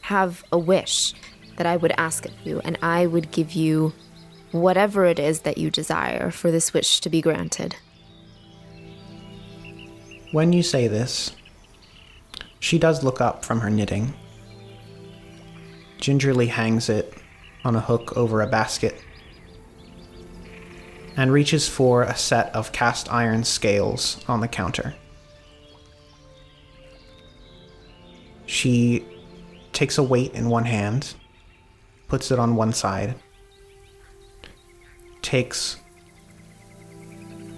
have 0.00 0.42
a 0.50 0.58
wish 0.58 1.12
that 1.58 1.66
I 1.66 1.76
would 1.76 1.92
ask 1.98 2.24
of 2.24 2.32
you, 2.42 2.62
and 2.64 2.78
I 2.80 3.04
would 3.04 3.30
give 3.32 3.52
you 3.52 3.92
whatever 4.50 5.04
it 5.04 5.18
is 5.18 5.40
that 5.40 5.58
you 5.58 5.70
desire 5.70 6.30
for 6.30 6.50
this 6.50 6.72
wish 6.72 7.00
to 7.00 7.10
be 7.10 7.20
granted. 7.20 7.76
When 10.32 10.52
you 10.52 10.62
say 10.62 10.86
this, 10.86 11.34
she 12.60 12.78
does 12.78 13.02
look 13.02 13.20
up 13.20 13.44
from 13.44 13.60
her 13.60 13.70
knitting, 13.70 14.14
gingerly 15.98 16.46
hangs 16.46 16.88
it 16.88 17.14
on 17.64 17.74
a 17.74 17.80
hook 17.80 18.16
over 18.16 18.40
a 18.40 18.46
basket, 18.46 19.02
and 21.16 21.32
reaches 21.32 21.68
for 21.68 22.04
a 22.04 22.16
set 22.16 22.54
of 22.54 22.70
cast 22.70 23.12
iron 23.12 23.42
scales 23.42 24.24
on 24.28 24.40
the 24.40 24.46
counter. 24.46 24.94
She 28.46 29.04
takes 29.72 29.98
a 29.98 30.02
weight 30.02 30.34
in 30.34 30.48
one 30.48 30.64
hand, 30.64 31.14
puts 32.06 32.30
it 32.30 32.38
on 32.38 32.54
one 32.54 32.72
side, 32.72 33.16
takes 35.22 35.76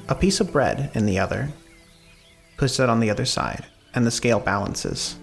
a 0.08 0.14
piece 0.14 0.40
of 0.40 0.50
bread 0.50 0.90
in 0.94 1.04
the 1.04 1.18
other, 1.18 1.50
puts 2.62 2.78
it 2.78 2.88
on 2.88 3.00
the 3.00 3.10
other 3.10 3.24
side, 3.24 3.66
and 3.92 4.06
the 4.06 4.10
scale 4.12 4.38
balances. 4.38 5.16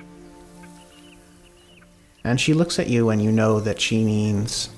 And 2.25 2.37
she 2.37 2.53
looks 2.53 2.79
at 2.79 2.89
you, 2.89 3.11
and 3.11 3.23
you 3.23 3.31
know 3.31 3.61
that 3.61 3.79
she 3.79 4.03
means 4.03 4.69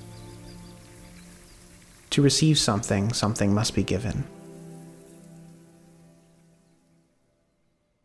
to 2.12 2.22
receive 2.22 2.60
something, 2.60 3.14
something 3.14 3.52
must 3.52 3.74
be 3.74 3.82
given. 3.82 4.26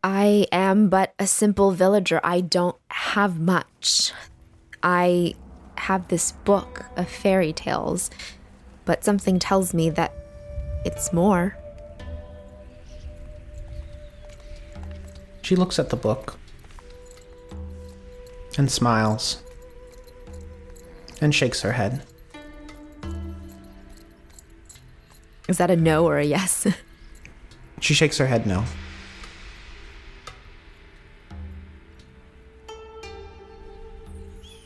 I 0.03 0.47
am 0.51 0.89
but 0.89 1.13
a 1.19 1.27
simple 1.27 1.69
villager. 1.69 2.19
I 2.23 2.41
don't 2.41 2.77
have 2.89 3.39
much. 3.39 4.11
I 4.81 5.35
have 5.75 6.07
this 6.07 6.31
book 6.31 6.83
of 6.95 7.07
fairy 7.07 7.53
tales, 7.53 8.09
but 8.85 9.03
something 9.03 9.37
tells 9.37 9.75
me 9.75 9.91
that 9.91 10.13
it's 10.83 11.13
more. 11.13 11.55
She 15.47 15.55
looks 15.55 15.79
at 15.79 15.91
the 15.91 15.95
book, 15.95 16.37
and 18.57 18.69
smiles 18.69 19.41
and 21.21 21.33
shakes 21.33 21.61
her 21.61 21.71
head. 21.71 22.03
Is 25.47 25.57
that 25.57 25.71
a 25.71 25.77
no 25.77 26.05
or 26.05 26.17
a 26.17 26.25
yes? 26.25 26.67
She 27.79 27.93
shakes 27.93 28.17
her 28.17 28.27
head 28.27 28.45
no. 28.45 28.65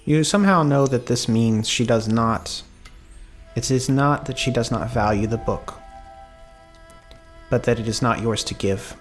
You 0.03 0.23
somehow 0.23 0.63
know 0.63 0.87
that 0.87 1.05
this 1.05 1.27
means 1.27 1.69
she 1.69 1.85
does 1.85 2.07
not. 2.07 2.63
It 3.55 3.69
is 3.69 3.87
not 3.87 4.25
that 4.25 4.39
she 4.39 4.49
does 4.49 4.71
not 4.71 4.89
value 4.91 5.27
the 5.27 5.37
book, 5.37 5.75
but 7.51 7.65
that 7.65 7.79
it 7.79 7.87
is 7.87 8.01
not 8.01 8.19
yours 8.19 8.43
to 8.45 8.55
give. 8.55 8.95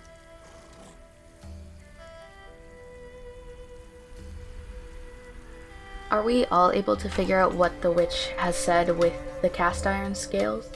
Are 6.11 6.23
we 6.23 6.45
all 6.47 6.73
able 6.73 6.97
to 6.97 7.09
figure 7.09 7.39
out 7.39 7.55
what 7.55 7.83
the 7.83 7.91
witch 7.91 8.33
has 8.37 8.57
said 8.57 8.99
with 8.99 9.15
the 9.43 9.49
cast 9.49 9.87
iron 9.87 10.15
scales? 10.15 10.69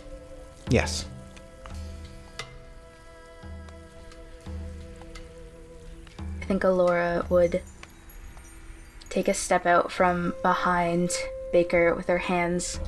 Yes. 0.70 1.07
I 6.41 6.45
think 6.47 6.62
Alora 6.62 7.26
would 7.28 7.62
take 9.11 9.26
a 9.26 9.35
step 9.35 9.66
out 9.66 9.91
from 9.91 10.35
behind 10.43 11.11
Baker 11.53 11.95
with 11.95 12.07
her 12.07 12.18
hands 12.18 12.78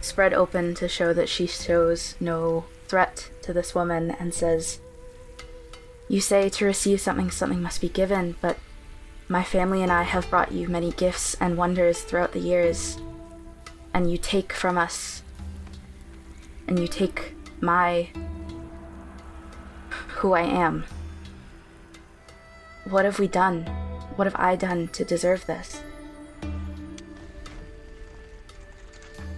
spread 0.00 0.32
open 0.32 0.74
to 0.74 0.88
show 0.88 1.12
that 1.12 1.28
she 1.28 1.46
shows 1.46 2.14
no 2.20 2.64
threat 2.88 3.30
to 3.42 3.52
this 3.52 3.74
woman 3.74 4.10
and 4.12 4.32
says, 4.32 4.80
You 6.08 6.20
say 6.20 6.48
to 6.48 6.64
receive 6.64 7.00
something, 7.00 7.30
something 7.30 7.62
must 7.62 7.80
be 7.80 7.88
given, 7.88 8.36
but 8.40 8.58
my 9.28 9.42
family 9.42 9.82
and 9.82 9.90
I 9.90 10.02
have 10.02 10.28
brought 10.28 10.52
you 10.52 10.68
many 10.68 10.92
gifts 10.92 11.34
and 11.40 11.56
wonders 11.56 12.02
throughout 12.02 12.32
the 12.32 12.40
years, 12.40 12.98
and 13.92 14.10
you 14.10 14.18
take 14.18 14.52
from 14.52 14.76
us, 14.76 15.22
and 16.68 16.78
you 16.78 16.86
take 16.86 17.34
my. 17.60 18.08
who 20.08 20.32
I 20.32 20.42
am. 20.42 20.84
What 22.88 23.04
have 23.04 23.18
we 23.18 23.28
done? 23.28 23.62
What 24.16 24.26
have 24.26 24.36
I 24.36 24.56
done 24.56 24.88
to 24.88 25.04
deserve 25.04 25.46
this? 25.46 25.82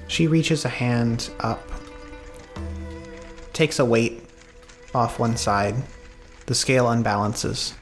She 0.08 0.26
reaches 0.26 0.64
a 0.64 0.68
hand 0.68 1.30
up, 1.40 1.68
takes 3.52 3.78
a 3.78 3.84
weight 3.84 4.24
off 4.94 5.18
one 5.18 5.36
side. 5.36 5.74
The 6.46 6.54
scale 6.54 6.86
unbalances. 6.86 7.74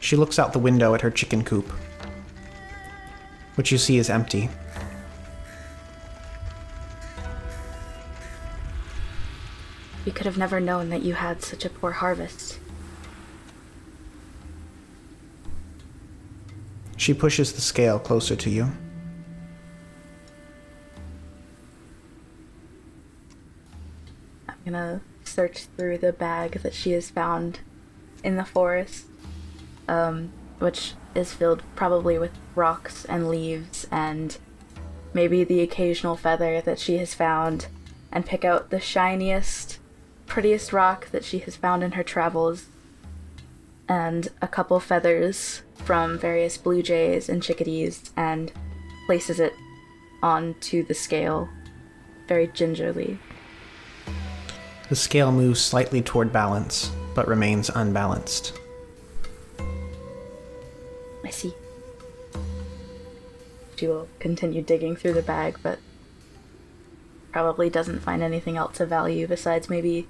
She 0.00 0.16
looks 0.16 0.38
out 0.38 0.52
the 0.52 0.58
window 0.58 0.94
at 0.94 1.00
her 1.02 1.10
chicken 1.10 1.44
coop, 1.44 1.70
which 3.56 3.72
you 3.72 3.78
see 3.78 3.98
is 3.98 4.08
empty. 4.08 4.48
We 10.04 10.12
could 10.12 10.26
have 10.26 10.38
never 10.38 10.60
known 10.60 10.88
that 10.88 11.02
you 11.02 11.14
had 11.14 11.42
such 11.42 11.64
a 11.64 11.70
poor 11.70 11.92
harvest. 11.92 12.58
She 16.96 17.12
pushes 17.14 17.52
the 17.52 17.60
scale 17.60 17.98
closer 17.98 18.34
to 18.36 18.50
you. 18.50 18.72
I'm 24.48 24.56
gonna 24.64 25.00
search 25.24 25.66
through 25.76 25.98
the 25.98 26.12
bag 26.12 26.62
that 26.62 26.74
she 26.74 26.92
has 26.92 27.10
found 27.10 27.60
in 28.24 28.36
the 28.36 28.44
forest, 28.44 29.06
um, 29.88 30.32
which 30.58 30.94
is 31.14 31.32
filled 31.32 31.62
probably 31.74 32.18
with 32.18 32.32
rocks 32.54 33.04
and 33.06 33.28
leaves 33.28 33.86
and 33.90 34.38
maybe 35.14 35.42
the 35.44 35.60
occasional 35.60 36.16
feather 36.16 36.60
that 36.60 36.78
she 36.78 36.98
has 36.98 37.14
found, 37.14 37.66
and 38.12 38.26
pick 38.26 38.44
out 38.44 38.70
the 38.70 38.80
shiniest, 38.80 39.78
prettiest 40.26 40.72
rock 40.72 41.10
that 41.10 41.24
she 41.24 41.38
has 41.40 41.56
found 41.56 41.82
in 41.82 41.92
her 41.92 42.02
travels, 42.02 42.66
and 43.88 44.28
a 44.42 44.48
couple 44.48 44.78
feathers 44.78 45.62
from 45.76 46.18
various 46.18 46.58
blue 46.58 46.82
jays 46.82 47.28
and 47.28 47.42
chickadees, 47.42 48.10
and 48.16 48.52
places 49.06 49.40
it 49.40 49.54
onto 50.22 50.84
the 50.84 50.94
scale 50.94 51.48
very 52.26 52.46
gingerly. 52.48 53.18
The 54.88 54.96
scale 54.96 55.32
moves 55.32 55.60
slightly 55.60 56.02
toward 56.02 56.32
balance, 56.32 56.90
but 57.14 57.26
remains 57.26 57.70
unbalanced. 57.70 58.58
I 61.28 61.30
see. 61.30 61.52
She 63.76 63.86
will 63.86 64.08
continue 64.18 64.62
digging 64.62 64.96
through 64.96 65.12
the 65.12 65.20
bag, 65.20 65.58
but 65.62 65.78
probably 67.32 67.68
doesn't 67.68 68.00
find 68.00 68.22
anything 68.22 68.56
else 68.56 68.80
of 68.80 68.88
value 68.88 69.26
besides 69.26 69.68
maybe 69.68 70.08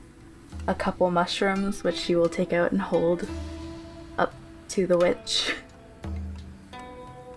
a 0.68 0.76
couple 0.76 1.10
mushrooms, 1.10 1.82
which 1.82 1.96
she 1.96 2.14
will 2.14 2.28
take 2.28 2.52
out 2.52 2.70
and 2.70 2.80
hold 2.80 3.26
up 4.16 4.32
to 4.68 4.86
the 4.86 4.96
witch. 4.96 5.54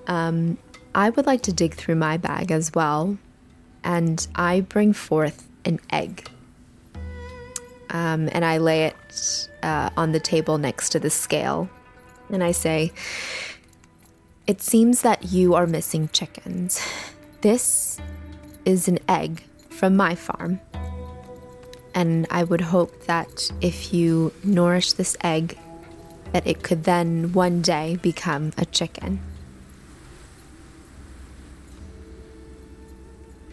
Um, 0.08 0.58
I 0.94 1.10
would 1.10 1.26
like 1.26 1.42
to 1.44 1.54
dig 1.54 1.76
through 1.76 1.96
my 1.96 2.18
bag 2.18 2.52
as 2.52 2.74
well, 2.74 3.18
and 3.82 4.28
I 4.36 4.60
bring 4.60 4.92
forth 4.92 5.48
an 5.64 5.80
egg. 5.90 6.28
Um, 7.92 8.28
and 8.34 8.44
I 8.44 8.58
lay 8.58 8.86
it 8.86 9.48
uh, 9.64 9.92
on 9.96 10.12
the 10.12 10.20
table 10.20 10.58
next 10.58 10.90
to 10.90 11.00
the 11.00 11.10
scale. 11.10 11.70
And 12.30 12.44
I 12.44 12.52
say, 12.52 12.92
It 14.48 14.62
seems 14.62 15.04
that 15.04 15.32
you 15.32 15.54
are 15.54 15.68
missing 15.68 16.10
chickens. 16.12 16.82
This 17.42 18.00
is 18.66 18.88
an 18.88 18.98
egg 19.08 19.44
from 19.70 19.96
my 19.96 20.16
farm. 20.16 20.60
And 21.94 22.26
I 22.32 22.44
would 22.44 22.62
hope 22.62 23.06
that 23.06 23.52
if 23.62 23.94
you 23.94 24.34
nourish 24.44 24.94
this 24.94 25.16
egg, 25.24 25.58
that 26.32 26.48
it 26.48 26.64
could 26.64 26.86
then 26.86 27.34
one 27.34 27.62
day 27.62 27.98
become 28.02 28.52
a 28.58 28.66
chicken. 28.66 29.22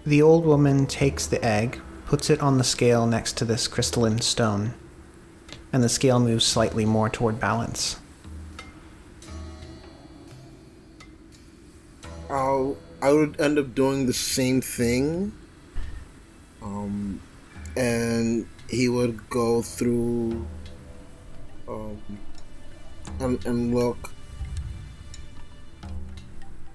The 0.06 0.22
old 0.22 0.46
woman 0.46 0.86
takes 0.86 1.26
the 1.26 1.44
egg, 1.44 1.80
puts 2.06 2.30
it 2.30 2.40
on 2.40 2.56
the 2.56 2.64
scale 2.64 3.06
next 3.06 3.36
to 3.38 3.44
this 3.44 3.68
crystalline 3.68 4.20
stone, 4.20 4.72
and 5.70 5.84
the 5.84 5.88
scale 5.90 6.18
moves 6.18 6.46
slightly 6.46 6.86
more 6.86 7.10
toward 7.10 7.38
balance. 7.38 7.96
I'll 12.30 12.76
I 13.00 13.12
would 13.12 13.40
end 13.40 13.58
up 13.58 13.74
doing 13.74 14.06
the 14.06 14.12
same 14.12 14.60
thing. 14.60 15.32
Um, 16.62 17.20
and 17.76 18.46
he 18.68 18.88
would 18.88 19.30
go 19.30 19.62
through 19.62 20.46
um, 21.68 22.02
and, 23.20 23.44
and 23.46 23.74
look. 23.74 24.10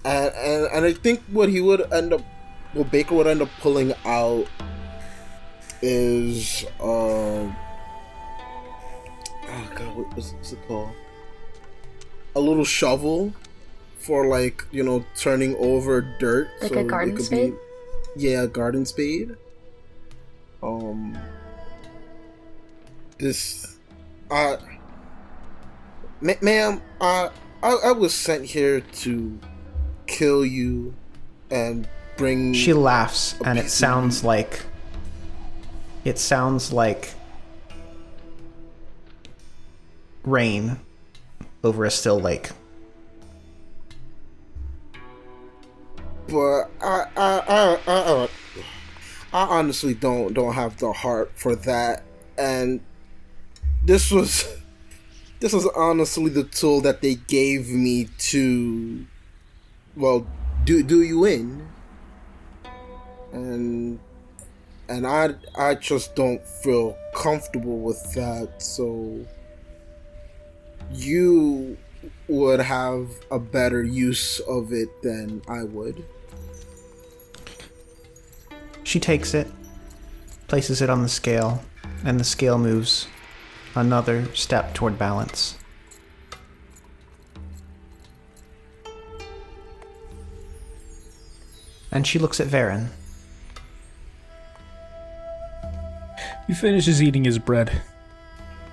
And, 0.06 0.34
and 0.36 0.66
and 0.74 0.86
I 0.86 0.94
think 0.94 1.22
what 1.32 1.50
he 1.50 1.62
would 1.62 1.92
end 1.92 2.14
up 2.14 2.22
what 2.74 2.90
Baker 2.92 3.16
would 3.16 3.28
end 3.28 3.42
up 3.42 3.50
pulling 3.62 3.94
out 4.06 4.48
is 5.82 6.66
um 6.80 7.56
oh 9.46 9.70
god 9.76 9.96
what 9.96 10.16
was 10.16 10.34
it 10.52 10.60
called? 10.68 10.90
A 12.36 12.40
little 12.40 12.66
shovel 12.66 13.34
for 14.04 14.28
like, 14.28 14.66
you 14.72 14.84
know, 14.84 15.06
turning 15.16 15.56
over 15.58 16.02
dirt. 16.20 16.50
Like 16.62 16.72
a 16.72 16.80
it 16.80 16.88
garden 16.88 17.16
could 17.16 17.26
spade? 17.26 17.56
yeah, 18.16 18.44
a 18.44 18.48
garden 18.48 18.86
spade. 18.86 19.36
Um 20.62 21.18
this 23.18 23.78
uh 24.30 24.58
ma- 26.22 26.34
ma'am, 26.42 26.82
uh 27.00 27.30
I, 27.64 27.78
I 27.86 27.92
was 27.92 28.14
sent 28.14 28.44
here 28.46 28.82
to 28.82 29.40
kill 30.06 30.46
you 30.46 30.94
and 31.50 31.88
bring 32.18 32.54
She 32.54 32.74
laughs, 32.74 33.36
and 33.46 33.58
it 33.58 33.70
sounds 33.70 34.24
like. 34.24 34.62
It 36.04 36.20
sounds 36.20 36.74
like. 36.74 37.14
Rain 40.26 40.80
over 41.64 41.86
a 41.86 41.92
still 41.92 42.20
lake. 42.20 42.50
But 46.28 46.70
I, 46.82 47.06
I, 47.16 47.40
I, 47.48 47.80
I, 47.88 47.92
uh, 47.92 48.28
I 49.34 49.48
honestly 49.48 49.94
don't 49.94 50.34
don't 50.34 50.54
have 50.54 50.78
the 50.78 50.94
heart 50.94 51.32
for 51.36 51.56
that. 51.56 52.04
And 52.38 52.82
this 53.84 54.12
was, 54.12 54.48
this 55.40 55.54
was 55.54 55.68
honestly 55.76 56.30
the 56.30 56.44
tool 56.44 56.82
that 56.82 57.02
they 57.02 57.16
gave 57.16 57.70
me 57.70 58.10
to, 58.20 59.06
well, 59.96 60.28
do 60.64 60.84
do 60.84 61.02
you 61.02 61.26
in. 61.26 61.68
And 63.32 64.00
and 64.88 65.08
I 65.08 65.36
I 65.58 65.76
just 65.76 66.16
don't 66.16 66.46
feel 66.46 66.96
comfortable 67.16 67.80
with 67.80 68.14
that. 68.14 68.62
So 68.62 69.26
you 70.92 71.78
would 72.34 72.60
have 72.60 73.10
a 73.30 73.38
better 73.38 73.84
use 73.84 74.40
of 74.40 74.74
it 74.74 75.04
than 75.04 75.44
I 75.48 75.64
would. 75.64 76.04
She 78.84 79.00
takes 79.00 79.36
it, 79.36 79.48
places 80.48 80.82
it 80.82 80.90
on 80.90 81.04
the 81.04 81.10
scale, 81.10 81.64
and 82.04 82.20
the 82.20 82.24
scale 82.24 82.58
moves 82.58 83.08
another 83.76 84.26
step 84.34 84.74
toward 84.74 84.98
balance. 84.98 85.60
And 91.92 92.08
she 92.08 92.18
looks 92.18 92.40
at 92.40 92.48
Varen. 92.48 92.88
He 96.48 96.56
finishes 96.56 97.02
eating 97.02 97.26
his 97.26 97.38
bread. 97.38 97.84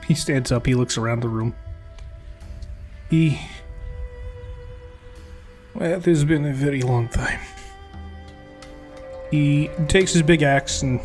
He 0.08 0.14
stands 0.14 0.50
up, 0.50 0.64
he 0.64 0.74
looks 0.74 0.96
around 0.96 1.20
the 1.20 1.28
room. 1.28 1.54
He. 3.10 3.40
Well, 5.74 5.98
this 5.98 6.18
has 6.18 6.24
been 6.24 6.46
a 6.46 6.52
very 6.52 6.82
long 6.82 7.08
time. 7.08 7.40
He 9.30 9.68
takes 9.88 10.12
his 10.12 10.22
big 10.22 10.42
axe 10.42 10.82
and 10.82 11.00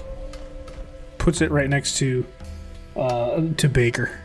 puts 1.18 1.42
it 1.42 1.52
right 1.52 1.70
next 1.70 1.98
to 1.98 2.26
uh, 2.96 3.42
to 3.58 3.68
Baker. 3.68 4.20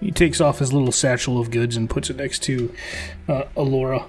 He 0.00 0.10
takes 0.10 0.40
off 0.40 0.58
his 0.58 0.72
little 0.72 0.92
satchel 0.92 1.40
of 1.40 1.50
goods 1.50 1.76
and 1.76 1.88
puts 1.88 2.10
it 2.10 2.16
next 2.16 2.42
to 2.44 2.72
uh, 3.28 3.44
Alora, 3.56 4.04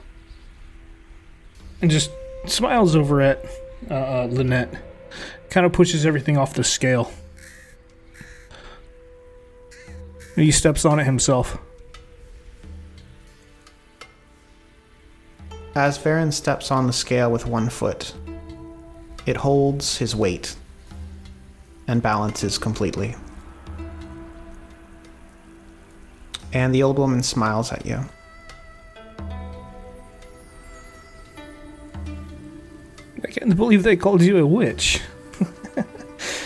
and 1.81 1.89
just 1.89 2.11
smiles 2.45 2.95
over 2.95 3.21
at 3.21 3.45
uh, 3.89 3.93
uh, 3.93 4.27
Lynette. 4.29 4.73
Kind 5.49 5.65
of 5.65 5.71
pushes 5.71 6.05
everything 6.05 6.37
off 6.37 6.53
the 6.53 6.63
scale. 6.63 7.11
He 10.35 10.51
steps 10.51 10.83
on 10.85 10.99
it 10.99 11.05
himself. 11.05 11.57
As 15.77 15.99
Varen 15.99 16.33
steps 16.33 16.71
on 16.71 16.87
the 16.87 16.91
scale 16.91 17.31
with 17.31 17.45
one 17.45 17.69
foot, 17.69 18.11
it 19.27 19.37
holds 19.37 19.99
his 19.99 20.15
weight 20.15 20.55
and 21.87 22.01
balances 22.01 22.57
completely. 22.57 23.15
And 26.51 26.73
the 26.73 26.81
old 26.81 26.97
woman 26.97 27.21
smiles 27.21 27.71
at 27.71 27.85
you. 27.85 28.03
I 33.23 33.27
can't 33.27 33.55
believe 33.55 33.83
they 33.83 33.95
called 33.95 34.23
you 34.23 34.39
a 34.39 34.45
witch. 34.47 34.99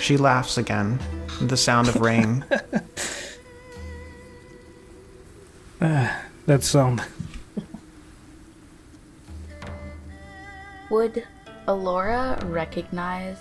She 0.01 0.17
laughs 0.17 0.57
again, 0.57 0.99
the 1.39 1.55
sound 1.55 1.87
of 1.87 2.01
rain. 2.01 2.43
Ah, 5.83 6.21
that 6.45 6.63
sound. 6.63 7.01
Would 10.91 11.25
Alora 11.67 12.37
recognize 12.43 13.37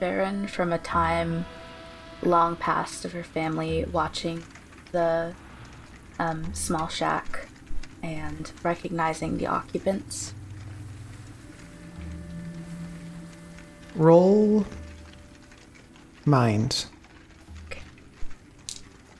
Varen 0.00 0.48
from 0.48 0.72
a 0.72 0.78
time 0.78 1.44
long 2.22 2.56
past 2.56 3.04
of 3.04 3.12
her 3.12 3.22
family 3.22 3.84
watching 3.84 4.42
the 4.90 5.34
um, 6.18 6.54
small 6.54 6.88
shack 6.88 7.46
and 8.02 8.50
recognizing 8.62 9.36
the 9.36 9.46
occupants? 9.46 10.32
Roll 13.94 14.64
mind. 16.24 16.86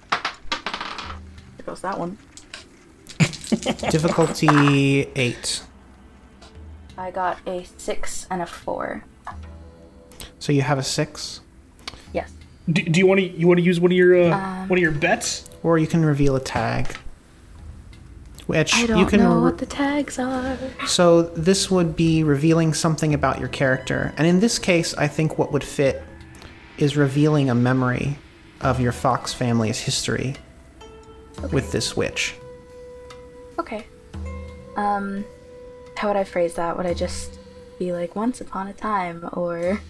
There 0.09 1.67
goes 1.67 1.83
that 1.83 1.99
one. 1.99 2.17
Difficulty 3.91 5.01
8. 5.15 5.63
I 6.97 7.11
got 7.11 7.39
a 7.47 7.65
six 7.79 8.27
and 8.31 8.41
a 8.43 8.47
four. 8.47 9.05
So 10.39 10.53
you 10.53 10.63
have 10.63 10.79
a 10.79 10.83
6, 10.83 11.41
Yes. 12.13 12.31
Do, 12.71 12.83
do 12.83 12.99
you 13.01 13.07
want 13.07 13.19
to 13.21 13.27
you 13.27 13.47
want 13.49 13.59
to 13.59 13.65
use 13.65 13.81
one 13.81 13.91
of 13.93 13.97
your 13.97 14.31
uh, 14.31 14.37
Um, 14.37 14.69
one 14.69 14.79
of 14.79 14.83
your 14.83 14.93
bets? 14.93 15.49
or 15.63 15.79
you 15.79 15.87
can 15.87 16.05
reveal 16.05 16.37
a 16.37 16.41
tag. 16.41 16.95
Which 18.47 18.75
I 18.75 18.85
don't 18.87 18.99
you 18.99 19.07
can 19.07 19.21
know 19.21 19.37
re- 19.37 19.43
what 19.45 19.57
the 19.59 19.65
tags 19.67 20.19
are. 20.19 20.59
So 20.87 21.23
this 21.23 21.71
would 21.71 21.97
be 21.97 22.23
revealing 22.23 22.75
something 22.75 23.15
about 23.15 23.39
your 23.41 23.49
character. 23.49 24.13
And 24.19 24.27
in 24.27 24.41
this 24.41 24.59
case, 24.59 24.93
I 24.95 25.09
think 25.09 25.39
what 25.39 25.51
would 25.53 25.65
fit 25.65 26.03
is 26.77 26.95
revealing 26.97 27.49
a 27.49 27.55
memory 27.55 28.19
of 28.61 28.81
your 28.81 28.93
Fox 28.93 29.33
family's 29.33 29.79
history 29.79 30.37
with 31.53 31.73
this 31.73 31.97
witch. 31.97 32.35
Okay. 33.59 33.87
Um, 34.77 35.25
how 35.97 36.09
would 36.09 36.17
I 36.17 36.25
phrase 36.25 36.55
that? 36.55 36.77
Would 36.77 36.87
I 36.87 36.95
just 36.95 37.39
be 37.79 37.93
like 37.93 38.15
once 38.17 38.41
upon 38.41 38.69
a 38.69 38.73
time 38.73 39.29
or 39.33 39.81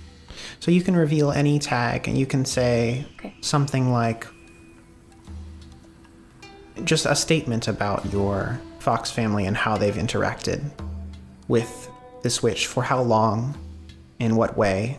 So 0.60 0.70
you 0.70 0.82
can 0.82 0.96
reveal 0.96 1.30
any 1.32 1.58
tag 1.58 2.08
and 2.08 2.16
you 2.18 2.26
can 2.26 2.44
say 2.44 3.06
Okay. 3.18 3.34
something 3.40 3.92
like 3.92 4.26
just 6.84 7.06
a 7.06 7.14
statement 7.14 7.68
about 7.68 8.12
your 8.12 8.60
Fox 8.80 9.10
family 9.10 9.46
and 9.46 9.56
how 9.56 9.76
they've 9.78 9.94
interacted 9.94 10.62
with 11.48 11.88
this 12.22 12.42
witch 12.42 12.66
for 12.66 12.82
how 12.82 13.00
long, 13.00 13.56
in 14.18 14.36
what 14.36 14.56
way. 14.56 14.98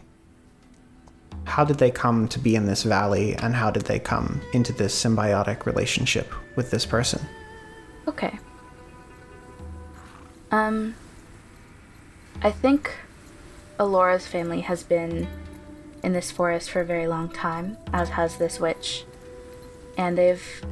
How 1.45 1.63
did 1.65 1.77
they 1.77 1.91
come 1.91 2.27
to 2.29 2.39
be 2.39 2.55
in 2.55 2.65
this 2.65 2.83
valley 2.83 3.35
and 3.35 3.53
how 3.53 3.69
did 3.71 3.83
they 3.83 3.99
come 3.99 4.41
into 4.53 4.73
this 4.73 4.95
symbiotic 4.95 5.65
relationship 5.65 6.31
with 6.55 6.71
this 6.71 6.85
person? 6.85 7.21
Okay. 8.07 8.37
Um, 10.55 10.95
I 12.41 12.49
think 12.49 12.95
Alora's 13.77 14.25
family 14.25 14.61
has 14.61 14.83
been 14.83 15.27
in 16.01 16.13
this 16.13 16.31
forest 16.31 16.69
for 16.69 16.79
a 16.79 16.85
very 16.85 17.07
long 17.07 17.27
time, 17.27 17.75
as 17.91 18.09
has 18.11 18.37
this 18.37 18.57
witch. 18.57 19.03
And 19.97 20.17
they've. 20.17 20.63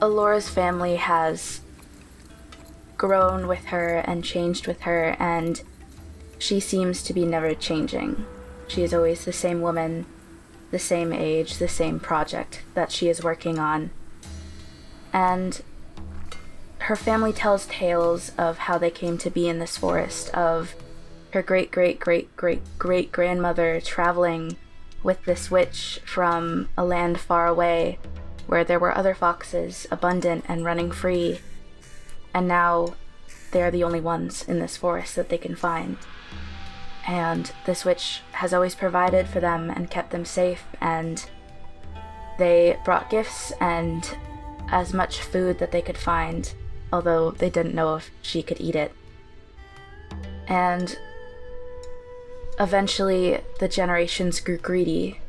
Alora's 0.00 0.48
family 0.48 0.96
has 0.96 1.60
grown 2.96 3.46
with 3.46 3.66
her 3.66 3.98
and 3.98 4.24
changed 4.24 4.66
with 4.66 4.80
her, 4.80 5.14
and 5.20 5.62
she 6.40 6.58
seems 6.58 7.00
to 7.04 7.12
be 7.12 7.24
never 7.24 7.54
changing. 7.54 8.26
She 8.66 8.82
is 8.82 8.92
always 8.92 9.24
the 9.24 9.32
same 9.32 9.60
woman, 9.60 10.06
the 10.72 10.80
same 10.80 11.12
age, 11.12 11.58
the 11.58 11.68
same 11.68 12.00
project 12.00 12.64
that 12.74 12.90
she 12.90 13.08
is 13.08 13.22
working 13.22 13.60
on 13.60 13.90
and 15.12 15.62
her 16.82 16.96
family 16.96 17.32
tells 17.32 17.66
tales 17.66 18.32
of 18.36 18.58
how 18.58 18.78
they 18.78 18.90
came 18.90 19.16
to 19.18 19.30
be 19.30 19.48
in 19.48 19.58
this 19.58 19.76
forest 19.76 20.28
of 20.30 20.74
her 21.32 21.42
great 21.42 21.70
great 21.70 21.98
great 21.98 22.34
great 22.36 22.60
great 22.78 23.12
grandmother 23.12 23.80
traveling 23.80 24.56
with 25.02 25.24
this 25.24 25.50
witch 25.50 26.00
from 26.04 26.68
a 26.76 26.84
land 26.84 27.18
far 27.18 27.46
away 27.46 27.98
where 28.46 28.64
there 28.64 28.78
were 28.78 28.96
other 28.96 29.14
foxes 29.14 29.86
abundant 29.90 30.44
and 30.48 30.64
running 30.64 30.90
free. 30.90 31.40
And 32.34 32.48
now 32.48 32.94
they 33.50 33.62
are 33.62 33.70
the 33.70 33.84
only 33.84 34.00
ones 34.00 34.46
in 34.46 34.58
this 34.58 34.76
forest 34.76 35.16
that 35.16 35.28
they 35.28 35.38
can 35.38 35.54
find. 35.54 35.96
And 37.06 37.50
this 37.66 37.84
witch 37.84 38.20
has 38.32 38.52
always 38.52 38.74
provided 38.74 39.26
for 39.26 39.40
them 39.40 39.70
and 39.70 39.90
kept 39.90 40.10
them 40.10 40.24
safe 40.24 40.64
and 40.80 41.24
they 42.38 42.78
brought 42.84 43.10
gifts 43.10 43.52
and 43.60 44.16
as 44.68 44.92
much 44.94 45.20
food 45.20 45.58
that 45.58 45.70
they 45.70 45.82
could 45.82 45.98
find, 45.98 46.54
although 46.92 47.30
they 47.30 47.50
didn't 47.50 47.74
know 47.74 47.96
if 47.96 48.10
she 48.20 48.42
could 48.42 48.60
eat 48.60 48.74
it. 48.74 48.92
And 50.46 50.98
eventually, 52.58 53.40
the 53.60 53.68
generations 53.68 54.40
grew 54.40 54.58
greedy, 54.58 55.20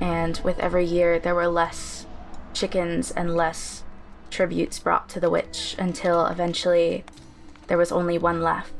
and 0.00 0.40
with 0.42 0.58
every 0.58 0.84
year, 0.84 1.18
there 1.18 1.34
were 1.34 1.48
less 1.48 2.06
chickens 2.52 3.10
and 3.10 3.36
less 3.36 3.84
tributes 4.30 4.78
brought 4.78 5.08
to 5.10 5.20
the 5.20 5.30
witch 5.30 5.76
until 5.78 6.26
eventually 6.26 7.04
there 7.66 7.78
was 7.78 7.92
only 7.92 8.18
one 8.18 8.42
left. 8.42 8.72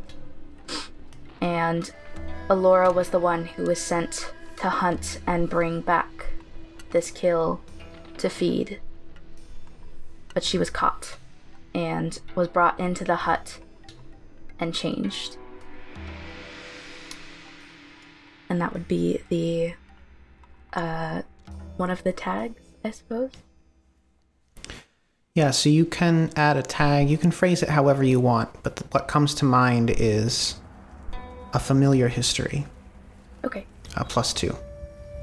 And 1.40 1.92
Alora 2.48 2.90
was 2.90 3.10
the 3.10 3.18
one 3.18 3.46
who 3.46 3.64
was 3.64 3.78
sent 3.78 4.32
to 4.56 4.68
hunt 4.68 5.20
and 5.26 5.48
bring 5.48 5.80
back 5.80 6.26
this 6.90 7.10
kill 7.10 7.60
to 8.18 8.28
feed 8.28 8.80
but 10.34 10.42
she 10.42 10.58
was 10.58 10.70
caught 10.70 11.16
and 11.74 12.18
was 12.34 12.48
brought 12.48 12.78
into 12.80 13.04
the 13.04 13.16
hut 13.16 13.58
and 14.58 14.74
changed. 14.74 15.36
And 18.48 18.60
that 18.60 18.72
would 18.72 18.88
be 18.88 19.20
the 19.28 19.74
uh 20.74 21.22
one 21.76 21.90
of 21.90 22.02
the 22.04 22.12
tags, 22.12 22.60
I 22.84 22.90
suppose. 22.90 23.30
Yeah, 25.34 25.50
so 25.50 25.70
you 25.70 25.86
can 25.86 26.30
add 26.36 26.58
a 26.58 26.62
tag, 26.62 27.08
you 27.08 27.16
can 27.16 27.30
phrase 27.30 27.62
it 27.62 27.70
however 27.70 28.04
you 28.04 28.20
want, 28.20 28.50
but 28.62 28.82
what 28.90 29.08
comes 29.08 29.34
to 29.36 29.46
mind 29.46 29.88
is 29.96 30.56
a 31.54 31.58
familiar 31.58 32.08
history, 32.08 32.66
Okay. 33.42 33.64
a 33.96 34.04
plus 34.04 34.34
two. 34.34 34.54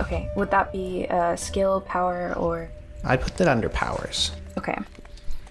Okay. 0.02 0.28
Would 0.36 0.50
that 0.52 0.72
be 0.72 1.06
uh 1.10 1.36
skill, 1.36 1.82
power, 1.82 2.34
or 2.38 2.70
I'd 3.04 3.22
put 3.22 3.38
that 3.38 3.48
under 3.48 3.70
powers. 3.70 4.32
okay. 4.58 4.78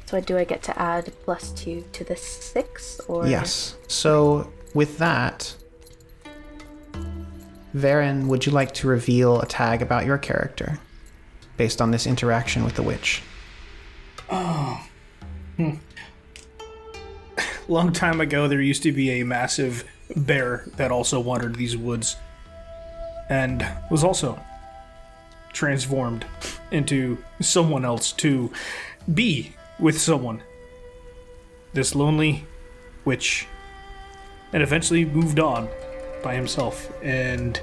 So 0.09 0.19
do 0.23 0.39
I 0.39 0.45
get 0.45 0.63
to 0.63 0.79
add 0.81 1.13
plus 1.25 1.51
two 1.51 1.85
to 1.93 2.03
the 2.03 2.17
six 2.17 2.99
or 3.09 3.27
Yes. 3.27 3.77
So 3.89 4.51
with 4.73 4.97
that, 4.97 5.55
Varen, 7.77 8.27
would 8.27 8.47
you 8.47 8.53
like 8.53 8.73
to 8.77 8.89
reveal 8.89 9.39
a 9.43 9.45
tag 9.45 9.83
about 9.83 10.07
your 10.07 10.17
character 10.17 10.79
based 11.59 11.83
on 11.83 11.91
this 11.91 12.07
interaction 12.07 12.65
with 12.65 12.75
the 12.75 12.83
witch? 12.83 13.23
Oh. 14.31 14.83
Hmm. 15.59 15.75
Long 17.69 17.93
time 17.93 18.23
ago, 18.23 18.49
there 18.49 18.63
used 18.63 18.85
to 18.85 18.93
be 18.93 19.21
a 19.21 19.25
massive 19.25 19.85
bear 20.17 20.65
that 20.79 20.91
also 20.91 21.21
wandered 21.21 21.57
these 21.57 21.77
woods 21.77 22.17
and 23.29 23.63
was 23.91 24.03
also 24.03 24.41
transformed 25.53 26.25
into 26.71 27.19
someone 27.43 27.85
else 27.85 28.11
to 28.13 28.51
be 29.13 29.53
with 29.79 30.01
someone. 30.01 30.43
This 31.73 31.95
lonely 31.95 32.47
witch. 33.05 33.47
And 34.53 34.63
eventually 34.63 35.05
moved 35.05 35.39
on 35.39 35.69
by 36.23 36.35
himself. 36.35 36.91
And 37.03 37.61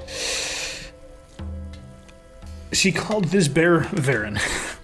she 2.72 2.92
called 2.92 3.24
this 3.26 3.48
bear 3.48 3.80
Varen. 3.80 4.38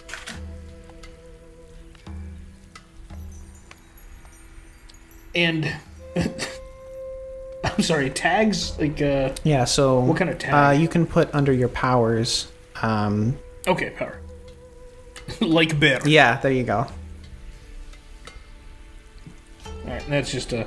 and 5.35 5.72
I'm 7.64 7.83
sorry, 7.83 8.11
tags 8.11 8.78
like 8.78 9.01
uh 9.01 9.30
Yeah. 9.45 9.64
So 9.64 10.01
What 10.01 10.16
kind 10.16 10.30
of 10.30 10.39
tag? 10.39 10.53
Uh, 10.76 10.80
you 10.80 10.89
can 10.89 11.07
put 11.07 11.35
under 11.35 11.53
your 11.53 11.68
powers. 11.68 12.51
Um, 12.83 13.39
okay, 13.66 13.91
power. 13.91 14.20
like 15.41 15.78
bear. 15.78 16.01
yeah, 16.05 16.41
there 16.41 16.53
you 16.53 16.64
go. 16.64 16.87
Alright, 19.85 20.07
that's 20.09 20.30
just 20.30 20.53
a 20.53 20.66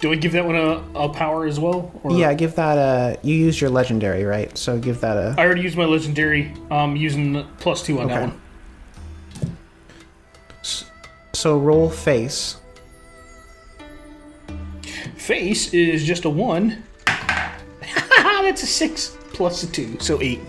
Do 0.00 0.12
I 0.12 0.16
give 0.16 0.32
that 0.32 0.44
one 0.46 0.56
a, 0.56 0.82
a 0.94 1.08
power 1.08 1.46
as 1.46 1.60
well? 1.60 1.92
Or 2.02 2.18
Yeah, 2.18 2.34
give 2.34 2.54
that 2.56 2.76
a. 2.78 3.18
You 3.22 3.34
used 3.34 3.60
your 3.60 3.70
legendary, 3.70 4.24
right? 4.24 4.56
So 4.58 4.78
give 4.78 5.00
that 5.02 5.16
a. 5.16 5.34
I 5.38 5.44
already 5.44 5.62
used 5.62 5.76
my 5.76 5.84
legendary, 5.84 6.52
um 6.70 6.96
using 6.96 7.32
the 7.32 7.44
plus 7.58 7.82
two 7.82 8.00
on 8.00 8.08
that 8.08 8.22
Okay. 8.22 8.26
one. 8.32 8.40
So 11.32 11.58
roll 11.58 11.88
face. 11.88 12.56
Face 15.16 15.72
is 15.72 16.04
just 16.04 16.24
a 16.24 16.30
one. 16.30 16.82
that's 18.50 18.62
a 18.62 18.66
six 18.66 19.16
plus 19.32 19.62
a 19.62 19.66
two, 19.70 19.96
so 20.00 20.20
eight. 20.20 20.40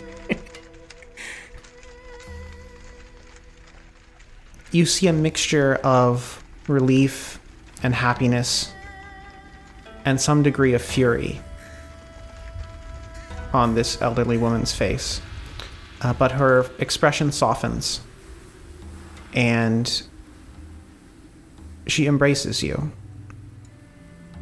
You 4.72 4.86
see 4.86 5.08
a 5.08 5.14
mixture 5.14 5.76
of 5.84 6.42
relief 6.68 7.41
and 7.84 7.96
happiness, 7.96 8.72
and 10.06 10.20
some 10.20 10.44
degree 10.44 10.74
of 10.74 10.82
fury 10.82 11.42
on 13.54 13.76
this 13.76 14.02
elderly 14.02 14.38
woman's 14.38 14.74
face. 14.74 15.22
Uh, 16.02 16.14
but 16.14 16.32
her 16.32 16.66
expression 16.80 17.32
softens, 17.32 18.02
and 19.34 20.04
she 21.88 22.08
embraces 22.08 22.64
you. 22.64 22.92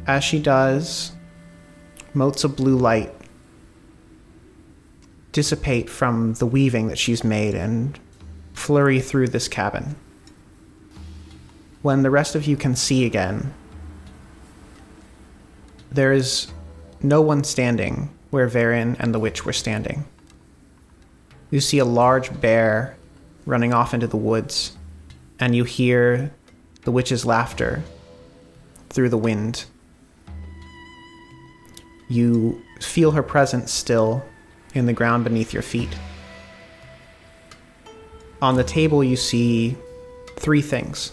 As 0.06 0.24
she 0.24 0.40
does, 0.40 1.12
motes 2.14 2.44
of 2.44 2.56
blue 2.56 2.76
light 2.76 3.12
dissipate 5.32 5.88
from 5.88 6.34
the 6.34 6.46
weaving 6.46 6.88
that 6.88 6.98
she's 6.98 7.22
made 7.22 7.54
and 7.54 7.98
flurry 8.52 9.00
through 9.00 9.28
this 9.28 9.48
cabin. 9.48 9.94
When 11.82 12.02
the 12.02 12.10
rest 12.10 12.34
of 12.34 12.46
you 12.46 12.56
can 12.56 12.76
see 12.76 13.06
again, 13.06 13.54
there 15.90 16.12
is 16.12 16.52
no 17.02 17.20
one 17.22 17.42
standing 17.42 18.10
where 18.30 18.48
Varen 18.48 18.96
and 18.98 19.14
the 19.14 19.18
witch 19.18 19.44
were 19.44 19.52
standing. 19.52 20.04
You 21.50 21.60
see 21.60 21.78
a 21.78 21.84
large 21.84 22.40
bear 22.40 22.96
running 23.46 23.72
off 23.72 23.94
into 23.94 24.06
the 24.06 24.16
woods, 24.16 24.76
and 25.38 25.56
you 25.56 25.64
hear 25.64 26.32
the 26.82 26.92
witch's 26.92 27.24
laughter 27.24 27.82
through 28.90 29.08
the 29.08 29.18
wind. 29.18 29.64
You 32.08 32.62
feel 32.80 33.12
her 33.12 33.22
presence 33.22 33.72
still 33.72 34.22
in 34.74 34.86
the 34.86 34.92
ground 34.92 35.24
beneath 35.24 35.52
your 35.52 35.62
feet. 35.62 35.96
On 38.42 38.56
the 38.56 38.64
table, 38.64 39.02
you 39.02 39.16
see 39.16 39.76
three 40.36 40.62
things. 40.62 41.12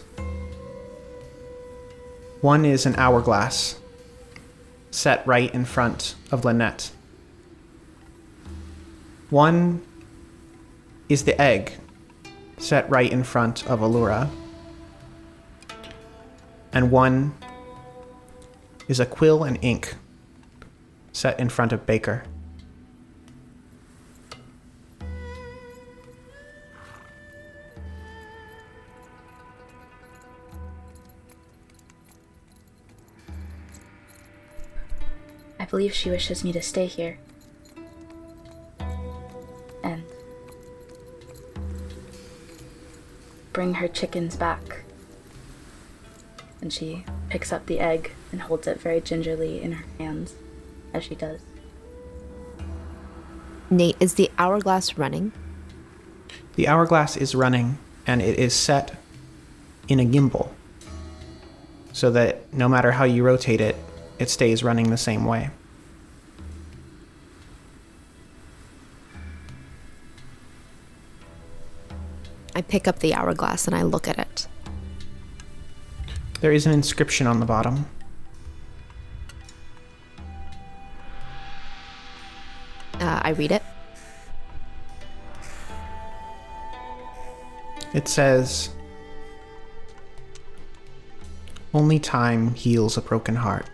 One 2.42 2.66
is 2.66 2.86
an 2.86 2.96
hourglass 2.98 3.80
set 4.92 5.26
right 5.26 5.52
in 5.54 5.66
front 5.66 6.16
of 6.32 6.46
Lynette. 6.46 6.92
One 9.30 9.82
is 11.10 11.24
the 11.24 11.40
egg 11.42 11.74
set 12.58 12.90
right 12.90 13.12
in 13.12 13.24
front 13.24 13.68
of 13.68 13.82
Alora. 13.82 14.30
And 16.72 16.92
one 16.92 17.36
is 18.88 19.00
a 19.00 19.06
quill 19.06 19.44
and 19.44 19.58
ink 19.62 19.96
set 21.12 21.40
in 21.40 21.50
front 21.50 21.72
of 21.74 21.86
Baker. 21.86 22.24
Believe 35.70 35.94
she 35.94 36.10
wishes 36.10 36.44
me 36.44 36.52
to 36.54 36.62
stay 36.62 36.86
here. 36.86 37.18
And 39.84 40.04
bring 43.54 43.76
her 43.76 43.88
chickens 43.88 44.36
back. 44.36 44.84
And 46.62 46.74
she 46.74 47.06
picks 47.30 47.54
up 47.54 47.66
the 47.66 47.80
egg 47.80 48.12
and 48.32 48.42
holds 48.42 48.68
it 48.68 48.80
very 48.80 49.02
gingerly 49.02 49.62
in 49.62 49.74
her 49.74 49.86
hands 49.98 50.34
as 50.94 51.04
she 51.04 51.16
does. 51.16 51.42
Nate, 53.70 53.98
is 54.00 54.14
the 54.14 54.32
hourglass 54.38 54.98
running? 54.98 55.34
The 56.56 56.68
hourglass 56.68 57.18
is 57.18 57.36
running 57.36 57.78
and 58.06 58.22
it 58.22 58.40
is 58.40 58.54
set 58.54 58.96
in 59.88 60.00
a 60.00 60.06
gimbal 60.06 60.50
so 61.92 62.12
that 62.12 62.54
no 62.54 62.70
matter 62.70 62.92
how 62.92 63.04
you 63.04 63.24
rotate 63.24 63.60
it, 63.60 63.76
it 64.20 64.30
stays 64.30 64.64
running 64.64 64.90
the 64.90 64.98
same 64.98 65.26
way. 65.26 65.50
I 72.56 72.62
pick 72.62 72.88
up 72.88 73.00
the 73.00 73.14
hourglass 73.14 73.68
and 73.68 73.76
I 73.76 73.84
look 73.84 74.08
at 74.08 74.18
it. 74.18 74.48
There 76.42 76.52
is 76.52 76.66
an 76.66 76.72
inscription 76.72 77.28
on 77.28 77.40
the 77.40 77.46
bottom. 77.46 77.86
Uh, 83.00 83.22
I 83.24 83.30
read 83.30 83.52
it. 83.52 83.62
It 87.94 88.08
says, 88.08 88.70
Only 91.74 92.00
time 92.00 92.56
heals 92.56 92.98
a 92.98 93.02
broken 93.02 93.36
heart. 93.36 93.68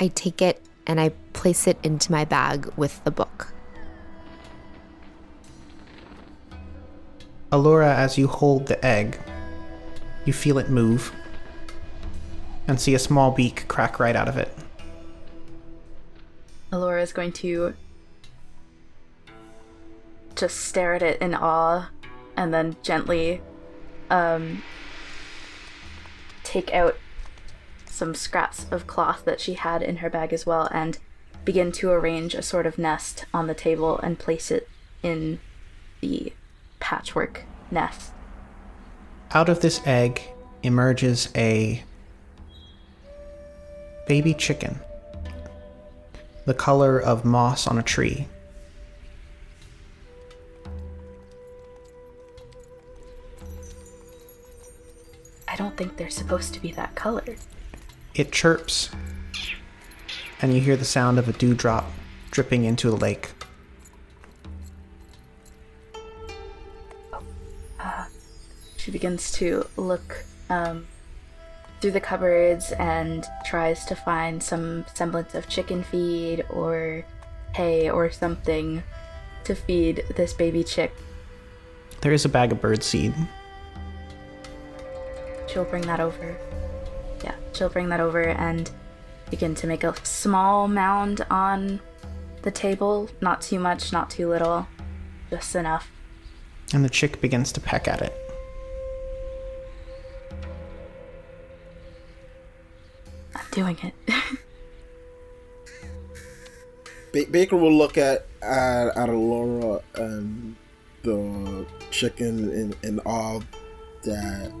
I 0.00 0.08
take 0.08 0.42
it 0.42 0.62
and 0.86 1.00
I 1.00 1.10
place 1.32 1.66
it 1.66 1.78
into 1.82 2.10
my 2.10 2.24
bag 2.24 2.70
with 2.76 3.02
the 3.04 3.10
book. 3.10 3.52
Alora, 7.50 7.94
as 7.94 8.16
you 8.16 8.28
hold 8.28 8.66
the 8.66 8.82
egg, 8.84 9.18
you 10.24 10.32
feel 10.32 10.58
it 10.58 10.70
move 10.70 11.12
and 12.66 12.80
see 12.80 12.94
a 12.94 12.98
small 12.98 13.30
beak 13.30 13.68
crack 13.68 14.00
right 14.00 14.16
out 14.16 14.28
of 14.28 14.36
it. 14.36 14.56
Alora 16.70 17.02
is 17.02 17.12
going 17.12 17.32
to 17.32 17.74
just 20.34 20.56
stare 20.56 20.94
at 20.94 21.02
it 21.02 21.20
in 21.20 21.34
awe 21.34 21.90
and 22.36 22.54
then 22.54 22.76
gently 22.82 23.42
um, 24.10 24.62
take 26.42 26.72
out 26.72 26.96
some 27.92 28.14
scraps 28.14 28.66
of 28.70 28.86
cloth 28.86 29.24
that 29.26 29.38
she 29.38 29.52
had 29.52 29.82
in 29.82 29.98
her 29.98 30.08
bag 30.08 30.32
as 30.32 30.46
well 30.46 30.66
and 30.72 30.98
begin 31.44 31.70
to 31.70 31.90
arrange 31.90 32.34
a 32.34 32.40
sort 32.40 32.64
of 32.66 32.78
nest 32.78 33.26
on 33.34 33.46
the 33.46 33.54
table 33.54 33.98
and 33.98 34.18
place 34.18 34.50
it 34.50 34.66
in 35.02 35.38
the 36.00 36.32
patchwork 36.80 37.44
nest. 37.70 38.12
Out 39.32 39.50
of 39.50 39.60
this 39.60 39.80
egg 39.84 40.22
emerges 40.62 41.28
a 41.36 41.82
baby 44.06 44.32
chicken, 44.32 44.78
the 46.46 46.54
color 46.54 46.98
of 46.98 47.24
moss 47.24 47.66
on 47.66 47.78
a 47.78 47.82
tree. 47.82 48.26
I 55.46 55.56
don't 55.56 55.76
think 55.76 55.98
they're 55.98 56.08
supposed 56.08 56.54
to 56.54 56.60
be 56.60 56.72
that 56.72 56.94
color. 56.94 57.36
It 58.14 58.30
chirps, 58.30 58.90
and 60.42 60.52
you 60.52 60.60
hear 60.60 60.76
the 60.76 60.84
sound 60.84 61.18
of 61.18 61.28
a 61.28 61.32
dewdrop 61.32 61.90
dripping 62.30 62.64
into 62.64 62.90
a 62.90 62.96
lake. 62.96 63.30
She 68.76 68.90
begins 68.90 69.30
to 69.32 69.64
look 69.76 70.24
um, 70.50 70.86
through 71.80 71.92
the 71.92 72.00
cupboards 72.00 72.72
and 72.72 73.24
tries 73.46 73.84
to 73.86 73.94
find 73.94 74.42
some 74.42 74.84
semblance 74.92 75.34
of 75.34 75.48
chicken 75.48 75.82
feed 75.82 76.44
or 76.50 77.06
hay 77.54 77.88
or 77.88 78.10
something 78.10 78.82
to 79.44 79.54
feed 79.54 80.04
this 80.16 80.32
baby 80.34 80.64
chick. 80.64 80.92
There 82.02 82.12
is 82.12 82.24
a 82.24 82.28
bag 82.28 82.52
of 82.52 82.60
bird 82.60 82.82
seed. 82.82 83.14
She'll 85.46 85.64
bring 85.64 85.86
that 85.86 86.00
over. 86.00 86.36
Yeah, 87.52 87.58
she'll 87.58 87.68
bring 87.68 87.88
that 87.90 88.00
over 88.00 88.22
and 88.22 88.70
begin 89.30 89.54
to 89.56 89.66
make 89.66 89.84
a 89.84 89.94
small 90.04 90.68
mound 90.68 91.24
on 91.30 91.80
the 92.42 92.50
table. 92.50 93.08
Not 93.20 93.40
too 93.40 93.58
much, 93.58 93.92
not 93.92 94.10
too 94.10 94.28
little, 94.28 94.66
just 95.30 95.54
enough. 95.54 95.90
And 96.74 96.84
the 96.84 96.90
chick 96.90 97.20
begins 97.20 97.52
to 97.52 97.60
peck 97.60 97.86
at 97.88 98.02
it. 98.02 98.14
I'm 103.34 103.44
doing 103.50 103.78
it. 103.82 103.94
Ba- 107.12 107.30
Baker 107.30 107.56
will 107.56 107.72
look 107.74 107.98
at 107.98 108.26
at, 108.40 108.96
at 108.96 109.08
Alora 109.08 109.80
and 109.94 110.56
the 111.02 111.66
chicken 111.90 112.50
in, 112.52 112.74
in 112.82 113.00
awe 113.00 113.40
that 114.04 114.52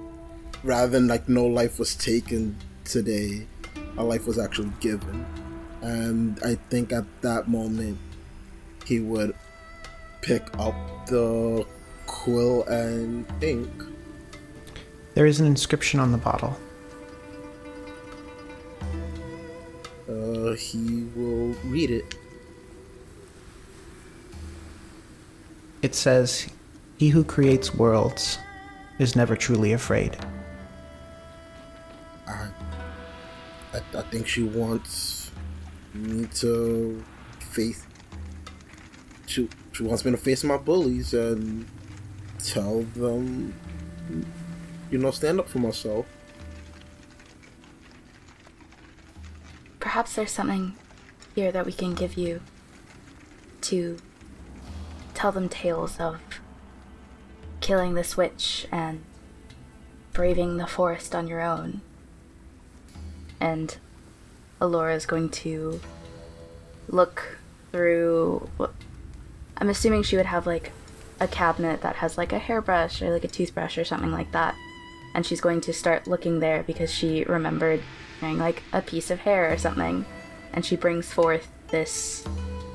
rather 0.62 0.88
than 0.88 1.08
like 1.08 1.28
no 1.28 1.46
life 1.46 1.78
was 1.78 1.94
taken 1.94 2.56
today, 2.84 3.46
a 3.96 4.04
life 4.04 4.26
was 4.26 4.38
actually 4.38 4.72
given. 4.80 5.26
And 5.82 6.38
I 6.44 6.54
think 6.70 6.92
at 6.92 7.04
that 7.22 7.48
moment 7.48 7.98
he 8.84 9.00
would 9.00 9.34
pick 10.20 10.42
up 10.58 10.74
the 11.06 11.66
quill 12.06 12.64
and 12.64 13.26
ink. 13.42 13.70
There 15.14 15.26
is 15.26 15.40
an 15.40 15.46
inscription 15.46 16.00
on 16.00 16.12
the 16.12 16.18
bottle. 16.18 16.56
Uh, 20.08 20.52
he 20.52 21.08
will 21.14 21.54
read 21.64 21.90
it. 21.90 22.14
It 25.82 25.94
says, 25.94 26.48
He 26.96 27.08
who 27.08 27.24
creates 27.24 27.74
worlds 27.74 28.38
is 28.98 29.16
never 29.16 29.34
truly 29.34 29.72
afraid. 29.72 30.16
I, 32.26 32.48
I, 33.72 33.78
I 33.98 34.02
think 34.02 34.26
she 34.26 34.42
wants 34.42 35.30
me 35.94 36.26
to 36.34 37.02
face. 37.38 37.86
She, 39.26 39.48
she 39.72 39.82
wants 39.82 40.04
me 40.04 40.10
to 40.10 40.16
face 40.16 40.44
my 40.44 40.56
bullies 40.56 41.14
and 41.14 41.66
tell 42.38 42.82
them, 42.94 43.54
you 44.90 44.98
know, 44.98 45.10
stand 45.10 45.40
up 45.40 45.48
for 45.48 45.58
myself. 45.58 46.06
Perhaps 49.80 50.14
there's 50.14 50.30
something 50.30 50.74
here 51.34 51.52
that 51.52 51.66
we 51.66 51.72
can 51.72 51.94
give 51.94 52.14
you 52.14 52.40
to 53.62 53.98
tell 55.14 55.32
them 55.32 55.48
tales 55.48 55.98
of 55.98 56.20
killing 57.60 57.94
this 57.94 58.16
witch 58.16 58.66
and 58.70 59.02
braving 60.12 60.56
the 60.56 60.66
forest 60.66 61.14
on 61.14 61.26
your 61.26 61.40
own. 61.40 61.80
And 63.42 63.76
Alora 64.60 64.94
is 64.94 65.04
going 65.04 65.30
to 65.30 65.80
look 66.88 67.38
through. 67.72 68.48
I'm 69.56 69.68
assuming 69.68 70.04
she 70.04 70.16
would 70.16 70.26
have 70.26 70.46
like 70.46 70.70
a 71.18 71.26
cabinet 71.26 71.82
that 71.82 71.96
has 71.96 72.16
like 72.16 72.32
a 72.32 72.38
hairbrush 72.38 73.02
or 73.02 73.10
like 73.10 73.24
a 73.24 73.28
toothbrush 73.28 73.76
or 73.76 73.84
something 73.84 74.12
like 74.12 74.30
that. 74.30 74.54
And 75.12 75.26
she's 75.26 75.40
going 75.40 75.60
to 75.62 75.72
start 75.72 76.06
looking 76.06 76.38
there 76.38 76.62
because 76.62 76.94
she 76.94 77.24
remembered 77.24 77.82
wearing 78.22 78.38
like 78.38 78.62
a 78.72 78.80
piece 78.80 79.10
of 79.10 79.18
hair 79.18 79.52
or 79.52 79.58
something. 79.58 80.06
And 80.52 80.64
she 80.64 80.76
brings 80.76 81.12
forth 81.12 81.50
this 81.68 82.24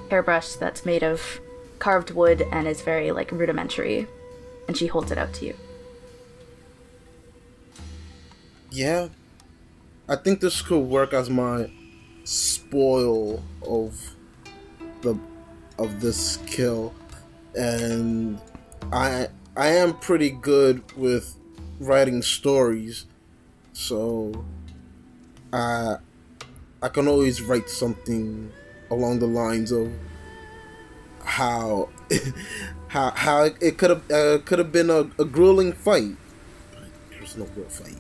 hairbrush 0.10 0.56
that's 0.56 0.86
made 0.86 1.02
of 1.02 1.40
carved 1.80 2.12
wood 2.12 2.46
and 2.52 2.68
is 2.68 2.82
very 2.82 3.12
like 3.12 3.32
rudimentary. 3.32 4.06
And 4.68 4.76
she 4.76 4.88
holds 4.88 5.12
it 5.12 5.18
out 5.18 5.34
to 5.36 5.46
you. 5.46 5.56
Yeah, 8.70 9.08
I 10.10 10.16
think 10.16 10.40
this 10.40 10.62
could 10.62 10.80
work 10.80 11.14
as 11.14 11.30
my 11.30 11.70
spoil 12.24 13.44
of 13.62 14.16
the 15.02 15.20
of 15.78 16.00
this 16.00 16.38
kill, 16.48 16.94
and 17.56 18.40
I 18.94 19.28
I 19.58 19.68
am 19.68 19.98
pretty 20.00 20.30
good 20.30 20.82
with 20.96 21.36
writing 21.82 22.22
stories, 22.22 23.06
so 23.74 24.46
I 25.52 25.98
I 26.82 26.88
can 26.88 27.10
always 27.10 27.42
write 27.42 27.70
something 27.70 28.50
along 28.90 29.20
the 29.20 29.28
lines 29.28 29.74
of 29.74 29.92
how 31.26 31.90
how 32.88 33.12
how 33.12 33.44
it 33.44 33.78
could 33.78 33.90
have 33.90 34.10
uh, 34.10 34.38
could 34.46 34.60
have 34.60 34.72
been 34.72 34.90
a, 34.90 35.02
a 35.20 35.26
grueling 35.26 35.74
fight. 35.74 36.16
There's 37.10 37.36
no 37.36 37.46
real 37.58 37.68
fight. 37.68 38.00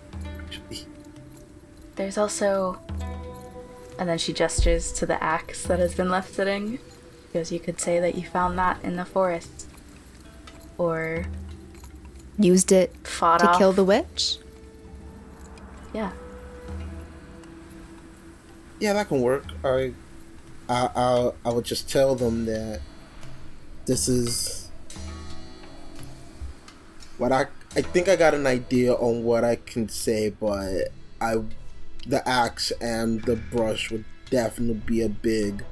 There's 1.97 2.17
also. 2.17 2.79
And 3.99 4.07
then 4.07 4.17
she 4.19 4.31
gestures 4.31 4.91
to 4.93 5.05
the 5.05 5.21
axe 5.21 5.63
that 5.63 5.79
has 5.79 5.95
been 5.95 6.09
left 6.09 6.33
sitting. 6.33 6.79
Because 7.25 7.51
you 7.51 7.59
could 7.59 7.81
say 7.81 7.99
that 7.99 8.15
you 8.15 8.23
found 8.27 8.57
that 8.57 8.81
in 8.83 8.95
the 8.95 9.05
forest. 9.05 9.67
Or 10.77 11.25
Used 12.39 12.71
it 12.71 12.95
fought 13.05 13.39
to 13.39 13.49
off. 13.49 13.57
kill 13.57 13.73
the 13.73 13.83
witch? 13.83 14.37
Yeah. 15.93 16.11
Yeah, 18.79 18.93
that 18.93 19.07
can 19.07 19.21
work. 19.21 19.45
I, 19.63 19.93
I, 20.69 20.89
I, 20.95 21.31
I 21.45 21.49
would 21.49 21.65
just 21.65 21.89
tell 21.89 22.13
them 22.15 22.45
that 22.45 22.81
this 23.87 24.07
is 24.07 24.69
what 27.17 27.31
I. 27.31 27.47
I 27.75 27.81
think 27.81 28.07
I 28.07 28.15
got 28.15 28.33
an 28.33 28.47
idea 28.47 28.93
on 28.93 29.23
what 29.23 29.43
I 29.43 29.55
can 29.55 29.89
say, 29.89 30.29
but 30.29 30.89
I, 31.19 31.35
the 32.07 32.27
axe 32.27 32.71
and 32.79 33.21
the 33.23 33.35
brush 33.35 33.91
would 33.91 34.05
definitely 34.29 34.81
be 34.85 35.01
a 35.01 35.09
big 35.09 35.63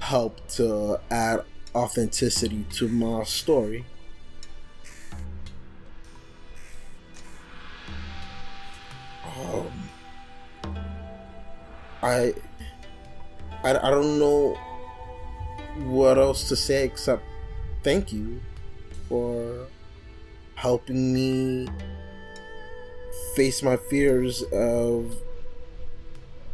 help 0.00 0.46
to 0.48 0.98
add 1.10 1.42
authenticity 1.74 2.64
to 2.70 2.88
my 2.88 3.22
story. 3.24 3.84
Um, 9.24 9.70
I, 12.02 12.34
I, 13.62 13.70
I 13.70 13.90
don't 13.90 14.18
know 14.18 14.58
what 15.84 16.18
else 16.18 16.48
to 16.48 16.56
say 16.56 16.84
except 16.84 17.22
thank 17.84 18.12
you 18.12 18.40
for 19.08 19.66
helping 20.54 21.12
me 21.12 21.68
face 23.36 23.62
my 23.62 23.76
fears 23.76 24.42
of 24.52 25.14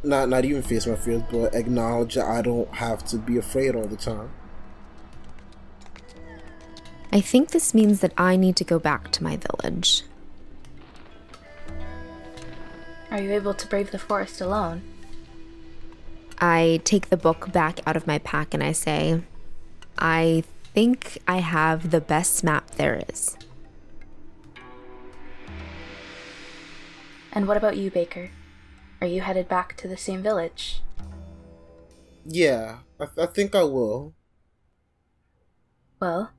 not 0.05 0.29
not 0.29 0.45
even 0.45 0.63
face 0.63 0.87
my 0.87 0.97
fears 0.97 1.23
but 1.31 1.55
acknowledge 1.55 2.15
that 2.15 2.27
I 2.27 2.43
don't 2.43 2.73
have 2.75 3.05
to 3.07 3.17
be 3.17 3.39
afraid 3.39 3.75
all 3.75 3.87
the 3.87 3.97
time. 3.97 4.31
I 7.13 7.21
think 7.21 7.51
this 7.51 7.75
means 7.75 8.01
that 8.01 8.13
I 8.19 8.37
need 8.37 8.57
to 8.57 8.65
go 8.65 8.79
back 8.79 9.13
to 9.13 9.23
my 9.23 9.37
village. 9.37 10.03
Are 13.11 13.21
you 13.21 13.33
able 13.33 13.55
to 13.55 13.67
brave 13.69 13.93
the 13.93 13.99
forest 14.01 14.41
alone? 14.41 14.83
I 16.41 16.81
take 16.85 17.11
the 17.11 17.17
book 17.17 17.53
back 17.53 17.79
out 17.87 17.97
of 17.97 18.09
my 18.09 18.19
pack 18.19 18.53
and 18.53 18.63
I 18.63 18.73
say, 18.73 19.23
I 19.97 20.43
think 20.75 21.19
I 21.29 21.37
have 21.37 21.93
the 21.93 22.01
best 22.01 22.43
map 22.43 22.73
there 22.73 23.01
is. 23.09 23.37
And 27.33 27.47
what 27.47 27.57
about 27.57 27.77
you, 27.77 27.91
Baker? 27.91 28.31
Are 29.01 29.07
you 29.07 29.21
headed 29.21 29.49
back 29.49 29.77
to 29.79 29.89
the 29.89 29.97
same 29.97 30.23
village? 30.23 30.83
Yeah, 32.25 32.79
I, 32.99 33.07
I 33.19 33.27
think 33.27 33.55
I 33.55 33.65
will. 33.65 34.15
Well, 36.01 36.31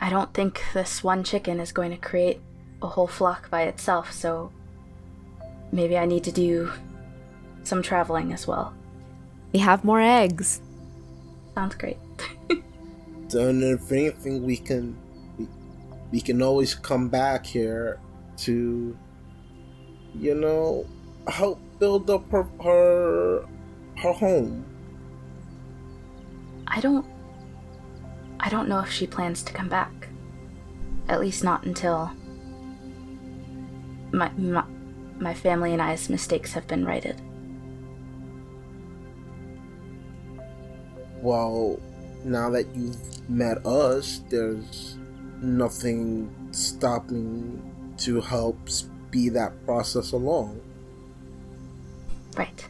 I 0.00 0.10
don't 0.10 0.32
think 0.34 0.62
this 0.74 1.04
one 1.04 1.24
chicken 1.24 1.60
is 1.60 1.72
going 1.72 1.90
to 1.90 1.96
create 1.96 2.40
a 2.80 2.88
whole 2.88 3.06
flock 3.06 3.50
by 3.50 3.62
itself, 3.62 4.12
so 4.12 4.52
maybe 5.70 5.96
I 5.96 6.06
need 6.06 6.24
to 6.24 6.32
do 6.32 6.70
some 7.64 7.82
traveling 7.82 8.32
as 8.32 8.46
well. 8.46 8.74
We 9.52 9.60
have 9.60 9.84
more 9.84 10.00
eggs. 10.00 10.60
Sounds 11.54 11.74
great. 11.74 11.98
And 13.34 13.62
if 13.62 13.90
anything, 13.90 14.44
we 14.44 14.56
can 14.56 14.96
we, 15.38 15.48
we 16.10 16.20
can 16.20 16.42
always 16.42 16.74
come 16.74 17.08
back 17.08 17.46
here 17.46 17.98
to, 18.38 18.96
you 20.18 20.34
know, 20.34 20.86
help 21.28 21.60
build 21.78 22.10
up 22.10 22.30
her 22.30 22.46
her, 22.62 23.46
her 23.96 24.12
home. 24.12 24.64
I 26.66 26.80
don't. 26.80 27.06
I 28.40 28.48
don't 28.48 28.68
know 28.68 28.80
if 28.80 28.90
she 28.90 29.06
plans 29.06 29.42
to 29.44 29.52
come 29.52 29.68
back. 29.68 30.08
At 31.08 31.20
least 31.20 31.44
not 31.44 31.64
until 31.64 32.10
my 34.12 34.30
my, 34.36 34.64
my 35.18 35.34
family 35.34 35.72
and 35.72 35.82
I's 35.82 36.08
mistakes 36.08 36.52
have 36.52 36.66
been 36.66 36.84
righted. 36.84 37.20
Well, 41.20 41.78
now 42.24 42.50
that 42.50 42.74
you've 42.74 43.30
met 43.30 43.64
us, 43.64 44.22
there's 44.28 44.98
nothing 45.40 46.34
stopping 46.50 47.62
to 47.98 48.20
help 48.20 48.58
speed 49.12 49.34
that 49.34 49.52
process 49.66 50.12
along. 50.12 50.58
Right. 52.34 52.66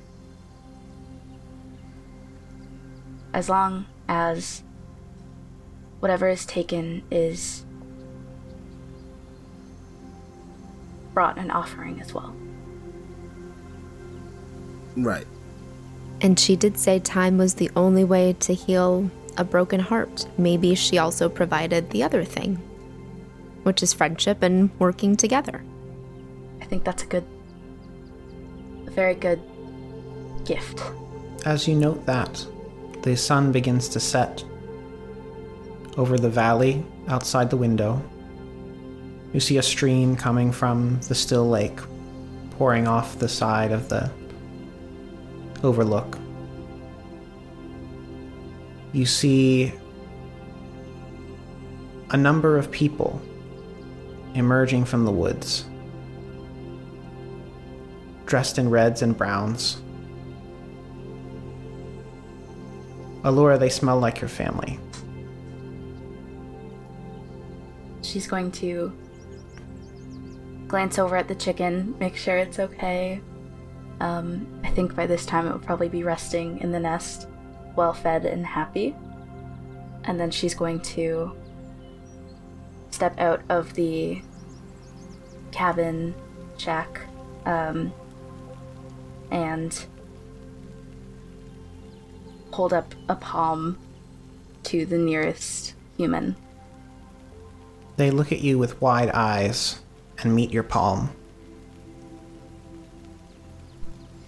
As 3.32 3.49
long 3.49 3.86
as 4.09 4.64
whatever 6.01 6.28
is 6.28 6.45
taken 6.45 7.05
is 7.12 7.64
brought 11.14 11.38
an 11.38 11.53
offering 11.53 12.01
as 12.01 12.12
well. 12.12 12.34
Right. 14.97 15.26
And 16.22 16.40
she 16.40 16.57
did 16.57 16.76
say 16.76 16.99
time 16.99 17.38
was 17.38 17.55
the 17.55 17.70
only 17.76 18.03
way 18.03 18.32
to 18.40 18.53
heal 18.53 19.09
a 19.38 19.45
broken 19.45 19.78
heart. 19.78 20.26
Maybe 20.38 20.74
she 20.74 20.99
also 20.99 21.28
provided 21.28 21.90
the 21.90 22.03
other 22.03 22.24
thing, 22.24 22.57
which 23.62 23.80
is 23.80 23.93
friendship 23.93 24.43
and 24.43 24.70
working 24.80 25.16
together. 25.16 25.62
Think 26.72 26.84
that's 26.84 27.02
a 27.02 27.06
good, 27.06 27.26
a 28.86 28.90
very 28.92 29.14
good 29.14 29.42
gift. 30.46 30.82
As 31.44 31.68
you 31.68 31.74
note 31.74 32.06
that, 32.06 32.46
the 33.02 33.14
sun 33.14 33.52
begins 33.52 33.90
to 33.90 34.00
set 34.00 34.42
over 35.98 36.16
the 36.16 36.30
valley 36.30 36.82
outside 37.08 37.50
the 37.50 37.58
window. 37.58 38.02
You 39.34 39.40
see 39.40 39.58
a 39.58 39.62
stream 39.62 40.16
coming 40.16 40.50
from 40.50 40.98
the 41.08 41.14
still 41.14 41.46
lake, 41.46 41.78
pouring 42.52 42.88
off 42.88 43.18
the 43.18 43.28
side 43.28 43.70
of 43.70 43.90
the 43.90 44.10
overlook. 45.62 46.18
You 48.94 49.04
see 49.04 49.74
a 52.08 52.16
number 52.16 52.56
of 52.56 52.70
people 52.70 53.20
emerging 54.34 54.86
from 54.86 55.04
the 55.04 55.12
woods, 55.12 55.66
dressed 58.32 58.56
in 58.56 58.70
reds 58.70 59.02
and 59.02 59.14
browns. 59.14 59.82
Alora, 63.24 63.58
they 63.58 63.68
smell 63.68 63.98
like 63.98 64.22
your 64.22 64.28
family. 64.30 64.80
She's 68.00 68.26
going 68.26 68.50
to 68.52 68.90
glance 70.66 70.98
over 70.98 71.14
at 71.14 71.28
the 71.28 71.34
chicken, 71.34 71.94
make 72.00 72.16
sure 72.16 72.38
it's 72.38 72.58
okay. 72.58 73.20
Um, 74.00 74.46
I 74.64 74.70
think 74.70 74.96
by 74.96 75.06
this 75.06 75.26
time 75.26 75.46
it 75.46 75.52
will 75.52 75.58
probably 75.58 75.90
be 75.90 76.02
resting 76.02 76.58
in 76.62 76.72
the 76.72 76.80
nest, 76.80 77.28
well 77.76 77.92
fed 77.92 78.24
and 78.24 78.46
happy. 78.46 78.96
And 80.04 80.18
then 80.18 80.30
she's 80.30 80.54
going 80.54 80.80
to 80.96 81.36
step 82.92 83.20
out 83.20 83.42
of 83.50 83.74
the 83.74 84.22
cabin 85.50 86.14
shack 86.56 87.02
um, 87.44 87.92
and 89.32 89.86
hold 92.52 92.72
up 92.72 92.94
a 93.08 93.16
palm 93.16 93.78
to 94.64 94.86
the 94.86 94.98
nearest 94.98 95.74
human. 95.96 96.36
They 97.96 98.10
look 98.10 98.30
at 98.30 98.40
you 98.40 98.58
with 98.58 98.80
wide 98.80 99.10
eyes 99.10 99.80
and 100.18 100.34
meet 100.34 100.52
your 100.52 100.62
palm. 100.62 101.10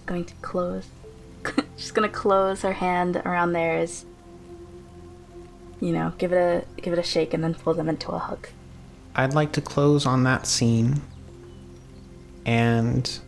Going 0.05 0.25
to 0.25 0.33
close. 0.41 0.87
She's 1.77 1.91
gonna 1.91 2.09
close 2.09 2.61
her 2.63 2.73
hand 2.73 3.17
around 3.17 3.53
theirs. 3.53 4.05
You 5.79 5.91
know, 5.91 6.13
give 6.17 6.33
it 6.33 6.37
a 6.37 6.81
give 6.81 6.93
it 6.93 6.99
a 6.99 7.03
shake 7.03 7.33
and 7.33 7.43
then 7.43 7.53
pull 7.53 7.73
them 7.73 7.89
into 7.89 8.11
a 8.11 8.19
hug. 8.19 8.47
I'd 9.15 9.33
like 9.33 9.51
to 9.53 9.61
close 9.61 10.05
on 10.05 10.23
that 10.23 10.45
scene 10.47 11.01
and 12.45 13.19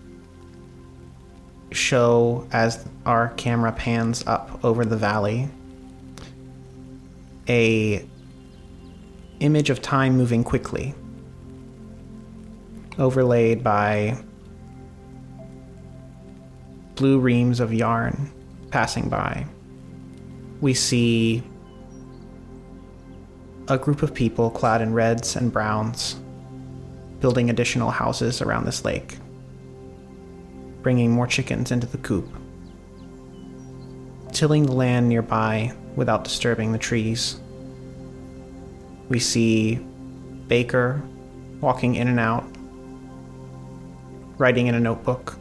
show 1.77 2.47
as 2.51 2.85
our 3.05 3.29
camera 3.35 3.71
pans 3.71 4.25
up 4.27 4.63
over 4.63 4.83
the 4.83 4.97
valley 4.97 5.47
a 7.47 8.05
image 9.39 9.69
of 9.69 9.81
time 9.81 10.17
moving 10.17 10.43
quickly 10.43 10.93
overlaid 12.97 13.63
by 13.63 14.17
blue 16.95 17.19
reams 17.19 17.59
of 17.59 17.71
yarn 17.73 18.31
passing 18.71 19.07
by. 19.07 19.45
We 20.61 20.73
see 20.73 21.43
a 23.67 23.77
group 23.77 24.01
of 24.01 24.13
people 24.13 24.49
clad 24.49 24.81
in 24.81 24.93
reds 24.93 25.35
and 25.35 25.51
browns 25.53 26.19
building 27.19 27.49
additional 27.49 27.91
houses 27.91 28.41
around 28.41 28.65
this 28.65 28.83
lake 28.83 29.17
bringing 30.87 31.11
more 31.11 31.27
chickens 31.27 31.69
into 31.69 31.85
the 31.85 31.97
coop, 31.97 32.33
tilling 34.31 34.65
the 34.65 34.71
land 34.71 35.09
nearby 35.09 35.69
without 35.97 36.23
disturbing 36.23 36.71
the 36.71 36.77
trees. 36.77 37.41
We 39.09 39.19
see 39.19 39.85
Baker 40.47 41.01
walking 41.59 41.95
in 41.95 42.07
and 42.07 42.21
out, 42.21 42.45
writing 44.37 44.67
in 44.67 44.75
a 44.75 44.79
notebook. 44.79 45.37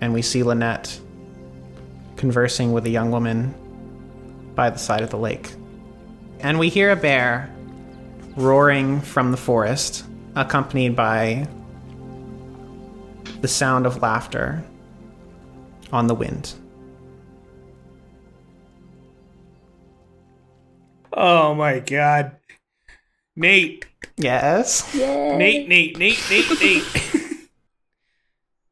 And 0.00 0.14
we 0.14 0.22
see 0.22 0.42
Lynette 0.42 0.98
conversing 2.16 2.72
with 2.72 2.86
a 2.86 2.90
young 2.90 3.10
woman 3.10 3.54
by 4.54 4.70
the 4.70 4.78
side 4.78 5.02
of 5.02 5.10
the 5.10 5.18
lake. 5.18 5.52
And 6.40 6.58
we 6.58 6.70
hear 6.70 6.90
a 6.90 6.96
bear 6.96 7.54
roaring 8.34 9.02
from 9.02 9.30
the 9.30 9.36
forest, 9.36 10.06
accompanied 10.36 10.96
by 10.96 11.46
the 13.46 13.52
sound 13.52 13.86
of 13.86 14.02
laughter 14.02 14.60
on 15.92 16.08
the 16.08 16.14
wind. 16.16 16.54
Oh 21.12 21.54
my 21.54 21.78
god. 21.78 22.38
Nate. 23.36 23.86
Yes? 24.16 24.92
Nate, 24.92 25.68
Nate, 25.68 25.96
Nate, 25.96 26.20
Nate, 26.28 26.60
Nate. 26.60 27.48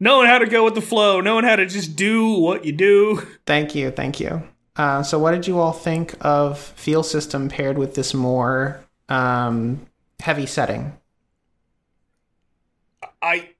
knowing 0.00 0.26
how 0.26 0.38
to 0.38 0.46
go 0.46 0.64
with 0.64 0.74
the 0.74 0.80
flow, 0.80 1.20
knowing 1.20 1.44
how 1.44 1.54
to 1.54 1.66
just 1.66 1.94
do 1.94 2.32
what 2.32 2.64
you 2.64 2.72
do. 2.72 3.24
Thank 3.46 3.76
you, 3.76 3.92
thank 3.92 4.18
you. 4.18 4.42
Uh, 4.74 5.04
so, 5.04 5.20
what 5.20 5.30
did 5.30 5.46
you 5.46 5.60
all 5.60 5.70
think 5.70 6.16
of 6.20 6.58
Feel 6.58 7.04
System 7.04 7.48
paired 7.48 7.78
with 7.78 7.94
this 7.94 8.12
more 8.12 8.84
um, 9.08 9.86
heavy 10.18 10.46
setting? 10.46 10.98
I 13.22 13.50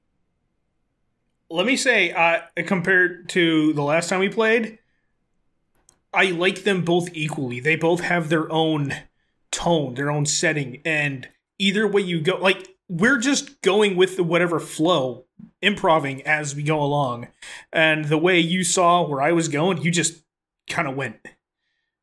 let 1.55 1.65
me 1.65 1.77
say, 1.77 2.11
uh, 2.11 2.41
compared 2.65 3.29
to 3.29 3.73
the 3.73 3.81
last 3.81 4.09
time 4.09 4.19
we 4.19 4.29
played, 4.29 4.77
I 6.13 6.31
like 6.31 6.63
them 6.63 6.83
both 6.83 7.09
equally. 7.13 7.59
They 7.59 7.75
both 7.75 8.01
have 8.01 8.29
their 8.29 8.51
own 8.51 8.93
tone, 9.51 9.95
their 9.95 10.11
own 10.11 10.25
setting, 10.25 10.81
and 10.83 11.29
either 11.57 11.87
way 11.87 12.01
you 12.01 12.19
go, 12.21 12.37
like 12.37 12.75
we're 12.89 13.17
just 13.17 13.61
going 13.61 13.95
with 13.95 14.17
the 14.17 14.23
whatever 14.23 14.59
flow, 14.59 15.25
improving 15.61 16.21
as 16.27 16.55
we 16.55 16.63
go 16.63 16.81
along. 16.81 17.29
And 17.71 18.05
the 18.05 18.17
way 18.17 18.39
you 18.39 18.63
saw 18.63 19.07
where 19.07 19.21
I 19.21 19.31
was 19.31 19.47
going, 19.47 19.81
you 19.81 19.91
just 19.91 20.23
kind 20.69 20.87
of 20.87 20.95
went, 20.95 21.17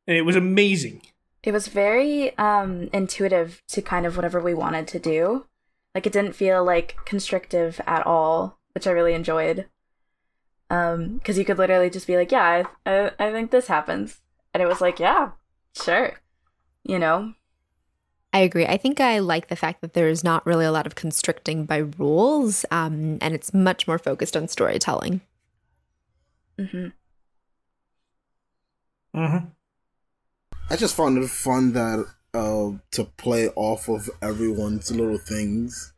and 0.07 0.17
it 0.17 0.23
was 0.23 0.37
amazing. 0.37 1.03
It 1.43 1.53
was 1.53 1.67
very 1.69 2.37
um, 2.39 2.89
intuitive 2.93 3.63
to 3.69 3.83
kind 3.83 4.07
of 4.07 4.17
whatever 4.17 4.41
we 4.41 4.55
wanted 4.55 4.87
to 4.89 4.99
do. 4.99 5.47
Like 5.95 6.07
it 6.07 6.13
didn't 6.13 6.35
feel 6.35 6.65
like 6.65 6.97
constrictive 7.05 7.81
at 7.87 8.07
all 8.07 8.59
which 8.75 8.87
I 8.87 8.91
really 8.91 9.15
enjoyed. 9.15 9.67
Um, 10.71 11.19
because 11.19 11.37
you 11.37 11.45
could 11.45 11.59
literally 11.59 11.91
just 11.91 12.07
be 12.07 12.17
like, 12.17 12.33
yeah, 12.33 12.65
I, 12.87 12.91
I, 12.91 13.11
I 13.19 13.33
think 13.33 13.51
this 13.51 13.67
happens, 13.67 14.21
and 14.55 14.63
it 14.63 14.67
was 14.67 14.81
like, 14.81 14.99
yeah, 14.99 15.33
sure, 15.75 16.15
you 16.83 16.99
know. 16.99 17.35
I 18.33 18.39
agree. 18.39 18.65
I 18.65 18.79
think 18.79 18.99
I 18.99 19.19
like 19.19 19.49
the 19.49 19.57
fact 19.57 19.83
that 19.83 19.93
there 19.93 20.09
is 20.09 20.25
not 20.25 20.47
really 20.47 20.65
a 20.65 20.73
lot 20.73 20.87
of 20.87 20.95
constricting 20.95 21.67
by 21.67 21.77
rules, 21.99 22.65
um, 22.71 23.19
and 23.21 23.35
it's 23.35 23.53
much 23.53 23.87
more 23.87 23.99
focused 23.99 24.37
on 24.37 24.49
storytelling. 24.49 25.21
Mm-hmm. 26.59 26.89
Mm-hmm. 29.15 29.47
I 30.71 30.77
just 30.77 30.97
found 30.97 31.23
it 31.23 31.29
fun 31.29 31.75
that 31.75 32.07
uh, 32.33 32.71
to 32.93 33.05
play 33.19 33.49
off 33.49 33.91
of 33.91 34.09
everyone's 34.23 34.91
little 34.91 35.19
things. 35.19 35.93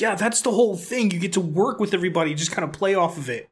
Yeah, 0.00 0.14
that's 0.14 0.40
the 0.42 0.50
whole 0.50 0.76
thing. 0.76 1.10
You 1.10 1.18
get 1.18 1.32
to 1.34 1.40
work 1.40 1.78
with 1.80 1.94
everybody, 1.94 2.34
just 2.34 2.52
kind 2.52 2.64
of 2.64 2.72
play 2.72 2.94
off 2.94 3.18
of 3.18 3.28
it. 3.28 3.48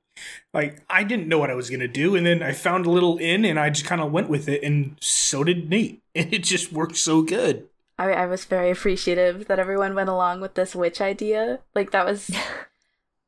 Like 0.53 0.83
I 0.91 1.05
didn't 1.05 1.29
know 1.29 1.39
what 1.39 1.51
I 1.51 1.55
was 1.55 1.71
gonna 1.71 1.89
do, 1.89 2.17
and 2.17 2.27
then 2.27 2.43
I 2.43 2.53
found 2.53 2.87
a 2.87 2.91
little 2.91 3.19
in, 3.19 3.45
and 3.45 3.59
I 3.59 3.71
just 3.71 3.87
kind 3.87 4.01
of 4.01 4.11
went 4.13 4.29
with 4.29 4.49
it, 4.49 4.63
and 4.63 4.97
so 5.01 5.45
did 5.45 5.69
Nate, 5.71 6.03
and 6.15 6.33
it 6.33 6.43
just 6.45 6.73
worked 6.73 6.97
so 6.97 7.23
good. 7.23 7.69
I, 8.01 8.13
I 8.13 8.27
was 8.27 8.45
very 8.45 8.71
appreciative 8.71 9.47
that 9.49 9.59
everyone 9.59 9.95
went 9.95 10.09
along 10.09 10.41
with 10.41 10.55
this 10.55 10.75
witch 10.75 11.01
idea. 11.01 11.61
Like 11.75 11.91
that 11.91 12.07
was 12.07 12.31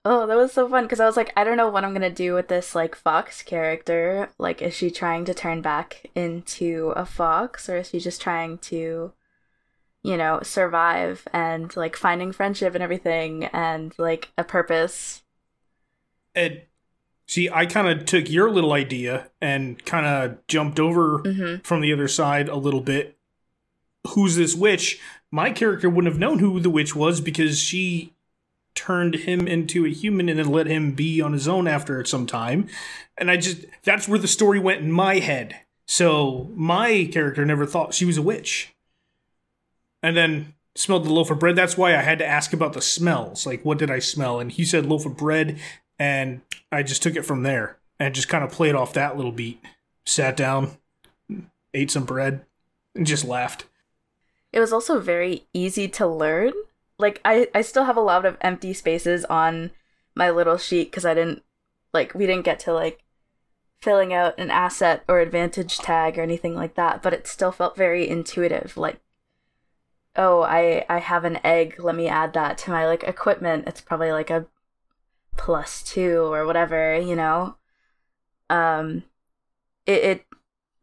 Oh, 0.04 0.26
that 0.26 0.36
was 0.36 0.52
so 0.52 0.66
fun 0.66 0.84
because 0.84 1.00
I 1.00 1.04
was 1.04 1.16
like, 1.16 1.30
I 1.36 1.44
don't 1.44 1.58
know 1.58 1.68
what 1.68 1.84
I'm 1.84 1.92
gonna 1.92 2.10
do 2.10 2.34
with 2.34 2.48
this 2.48 2.74
like 2.74 2.94
fox 2.94 3.42
character. 3.42 4.30
Like, 4.38 4.62
is 4.62 4.74
she 4.74 4.90
trying 4.90 5.26
to 5.26 5.34
turn 5.34 5.60
back 5.60 6.06
into 6.14 6.92
a 6.96 7.04
fox, 7.04 7.68
or 7.68 7.78
is 7.78 7.90
she 7.90 8.00
just 8.00 8.20
trying 8.20 8.58
to, 8.58 9.12
you 10.02 10.16
know, 10.16 10.40
survive 10.42 11.26
and 11.32 11.74
like 11.76 11.96
finding 11.96 12.32
friendship 12.32 12.74
and 12.74 12.82
everything 12.82 13.44
and 13.46 13.94
like 13.98 14.30
a 14.38 14.44
purpose? 14.44 15.22
And 16.34 16.62
see, 17.26 17.50
I 17.50 17.66
kind 17.66 17.88
of 17.88 18.06
took 18.06 18.30
your 18.30 18.50
little 18.50 18.72
idea 18.72 19.30
and 19.40 19.84
kind 19.84 20.06
of 20.06 20.46
jumped 20.46 20.80
over 20.80 21.18
Mm-hmm. 21.20 21.62
from 21.62 21.80
the 21.80 21.92
other 21.92 22.08
side 22.08 22.48
a 22.48 22.56
little 22.56 22.80
bit. 22.80 23.16
Who's 24.14 24.36
this 24.36 24.54
witch? 24.54 25.00
My 25.30 25.50
character 25.50 25.90
wouldn't 25.90 26.12
have 26.12 26.20
known 26.20 26.38
who 26.38 26.58
the 26.60 26.70
witch 26.70 26.96
was 26.96 27.20
because 27.20 27.58
she 27.58 28.14
turned 28.74 29.14
him 29.14 29.46
into 29.46 29.84
a 29.84 29.90
human 29.90 30.28
and 30.28 30.38
then 30.38 30.50
let 30.50 30.66
him 30.66 30.92
be 30.92 31.20
on 31.20 31.32
his 31.32 31.46
own 31.46 31.68
after 31.68 32.02
some 32.04 32.26
time. 32.26 32.68
And 33.18 33.30
I 33.30 33.36
just, 33.36 33.66
that's 33.82 34.08
where 34.08 34.18
the 34.18 34.26
story 34.28 34.58
went 34.58 34.80
in 34.80 34.90
my 34.90 35.18
head. 35.18 35.56
So 35.86 36.50
my 36.54 37.08
character 37.12 37.44
never 37.44 37.66
thought 37.66 37.92
she 37.94 38.04
was 38.06 38.16
a 38.16 38.22
witch. 38.22 38.72
And 40.02 40.16
then 40.16 40.54
smelled 40.74 41.04
the 41.04 41.12
loaf 41.12 41.30
of 41.30 41.38
bread. 41.38 41.56
That's 41.56 41.76
why 41.76 41.96
I 41.96 42.02
had 42.02 42.18
to 42.18 42.26
ask 42.26 42.52
about 42.52 42.72
the 42.72 42.82
smells. 42.82 43.46
Like, 43.46 43.64
what 43.64 43.78
did 43.78 43.90
I 43.90 43.98
smell? 43.98 44.40
And 44.40 44.50
he 44.50 44.64
said 44.64 44.86
loaf 44.86 45.06
of 45.06 45.16
bread. 45.16 45.58
And 45.98 46.40
I 46.72 46.82
just 46.82 47.02
took 47.02 47.16
it 47.16 47.26
from 47.26 47.42
there 47.42 47.76
and 47.98 48.14
just 48.14 48.28
kind 48.28 48.42
of 48.42 48.50
played 48.50 48.74
off 48.74 48.94
that 48.94 49.16
little 49.16 49.32
beat. 49.32 49.62
Sat 50.06 50.36
down, 50.36 50.78
ate 51.74 51.90
some 51.90 52.04
bread, 52.04 52.44
and 52.94 53.06
just 53.06 53.24
laughed. 53.24 53.66
It 54.52 54.60
was 54.60 54.72
also 54.72 54.98
very 54.98 55.46
easy 55.52 55.86
to 55.88 56.06
learn. 56.06 56.52
Like 56.98 57.20
I, 57.24 57.48
I 57.54 57.60
still 57.60 57.84
have 57.84 57.96
a 57.96 58.02
lot 58.02 58.24
of 58.24 58.38
empty 58.40 58.72
spaces 58.72 59.24
on 59.26 59.70
my 60.14 60.30
little 60.30 60.56
sheet 60.56 60.90
because 60.90 61.04
I 61.04 61.14
didn't 61.14 61.42
like 61.92 62.14
we 62.14 62.26
didn't 62.26 62.44
get 62.44 62.58
to 62.60 62.72
like 62.72 63.04
filling 63.80 64.12
out 64.12 64.38
an 64.38 64.50
asset 64.50 65.02
or 65.08 65.20
advantage 65.20 65.78
tag 65.78 66.18
or 66.18 66.22
anything 66.22 66.54
like 66.54 66.74
that, 66.74 67.02
but 67.02 67.12
it 67.12 67.26
still 67.26 67.52
felt 67.52 67.76
very 67.76 68.08
intuitive. 68.08 68.76
Like, 68.76 69.00
oh, 70.16 70.42
I 70.42 70.84
I 70.88 70.98
have 70.98 71.24
an 71.24 71.38
egg, 71.44 71.76
let 71.78 71.94
me 71.94 72.08
add 72.08 72.32
that 72.34 72.58
to 72.58 72.70
my 72.70 72.86
like 72.86 73.04
equipment. 73.04 73.64
It's 73.66 73.80
probably 73.80 74.12
like 74.12 74.30
a 74.30 74.46
plus 75.36 75.82
two 75.82 76.32
or 76.32 76.46
whatever, 76.46 76.98
you 76.98 77.16
know. 77.16 77.56
Um 78.48 79.04
it, 79.86 80.04
it 80.04 80.26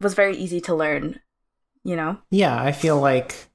was 0.00 0.14
very 0.14 0.36
easy 0.36 0.60
to 0.62 0.74
learn, 0.74 1.20
you 1.84 1.96
know? 1.96 2.18
Yeah, 2.30 2.60
I 2.60 2.72
feel 2.72 3.00
like 3.00 3.48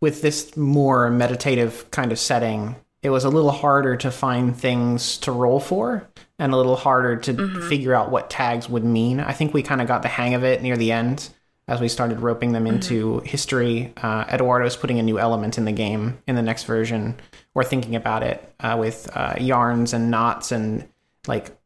with 0.00 0.22
this 0.22 0.56
more 0.56 1.10
meditative 1.10 1.90
kind 1.90 2.10
of 2.10 2.18
setting, 2.18 2.76
it 3.02 3.10
was 3.10 3.24
a 3.24 3.30
little 3.30 3.50
harder 3.50 3.96
to 3.96 4.10
find 4.10 4.56
things 4.56 5.18
to 5.18 5.32
roll 5.32 5.60
for 5.60 6.08
and 6.38 6.52
a 6.52 6.56
little 6.56 6.76
harder 6.76 7.16
to 7.16 7.60
figure 7.68 7.94
out 7.94 8.10
what 8.10 8.30
tags 8.30 8.68
would 8.68 8.84
mean. 8.84 9.20
I 9.20 9.32
think 9.32 9.52
we 9.52 9.62
kind 9.62 9.80
of 9.80 9.88
got 9.88 10.02
the 10.02 10.08
hang 10.08 10.34
of 10.34 10.44
it 10.44 10.62
near 10.62 10.76
the 10.76 10.92
end 10.92 11.30
as 11.68 11.80
we 11.80 11.88
started 11.88 12.20
roping 12.20 12.52
them 12.52 12.66
into 12.66 13.20
history. 13.20 13.92
Uh, 13.96 14.24
Edoardo's 14.28 14.76
putting 14.76 14.98
a 14.98 15.02
new 15.02 15.18
element 15.18 15.56
in 15.56 15.64
the 15.64 15.72
game 15.72 16.18
in 16.26 16.34
the 16.34 16.42
next 16.42 16.64
version. 16.64 17.16
We're 17.54 17.64
thinking 17.64 17.94
about 17.94 18.22
it 18.22 18.54
uh, 18.60 18.76
with 18.78 19.08
uh, 19.14 19.34
yarns 19.38 19.92
and 19.92 20.10
knots 20.10 20.50
and 20.52 20.88
like 21.28 21.56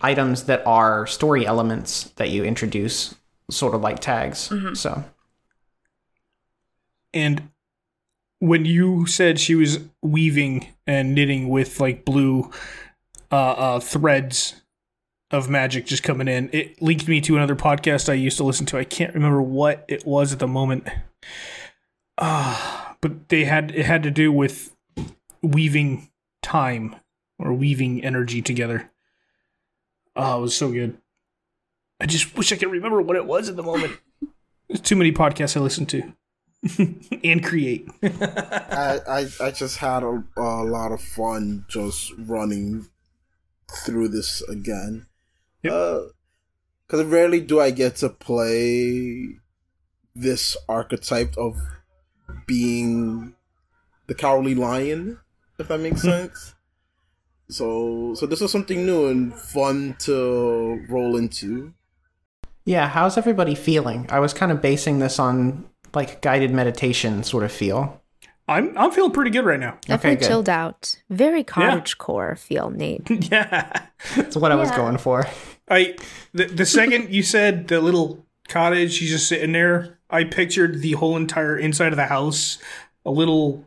items 0.00 0.44
that 0.44 0.66
are 0.66 1.06
story 1.06 1.46
elements 1.46 2.04
that 2.16 2.30
you 2.30 2.44
introduce, 2.44 3.14
sort 3.50 3.74
of 3.74 3.82
like 3.82 4.00
tags. 4.00 4.50
So. 4.74 5.04
And 7.12 7.50
when 8.38 8.64
you 8.64 9.06
said 9.06 9.40
she 9.40 9.54
was 9.54 9.80
weaving 10.02 10.66
and 10.86 11.14
knitting 11.14 11.48
with 11.48 11.80
like 11.80 12.04
blue 12.04 12.50
uh, 13.32 13.52
uh, 13.52 13.80
threads 13.80 14.62
of 15.30 15.48
magic 15.48 15.86
just 15.86 16.02
coming 16.02 16.28
in, 16.28 16.50
it 16.52 16.80
linked 16.80 17.08
me 17.08 17.20
to 17.22 17.36
another 17.36 17.56
podcast 17.56 18.08
I 18.08 18.14
used 18.14 18.36
to 18.36 18.44
listen 18.44 18.66
to. 18.66 18.78
I 18.78 18.84
can't 18.84 19.14
remember 19.14 19.42
what 19.42 19.84
it 19.88 20.06
was 20.06 20.32
at 20.32 20.38
the 20.38 20.46
moment. 20.46 20.86
Ah, 22.18 22.96
but 23.00 23.28
they 23.28 23.44
had 23.44 23.72
it 23.72 23.86
had 23.86 24.02
to 24.04 24.10
do 24.10 24.32
with 24.32 24.74
weaving 25.42 26.10
time 26.42 26.96
or 27.38 27.52
weaving 27.52 28.04
energy 28.04 28.40
together. 28.40 28.90
Oh, 30.14 30.38
it 30.38 30.42
was 30.42 30.56
so 30.56 30.70
good. 30.70 30.96
I 32.00 32.06
just 32.06 32.36
wish 32.36 32.52
I 32.52 32.56
could 32.56 32.70
remember 32.70 33.02
what 33.02 33.16
it 33.16 33.26
was 33.26 33.48
at 33.48 33.56
the 33.56 33.62
moment. 33.62 33.98
There's 34.68 34.80
too 34.80 34.96
many 34.96 35.12
podcasts 35.12 35.56
I 35.56 35.60
listen 35.60 35.86
to 35.86 36.12
and 37.24 37.44
create. 37.44 37.88
I, 38.02 39.00
I 39.06 39.28
I 39.40 39.50
just 39.50 39.78
had 39.78 40.02
a, 40.02 40.24
a 40.36 40.64
lot 40.64 40.92
of 40.92 41.00
fun 41.00 41.64
just 41.68 42.12
running 42.18 42.86
through 43.84 44.08
this 44.08 44.42
again. 44.42 45.06
Yep. 45.66 45.72
Uh, 45.72 46.00
because 46.86 47.04
rarely 47.04 47.40
do 47.40 47.60
I 47.60 47.70
get 47.70 47.96
to 47.96 48.08
play 48.08 49.38
this 50.14 50.56
archetype 50.68 51.36
of 51.36 51.56
being 52.46 53.34
the 54.06 54.14
cowardly 54.14 54.54
lion, 54.54 55.18
if 55.58 55.68
that 55.68 55.80
makes 55.80 56.02
hmm. 56.02 56.10
sense. 56.10 56.54
So 57.48 58.14
so 58.14 58.26
this 58.26 58.40
was 58.40 58.50
something 58.50 58.84
new 58.84 59.06
and 59.06 59.34
fun 59.34 59.96
to 60.00 60.84
roll 60.88 61.16
into. 61.16 61.72
Yeah, 62.64 62.88
how's 62.88 63.16
everybody 63.16 63.54
feeling? 63.54 64.06
I 64.10 64.18
was 64.18 64.32
kind 64.32 64.50
of 64.50 64.60
basing 64.60 64.98
this 64.98 65.18
on 65.18 65.66
like 65.94 66.20
guided 66.20 66.50
meditation 66.50 67.22
sort 67.22 67.44
of 67.44 67.52
feel. 67.52 68.02
I'm 68.48 68.76
I'm 68.76 68.90
feeling 68.90 69.12
pretty 69.12 69.30
good 69.30 69.44
right 69.44 69.60
now. 69.60 69.78
Definitely 69.86 70.20
good. 70.20 70.28
chilled 70.28 70.48
out. 70.48 71.00
Very 71.08 71.44
cottage 71.44 71.98
core 71.98 72.36
feel, 72.36 72.70
Nate. 72.70 73.08
yeah. 73.30 73.86
That's 74.16 74.36
what 74.36 74.50
I 74.50 74.56
was 74.56 74.70
going 74.72 74.98
for. 74.98 75.26
I 75.68 75.96
the, 76.32 76.46
the 76.46 76.66
second 76.66 77.12
you 77.12 77.22
said 77.22 77.68
the 77.68 77.80
little 77.80 78.24
cottage, 78.48 78.92
she's 78.92 79.10
just 79.10 79.28
sitting 79.28 79.52
there. 79.52 79.98
I 80.08 80.24
pictured 80.24 80.80
the 80.80 80.92
whole 80.92 81.16
entire 81.16 81.58
inside 81.58 81.92
of 81.92 81.96
the 81.96 82.06
house, 82.06 82.58
a 83.04 83.10
little 83.10 83.64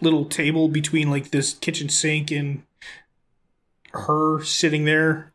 little 0.00 0.24
table 0.24 0.68
between 0.68 1.10
like 1.10 1.30
this 1.30 1.54
kitchen 1.54 1.88
sink 1.88 2.30
and 2.30 2.62
her 3.92 4.42
sitting 4.42 4.84
there, 4.84 5.32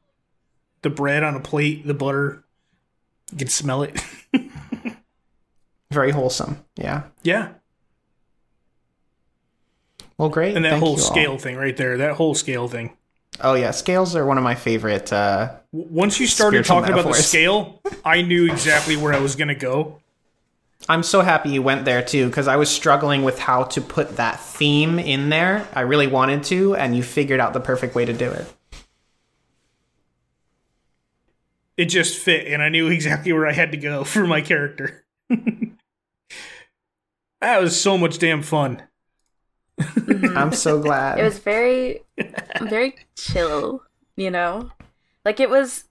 the 0.82 0.90
bread 0.90 1.24
on 1.24 1.36
a 1.36 1.40
plate, 1.40 1.86
the 1.88 1.94
butter. 1.94 2.44
You 3.32 3.38
can 3.38 3.48
smell 3.48 3.84
it. 3.84 4.02
Very 5.92 6.12
wholesome. 6.12 6.64
Yeah. 6.76 7.04
yeah. 7.24 7.54
Well, 10.18 10.30
great. 10.30 10.56
And 10.56 10.66
that 10.66 10.72
Thank 10.72 10.84
whole 10.84 10.98
you 10.98 11.04
all. 11.04 11.12
scale 11.12 11.38
thing 11.38 11.56
right 11.56 11.76
there, 11.76 11.98
that 11.98 12.16
whole 12.16 12.36
scale 12.36 12.68
thing. 12.68 12.96
Oh 13.42 13.54
yeah, 13.54 13.72
scales 13.72 14.16
are 14.16 14.26
one 14.26 14.38
of 14.38 14.44
my 14.44 14.56
favorite. 14.56 15.12
Uh, 15.12 15.56
Once 15.72 16.20
you 16.20 16.28
started 16.28 16.66
talking 16.66 16.94
about 16.94 17.06
the 17.06 17.14
scale, 17.14 17.82
I 18.04 18.22
knew 18.22 18.46
exactly 18.46 18.98
where 18.98 19.14
I 19.14 19.20
was 19.20 19.36
going 19.36 19.48
to 19.48 19.56
go. 19.56 20.02
I'm 20.88 21.04
so 21.04 21.22
happy 21.22 21.50
you 21.50 21.62
went 21.62 21.86
there 21.86 22.02
too 22.02 22.28
because 22.28 22.48
I 22.48 22.56
was 22.56 22.70
struggling 22.70 23.24
with 23.24 23.38
how 23.38 23.64
to 23.66 23.82
put 23.82 24.18
that 24.18 24.40
theme 24.40 24.98
in 24.98 25.30
there. 25.30 25.68
I 25.74 25.82
really 25.82 26.08
wanted 26.08 26.44
to, 26.46 26.76
and 26.76 26.96
you 26.96 27.04
figured 27.04 27.40
out 27.40 27.54
the 27.54 27.60
perfect 27.60 27.96
way 27.96 28.06
to 28.06 28.14
do 28.14 28.32
it. 28.32 28.52
it 31.80 31.86
just 31.86 32.20
fit 32.20 32.46
and 32.46 32.62
I 32.62 32.68
knew 32.68 32.90
exactly 32.90 33.32
where 33.32 33.48
I 33.48 33.54
had 33.54 33.72
to 33.72 33.78
go 33.78 34.04
for 34.04 34.28
my 34.28 34.42
character. 34.42 35.06
that 35.30 35.72
was 37.62 37.80
so 37.80 37.98
much 37.98 38.20
damn 38.20 38.42
fun. 38.42 38.84
I'm 40.36 40.52
so 40.54 40.80
glad. 40.82 41.20
It 41.20 41.24
was 41.24 41.40
very, 41.40 42.02
very 42.62 42.96
chill, 43.16 43.84
you 44.16 44.32
know? 44.32 44.72
Like, 45.26 45.40
it 45.40 45.50
was, 45.50 45.86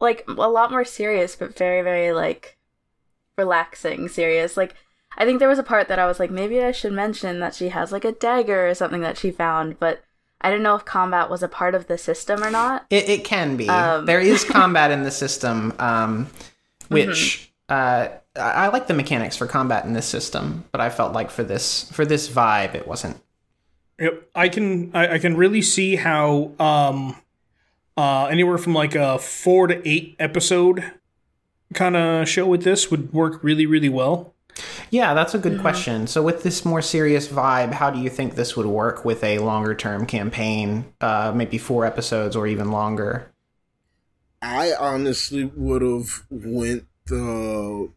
like, 0.00 0.24
a 0.28 0.32
lot 0.32 0.70
more 0.70 0.84
serious, 0.84 1.36
but 1.36 1.56
very, 1.56 1.82
very, 1.82 2.12
like, 2.12 2.56
relaxing 3.36 4.08
serious. 4.08 4.56
Like, 4.56 4.74
I 5.18 5.24
think 5.24 5.38
there 5.38 5.48
was 5.48 5.58
a 5.58 5.62
part 5.64 5.88
that 5.88 5.98
I 5.98 6.06
was 6.06 6.18
like, 6.20 6.30
maybe 6.30 6.62
I 6.62 6.72
should 6.72 6.92
mention 6.92 7.40
that 7.40 7.54
she 7.54 7.68
has, 7.70 7.92
like, 7.92 8.04
a 8.04 8.12
dagger 8.12 8.68
or 8.68 8.74
something 8.74 9.00
that 9.00 9.16
she 9.18 9.30
found, 9.30 9.78
but 9.78 10.02
I 10.40 10.50
didn't 10.50 10.62
know 10.64 10.74
if 10.76 10.84
combat 10.84 11.30
was 11.30 11.42
a 11.42 11.48
part 11.48 11.74
of 11.74 11.86
the 11.86 11.96
system 11.98 12.42
or 12.44 12.50
not. 12.50 12.86
It, 12.90 13.08
it 13.08 13.24
can 13.24 13.56
be. 13.56 13.68
Um, 13.68 14.04
there 14.06 14.20
is 14.20 14.44
combat 14.48 14.90
in 14.90 15.02
the 15.02 15.10
system, 15.10 15.72
um, 15.78 16.28
which 16.88 17.50
Mm-hmm. 17.70 18.12
uh, 18.12 18.16
I 18.38 18.66
I 18.66 18.68
like 18.68 18.86
the 18.86 18.94
mechanics 18.94 19.36
for 19.36 19.46
combat 19.46 19.84
in 19.84 19.92
this 19.92 20.06
system, 20.06 20.64
but 20.72 20.80
I 20.80 20.90
felt 20.90 21.12
like 21.12 21.30
for 21.30 21.42
this 21.42 21.90
for 21.92 22.04
this 22.04 22.28
vibe, 22.28 22.74
it 22.74 22.86
wasn't. 22.86 23.20
Yep, 23.98 24.28
I 24.34 24.48
can 24.48 24.90
I, 24.94 25.14
I 25.14 25.18
can 25.18 25.36
really 25.36 25.62
see 25.62 25.96
how 25.96 26.52
um 26.58 27.16
uh 27.96 28.26
anywhere 28.26 28.58
from 28.58 28.74
like 28.74 28.94
a 28.94 29.18
4 29.18 29.68
to 29.68 29.88
8 29.88 30.16
episode 30.18 30.92
kind 31.74 31.96
of 31.96 32.28
show 32.28 32.46
with 32.46 32.62
this 32.62 32.90
would 32.90 33.12
work 33.12 33.42
really 33.42 33.66
really 33.66 33.88
well. 33.88 34.34
Yeah, 34.90 35.14
that's 35.14 35.34
a 35.34 35.38
good 35.38 35.60
question. 35.60 36.06
So, 36.06 36.22
with 36.22 36.42
this 36.42 36.64
more 36.64 36.80
serious 36.80 37.28
vibe, 37.28 37.72
how 37.72 37.90
do 37.90 37.98
you 37.98 38.08
think 38.08 38.34
this 38.34 38.56
would 38.56 38.66
work 38.66 39.04
with 39.04 39.22
a 39.22 39.38
longer 39.38 39.74
term 39.74 40.06
campaign, 40.06 40.92
uh, 41.00 41.32
maybe 41.34 41.58
four 41.58 41.84
episodes 41.84 42.36
or 42.36 42.46
even 42.46 42.70
longer? 42.70 43.32
I 44.40 44.72
honestly 44.78 45.44
would 45.44 45.82
have 45.82 46.22
went 46.30 46.86
the 47.06 47.90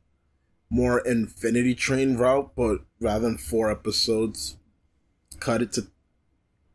more 0.70 1.00
Infinity 1.00 1.76
Train 1.76 2.18
route, 2.18 2.52
but 2.56 2.80
rather 3.00 3.22
than 3.22 3.38
four 3.38 3.72
episodes, 3.72 4.58
cut 5.40 5.62
it 5.62 5.72
to 5.74 5.88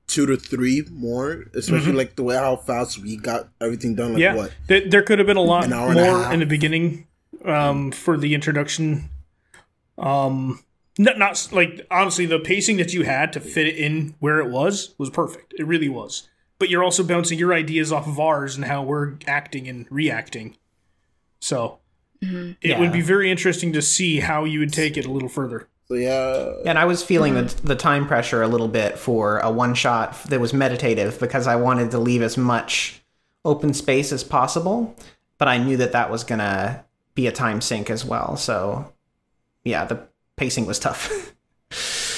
two 0.07 0.27
to 0.27 0.37
three 0.37 0.85
more. 0.91 1.45
Especially 1.55 1.93
like 1.93 2.17
the 2.17 2.23
way 2.23 2.37
how 2.37 2.57
fast 2.57 2.99
we 3.03 3.17
got 3.17 3.49
everything 3.61 3.95
done. 3.95 4.13
Like 4.15 4.21
yeah, 4.21 4.35
what? 4.35 4.55
Th- 4.69 4.91
there 4.91 5.03
could 5.03 5.19
have 5.19 5.27
been 5.27 5.37
a 5.37 5.43
lot 5.43 5.65
An 5.65 5.73
hour 5.73 5.91
and 5.91 5.99
a 5.99 6.05
more 6.05 6.33
in 6.33 6.41
the 6.41 6.47
beginning 6.47 7.07
um, 7.45 7.93
for 7.93 8.17
the 8.17 8.35
introduction. 8.35 9.11
Um, 9.97 10.61
not, 10.99 11.19
not 11.19 11.49
like 11.53 11.87
honestly, 11.91 12.27
the 12.27 12.39
pacing 12.39 12.77
that 12.79 12.93
you 12.93 13.05
had 13.05 13.33
to 13.33 13.41
fit 13.41 13.67
it 13.67 13.77
in 13.77 14.15
where 14.21 14.41
it 14.41 14.51
was 14.51 14.95
was 14.99 15.11
perfect. 15.11 15.55
It 15.59 15.67
really 15.67 15.89
was. 15.89 16.29
But 16.59 16.71
you're 16.71 16.85
also 16.85 17.03
bouncing 17.03 17.39
your 17.39 17.53
ideas 17.53 17.91
off 17.91 18.07
of 18.07 18.21
ours 18.21 18.55
and 18.55 18.65
how 18.65 18.83
we're 18.83 19.15
acting 19.27 19.69
and 19.69 19.87
reacting. 19.91 20.57
So 21.41 21.81
Mm-hmm. 22.23 22.53
it 22.63 22.71
Yeah. 22.71 22.81
would 22.81 22.93
be 22.93 23.01
very 23.01 23.31
interesting 23.31 23.73
to 23.73 23.83
see 23.83 24.21
how 24.21 24.45
you 24.45 24.61
would 24.61 24.73
take 24.73 24.97
it 24.97 25.05
a 25.07 25.11
little 25.11 25.29
further. 25.29 25.69
So 25.89 25.95
yeah, 25.95 26.55
And 26.65 26.79
I 26.79 26.87
was 26.87 27.03
feeling 27.03 27.35
the, 27.35 27.43
the 27.63 27.77
time 27.77 28.07
pressure 28.07 28.43
a 28.43 28.49
little 28.49 28.69
bit 28.69 28.99
for 28.99 29.39
a 29.41 29.51
one 29.51 29.75
shot 29.75 30.25
that 30.31 30.41
was 30.41 30.55
meditative 30.55 31.21
because 31.21 31.47
I 31.47 31.57
wanted 31.57 31.91
to 31.91 31.99
leave 31.99 32.23
as 32.23 32.39
much 32.39 33.03
open 33.45 33.75
space 33.75 34.11
as 34.11 34.25
possible, 34.25 34.97
but 35.37 35.49
I 35.49 35.59
knew 35.59 35.77
that 35.77 35.93
that 35.93 36.11
was 36.11 36.25
going 36.25 36.39
to 36.39 36.83
be 37.15 37.27
a 37.27 37.33
time 37.33 37.61
sink 37.61 37.91
as 37.91 38.03
well. 38.05 38.37
So, 38.37 38.95
yeah, 39.63 39.85
the 39.85 40.01
pacing 40.37 40.65
was 40.67 40.79
tough. 40.79 41.33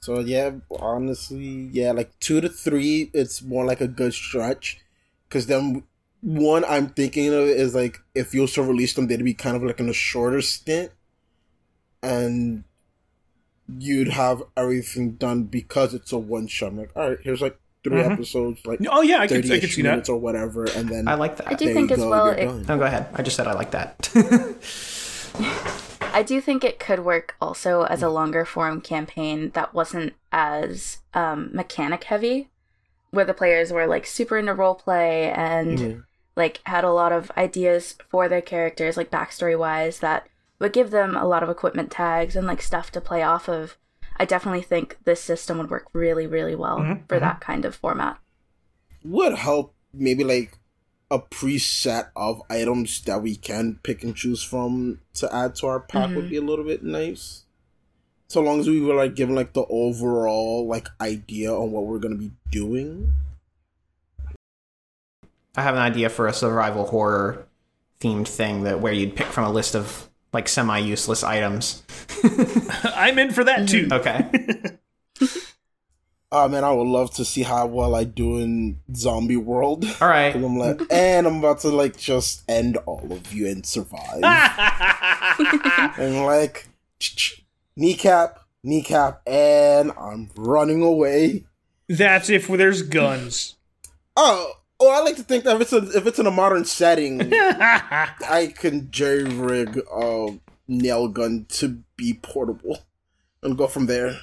So 0.00 0.18
yeah, 0.20 0.50
honestly, 0.80 1.70
yeah, 1.72 1.92
like 1.92 2.18
two 2.20 2.42
to 2.42 2.50
three, 2.50 3.10
it's 3.14 3.40
more 3.40 3.64
like 3.64 3.80
a 3.80 3.88
good 3.88 4.12
stretch. 4.12 4.80
Because 5.26 5.46
then 5.46 5.84
one 6.24 6.64
I'm 6.64 6.88
thinking 6.88 7.28
of 7.28 7.40
is 7.48 7.74
like 7.74 7.98
if 8.14 8.32
you 8.34 8.40
also 8.42 8.62
release 8.62 8.94
them, 8.94 9.06
they'd 9.06 9.22
be 9.22 9.34
kind 9.34 9.56
of 9.56 9.62
like 9.62 9.78
in 9.78 9.88
a 9.88 9.92
shorter 9.92 10.40
stint, 10.40 10.90
and 12.02 12.64
you'd 13.78 14.08
have 14.08 14.42
everything 14.56 15.12
done 15.12 15.44
because 15.44 15.94
it's 15.94 16.12
a 16.12 16.18
one 16.18 16.46
shot. 16.46 16.68
I'm 16.72 16.78
like, 16.78 16.90
all 16.96 17.10
right, 17.10 17.18
here's 17.22 17.40
like 17.42 17.58
3 17.82 17.92
Mhm. 18.00 18.12
episodes, 18.12 18.64
like 18.64 18.80
Oh 18.90 19.02
yeah, 19.02 19.18
I 19.18 19.26
could, 19.26 19.44
I 19.44 19.48
thirty 19.48 19.60
could 19.60 19.70
see 19.70 19.82
that. 19.82 19.90
minutes 19.90 20.08
or 20.08 20.16
whatever, 20.18 20.64
and 20.64 20.88
then 20.88 21.06
I 21.08 21.14
like 21.14 21.36
that. 21.36 21.48
I 21.48 21.54
do 21.54 21.66
think 21.72 21.90
you 21.90 21.96
as 21.96 22.00
go, 22.02 22.10
well 22.10 22.30
it. 22.30 22.44
No, 22.68 22.78
go 22.78 22.84
ahead. 22.84 23.06
I 23.14 23.22
just 23.22 23.36
said 23.36 23.46
I 23.46 23.52
like 23.52 23.72
that. 23.72 24.10
I 26.14 26.22
do 26.22 26.40
think 26.40 26.62
it 26.64 26.78
could 26.78 27.00
work 27.00 27.34
also 27.40 27.82
as 27.82 28.02
a 28.02 28.08
longer 28.08 28.44
form 28.44 28.80
campaign 28.80 29.50
that 29.50 29.74
wasn't 29.74 30.14
as 30.32 30.98
um, 31.12 31.50
mechanic 31.52 32.04
heavy, 32.04 32.48
where 33.10 33.24
the 33.24 33.34
players 33.34 33.72
were 33.72 33.86
like 33.86 34.06
super 34.06 34.38
into 34.38 34.54
role 34.54 34.74
play 34.76 35.30
and 35.32 35.78
Mhm. 35.78 36.04
Like 36.36 36.60
had 36.64 36.84
a 36.84 36.92
lot 36.92 37.12
of 37.12 37.30
ideas 37.36 37.96
for 38.10 38.28
their 38.28 38.42
characters, 38.42 38.96
like 38.96 39.10
backstory 39.10 39.58
wise, 39.58 40.00
that 40.00 40.26
would 40.58 40.72
give 40.72 40.90
them 40.90 41.16
a 41.16 41.26
lot 41.26 41.42
of 41.42 41.48
equipment 41.50 41.90
tags 41.90 42.36
and 42.36 42.46
like 42.46 42.62
stuff 42.62 42.90
to 42.92 43.00
play 43.00 43.22
off 43.22 43.48
of. 43.48 43.76
I 44.16 44.24
definitely 44.24 44.62
think 44.62 44.98
this 45.04 45.20
system 45.20 45.58
would 45.58 45.70
work 45.70 45.86
really, 45.92 46.26
really 46.26 46.54
well 46.54 46.78
Mhm, 46.78 47.08
for 47.08 47.16
mhm. 47.16 47.20
that 47.20 47.40
kind 47.40 47.64
of 47.64 47.74
format. 47.74 48.18
would 49.04 49.34
help 49.34 49.74
maybe 49.92 50.24
like 50.24 50.58
a 51.10 51.18
preset 51.18 52.08
of 52.16 52.40
items 52.48 53.02
that 53.02 53.22
we 53.22 53.36
can 53.36 53.78
pick 53.82 54.02
and 54.02 54.16
choose 54.16 54.42
from 54.42 55.00
to 55.14 55.32
add 55.34 55.54
to 55.56 55.66
our 55.66 55.78
pack 55.80 56.08
would 56.16 56.30
be 56.30 56.36
a 56.36 56.40
little 56.42 56.64
bit 56.64 56.82
nice. 56.82 57.44
So 58.28 58.40
long 58.40 58.60
as 58.60 58.66
we 58.68 58.80
were 58.80 58.94
like 58.94 59.14
given 59.14 59.34
like 59.34 59.52
the 59.52 59.66
overall 59.68 60.66
like 60.66 60.88
idea 61.00 61.52
on 61.54 61.70
what 61.70 61.84
we're 61.84 61.98
gonna 61.98 62.16
be 62.16 62.32
doing. 62.50 63.12
I 65.56 65.62
have 65.62 65.74
an 65.74 65.80
idea 65.80 66.08
for 66.08 66.26
a 66.26 66.32
survival 66.32 66.86
horror 66.86 67.46
themed 68.00 68.28
thing 68.28 68.64
that 68.64 68.80
where 68.80 68.92
you'd 68.92 69.16
pick 69.16 69.28
from 69.28 69.44
a 69.44 69.50
list 69.50 69.74
of 69.76 70.08
like 70.32 70.48
semi 70.48 70.78
useless 70.78 71.22
items. 71.22 71.82
I'm 72.84 73.18
in 73.18 73.30
for 73.32 73.44
that 73.44 73.68
too. 73.68 73.88
Okay. 73.90 74.28
Oh 76.32 76.48
man, 76.48 76.64
I 76.64 76.72
would 76.72 76.88
love 76.88 77.12
to 77.14 77.24
see 77.24 77.44
how 77.44 77.66
well 77.66 77.94
I 77.94 78.02
do 78.04 78.38
in 78.38 78.80
zombie 78.94 79.36
world. 79.36 79.84
All 80.00 80.08
right. 80.08 80.34
And 80.34 80.44
I'm 80.44 80.58
like, 80.58 80.80
and 80.90 81.26
I'm 81.26 81.38
about 81.38 81.60
to 81.60 81.68
like 81.68 81.96
just 81.96 82.42
end 82.48 82.76
all 82.78 83.06
of 83.12 83.32
you 83.32 83.46
and 83.46 83.64
survive. 83.64 84.22
and 85.98 86.24
like, 86.26 86.66
kneecap, 87.76 88.40
kneecap, 88.64 89.22
and 89.26 89.92
I'm 89.92 90.30
running 90.36 90.82
away. 90.82 91.44
That's 91.88 92.28
if 92.28 92.48
there's 92.48 92.82
guns. 92.82 93.54
Oh, 94.16 94.54
oh, 94.80 94.90
I 94.90 95.00
like 95.00 95.16
to 95.16 95.22
think 95.22 95.44
that 95.44 95.56
if 95.56 95.62
it's 95.62 95.72
a, 95.72 95.96
if 95.96 96.06
it's 96.06 96.18
in 96.18 96.26
a 96.26 96.30
modern 96.30 96.64
setting, 96.64 97.20
I 97.32 98.52
can 98.56 98.90
jerry 98.90 99.24
rig 99.24 99.80
a 99.92 100.38
nail 100.68 101.08
gun 101.08 101.46
to 101.50 101.82
be 101.96 102.14
portable 102.14 102.80
and 103.42 103.56
go 103.56 103.66
from 103.66 103.86
there. 103.86 104.18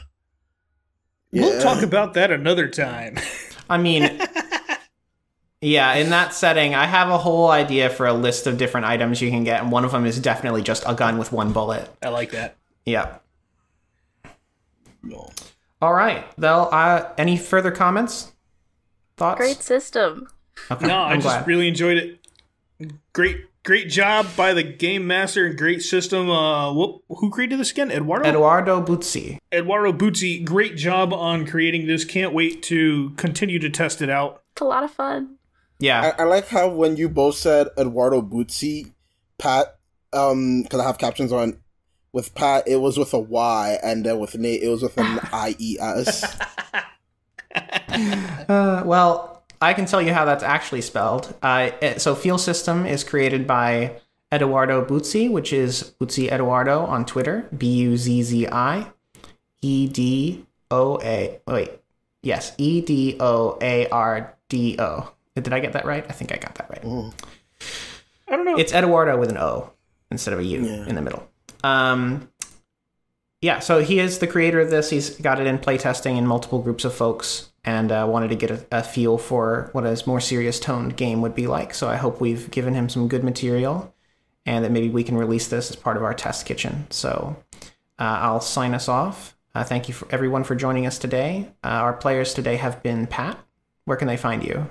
We'll 1.31 1.61
talk 1.61 1.81
about 1.81 2.13
that 2.15 2.31
another 2.31 2.67
time. 2.67 3.17
I 3.69 3.77
mean, 3.77 4.21
yeah, 5.61 5.93
in 5.93 6.09
that 6.09 6.33
setting, 6.33 6.75
I 6.75 6.85
have 6.85 7.09
a 7.09 7.17
whole 7.17 7.49
idea 7.49 7.89
for 7.89 8.05
a 8.05 8.13
list 8.13 8.47
of 8.47 8.57
different 8.57 8.85
items 8.85 9.21
you 9.21 9.29
can 9.29 9.45
get, 9.45 9.61
and 9.61 9.71
one 9.71 9.85
of 9.85 9.91
them 9.91 10.05
is 10.05 10.19
definitely 10.19 10.61
just 10.61 10.83
a 10.85 10.93
gun 10.93 11.17
with 11.17 11.31
one 11.31 11.53
bullet. 11.53 11.89
I 12.03 12.09
like 12.09 12.31
that. 12.31 12.57
Yep. 12.85 13.23
No. 15.03 15.31
All 15.81 15.93
right. 15.93 16.27
Well, 16.37 16.69
uh, 16.71 17.05
any 17.17 17.37
further 17.37 17.71
comments? 17.71 18.33
Thoughts? 19.15 19.37
Great 19.37 19.61
system. 19.63 20.27
Okay. 20.69 20.87
No, 20.87 20.95
I 20.97 21.11
I'm 21.13 21.21
just 21.21 21.35
glad. 21.37 21.47
really 21.47 21.67
enjoyed 21.67 21.97
it. 21.97 22.19
Great, 23.13 23.45
great 23.63 23.89
job 23.89 24.27
by 24.35 24.53
the 24.53 24.63
game 24.63 25.05
master 25.07 25.45
and 25.45 25.57
great 25.57 25.81
system. 25.81 26.29
Uh, 26.29 26.71
wh- 26.73 26.99
who 27.09 27.29
created 27.29 27.59
this 27.59 27.71
again? 27.71 27.91
Edoardo. 27.91 28.27
Edoardo 28.29 28.81
Buzzi. 28.81 29.37
Edoardo 29.51 29.91
Buzzi. 29.93 30.43
Great 30.43 30.75
job 30.77 31.13
on 31.13 31.45
creating 31.45 31.87
this. 31.87 32.05
Can't 32.05 32.33
wait 32.33 32.63
to 32.63 33.11
continue 33.17 33.59
to 33.59 33.69
test 33.69 34.01
it 34.01 34.09
out. 34.09 34.43
It's 34.53 34.61
a 34.61 34.65
lot 34.65 34.83
of 34.83 34.91
fun. 34.91 35.35
Yeah. 35.79 36.13
I, 36.17 36.23
I 36.23 36.25
like 36.25 36.47
how 36.47 36.69
when 36.69 36.95
you 36.97 37.07
both 37.09 37.35
said 37.35 37.67
Edoardo 37.77 38.21
Buzzi, 38.21 38.93
Pat, 39.37 39.77
um, 40.13 40.63
because 40.63 40.79
I 40.79 40.85
have 40.85 40.97
captions 40.97 41.31
on. 41.31 41.57
With 42.13 42.35
Pat, 42.35 42.67
it 42.67 42.75
was 42.75 42.97
with 42.97 43.13
a 43.13 43.19
Y, 43.19 43.79
and 43.81 44.05
then 44.05 44.19
with 44.19 44.35
Nate, 44.37 44.61
it 44.63 44.67
was 44.67 44.81
with 44.81 44.97
an 44.97 45.19
I 45.31 45.55
E 45.59 45.77
S. 45.79 46.37
Uh, 47.55 48.83
well, 48.85 49.40
I 49.61 49.73
can 49.73 49.85
tell 49.85 50.01
you 50.01 50.13
how 50.13 50.25
that's 50.25 50.43
actually 50.43 50.81
spelled. 50.81 51.33
Uh, 51.41 51.69
so, 51.97 52.15
Feel 52.15 52.37
System 52.37 52.85
is 52.85 53.03
created 53.03 53.45
by 53.45 53.99
Edoardo 54.31 54.83
Buzzi, 54.83 55.29
which 55.29 55.53
is 55.53 55.93
Buzzi 55.99 56.31
Edoardo 56.31 56.81
on 56.85 57.05
Twitter. 57.05 57.47
B 57.55 57.67
U 57.81 57.97
Z 57.97 58.23
Z 58.23 58.47
I 58.47 58.87
E 59.61 59.87
D 59.87 60.45
O 60.71 60.99
A. 61.03 61.39
Wait, 61.47 61.71
yes, 62.23 62.53
E 62.57 62.81
D 62.81 63.17
O 63.19 63.57
A 63.61 63.87
R 63.89 64.35
D 64.49 64.75
O. 64.79 65.11
Did 65.35 65.53
I 65.53 65.59
get 65.59 65.73
that 65.73 65.85
right? 65.85 66.05
I 66.09 66.13
think 66.13 66.31
I 66.33 66.37
got 66.37 66.55
that 66.55 66.69
right. 66.69 67.13
I 68.27 68.35
don't 68.35 68.45
know. 68.45 68.57
It's 68.57 68.73
Edoardo 68.73 69.17
with 69.17 69.29
an 69.29 69.37
O 69.37 69.71
instead 70.09 70.33
of 70.33 70.39
a 70.39 70.43
U 70.43 70.61
Yeah. 70.65 70.87
in 70.87 70.95
the 70.95 71.01
middle. 71.01 71.27
Um, 71.63 72.29
yeah, 73.41 73.59
so 73.59 73.81
he 73.81 73.99
is 73.99 74.19
the 74.19 74.27
creator 74.27 74.59
of 74.59 74.69
this. 74.69 74.91
He's 74.91 75.09
got 75.17 75.39
it 75.39 75.47
in 75.47 75.57
playtesting 75.57 76.17
in 76.17 76.27
multiple 76.27 76.61
groups 76.61 76.85
of 76.85 76.93
folks 76.93 77.51
and 77.63 77.91
uh, 77.91 78.07
wanted 78.09 78.29
to 78.29 78.35
get 78.35 78.51
a, 78.51 78.65
a 78.71 78.83
feel 78.83 79.17
for 79.17 79.69
what 79.73 79.85
a 79.85 80.01
more 80.05 80.19
serious 80.19 80.59
toned 80.59 80.95
game 80.95 81.21
would 81.21 81.35
be 81.35 81.47
like. 81.47 81.73
So 81.73 81.89
I 81.89 81.95
hope 81.95 82.21
we've 82.21 82.49
given 82.51 82.73
him 82.73 82.87
some 82.87 83.07
good 83.07 83.23
material 83.23 83.93
and 84.45 84.63
that 84.63 84.71
maybe 84.71 84.89
we 84.89 85.03
can 85.03 85.17
release 85.17 85.47
this 85.47 85.69
as 85.69 85.75
part 85.75 85.97
of 85.97 86.03
our 86.03 86.13
test 86.13 86.45
kitchen. 86.45 86.85
So 86.89 87.35
uh, 87.99 88.19
I'll 88.21 88.41
sign 88.41 88.73
us 88.73 88.87
off. 88.87 89.35
Uh, 89.53 89.63
thank 89.63 89.87
you 89.87 89.93
for 89.93 90.07
everyone 90.11 90.43
for 90.43 90.55
joining 90.55 90.85
us 90.85 90.97
today. 90.97 91.51
Uh, 91.63 91.67
our 91.67 91.93
players 91.93 92.33
today 92.33 92.55
have 92.55 92.81
been 92.83 93.07
Pat. 93.07 93.37
Where 93.85 93.97
can 93.97 94.07
they 94.07 94.17
find 94.17 94.43
you? 94.43 94.69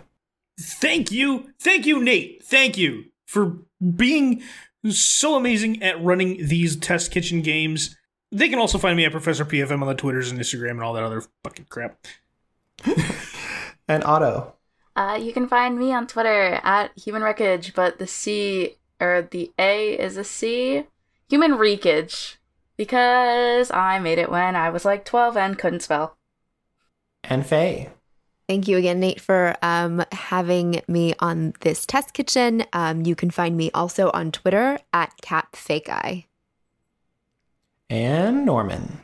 Thank 0.59 1.11
you. 1.11 1.53
Thank 1.61 1.87
you, 1.87 2.03
Nate. 2.03 2.43
Thank 2.45 2.79
you 2.79 3.05
for 3.27 3.59
being 3.97 4.43
so 4.89 5.37
amazing 5.37 5.83
at 5.83 6.03
running 6.03 6.47
these 6.47 6.77
test 6.77 7.11
kitchen 7.11 7.43
games. 7.43 7.97
They 8.33 8.49
can 8.49 8.59
also 8.59 8.79
find 8.79 8.97
me 8.97 9.05
at 9.05 9.13
Professor 9.13 9.45
PFM 9.45 9.83
on 9.83 9.89
the 9.89 9.95
Twitters 9.95 10.31
and 10.31 10.41
Instagram 10.41 10.73
and 10.73 10.83
all 10.83 10.93
that 10.93 11.03
other 11.03 11.23
fucking 11.43 11.67
crap. 11.69 12.07
And 13.91 14.05
Otto. 14.05 14.55
Uh, 14.95 15.19
you 15.21 15.33
can 15.33 15.49
find 15.49 15.77
me 15.77 15.93
on 15.93 16.07
Twitter 16.07 16.61
at 16.63 16.97
Human 16.97 17.23
Wreckage, 17.23 17.75
but 17.75 17.99
the 17.99 18.07
C 18.07 18.77
or 19.01 19.27
the 19.29 19.51
A 19.59 19.99
is 19.99 20.17
a 20.17 20.23
C. 20.23 20.85
Human 21.29 21.57
Wreckage. 21.57 22.39
Because 22.77 23.73
I 23.73 23.99
made 23.99 24.19
it 24.19 24.31
when 24.31 24.55
I 24.55 24.71
was 24.71 24.85
like 24.85 25.05
12 25.05 25.37
and 25.37 25.59
couldn't 25.59 25.81
spell. 25.81 26.17
And 27.25 27.45
Faye. 27.45 27.91
Thank 28.49 28.69
you 28.69 28.77
again, 28.77 29.01
Nate, 29.01 29.21
for 29.21 29.57
um, 29.61 30.05
having 30.13 30.81
me 30.87 31.15
on 31.19 31.53
this 31.63 31.85
test 31.85 32.13
kitchen. 32.13 32.65
Um, 32.73 33.05
you 33.05 33.17
can 33.17 33.31
find 33.31 33.57
me 33.57 33.73
also 33.75 34.13
on 34.15 34.31
Twitter 34.31 34.79
at 34.93 35.13
CapFakeEye. 35.21 36.27
And 37.91 38.47
Norman. 38.47 39.01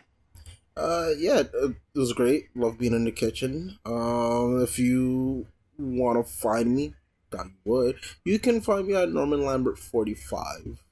Uh, 0.77 1.09
yeah, 1.19 1.41
it 1.41 1.75
was 1.95 2.13
great. 2.13 2.47
Love 2.55 2.79
being 2.79 2.93
in 2.95 3.05
the 3.05 3.11
kitchen. 3.11 3.79
Um, 3.85 4.63
if 4.63 4.79
you 4.79 5.47
want 5.79 6.25
to 6.25 6.33
find 6.33 6.75
me, 6.75 6.95
God 7.31 7.51
would, 7.65 7.97
you 8.25 8.39
can 8.39 8.61
find 8.61 8.87
me 8.87 8.95
at 8.95 9.11
Norman 9.11 9.45
Lambert 9.45 9.79
forty 9.79 10.15
five. 10.15 10.85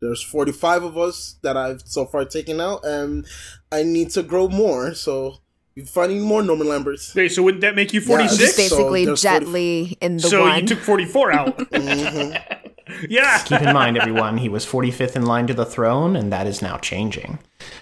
There's 0.00 0.22
forty 0.22 0.50
five 0.52 0.82
of 0.82 0.98
us 0.98 1.36
that 1.42 1.56
I've 1.56 1.82
so 1.84 2.06
far 2.06 2.24
taken 2.24 2.60
out, 2.60 2.84
and 2.84 3.26
I 3.70 3.82
need 3.84 4.10
to 4.10 4.22
grow 4.22 4.48
more. 4.48 4.94
So 4.94 5.36
you 5.76 5.84
finding 5.84 6.22
more 6.22 6.42
Norman 6.42 6.68
Lamberts. 6.68 7.10
Okay, 7.12 7.28
so 7.28 7.42
wouldn't 7.42 7.60
that 7.60 7.76
make 7.76 7.92
you 7.92 8.00
46? 8.00 8.38
so 8.54 8.56
basically 8.56 9.04
there's 9.04 9.20
Jet 9.22 9.42
40 9.44 9.52
Li 9.52 9.98
in 10.00 10.16
the 10.16 10.22
so 10.22 10.40
one. 10.42 10.60
you 10.62 10.66
took 10.66 10.78
44 10.78 11.32
out. 11.32 11.56
Mhm. 11.70 12.65
yeah. 13.08 13.42
Keep 13.44 13.62
in 13.62 13.72
mind, 13.72 13.98
everyone, 13.98 14.38
he 14.38 14.48
was 14.48 14.64
45th 14.64 15.16
in 15.16 15.26
line 15.26 15.46
to 15.46 15.54
the 15.54 15.66
throne, 15.66 16.16
and 16.16 16.32
that 16.32 16.46
is 16.46 16.62
now 16.62 16.76
changing. 16.78 17.38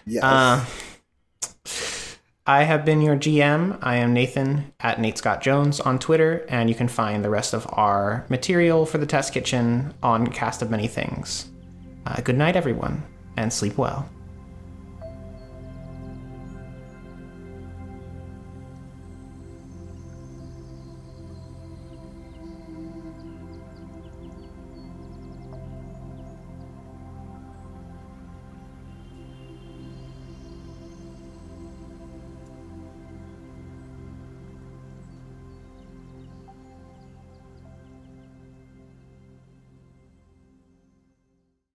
Yes. 0.06 0.22
Uh, 0.22 0.64
I 2.46 2.64
have 2.64 2.84
been 2.84 3.00
your 3.00 3.16
GM. 3.16 3.78
I 3.80 3.96
am 3.96 4.12
Nathan 4.12 4.72
at 4.80 5.00
Nate 5.00 5.16
Scott 5.16 5.40
Jones 5.40 5.80
on 5.80 5.98
Twitter, 5.98 6.44
and 6.48 6.68
you 6.68 6.74
can 6.74 6.88
find 6.88 7.24
the 7.24 7.30
rest 7.30 7.54
of 7.54 7.66
our 7.72 8.26
material 8.28 8.84
for 8.84 8.98
the 8.98 9.06
test 9.06 9.32
kitchen 9.32 9.94
on 10.02 10.26
Cast 10.26 10.60
of 10.60 10.70
Many 10.70 10.86
Things. 10.86 11.50
Uh, 12.06 12.20
good 12.20 12.36
night, 12.36 12.54
everyone, 12.54 13.02
and 13.38 13.50
sleep 13.50 13.78
well. 13.78 14.08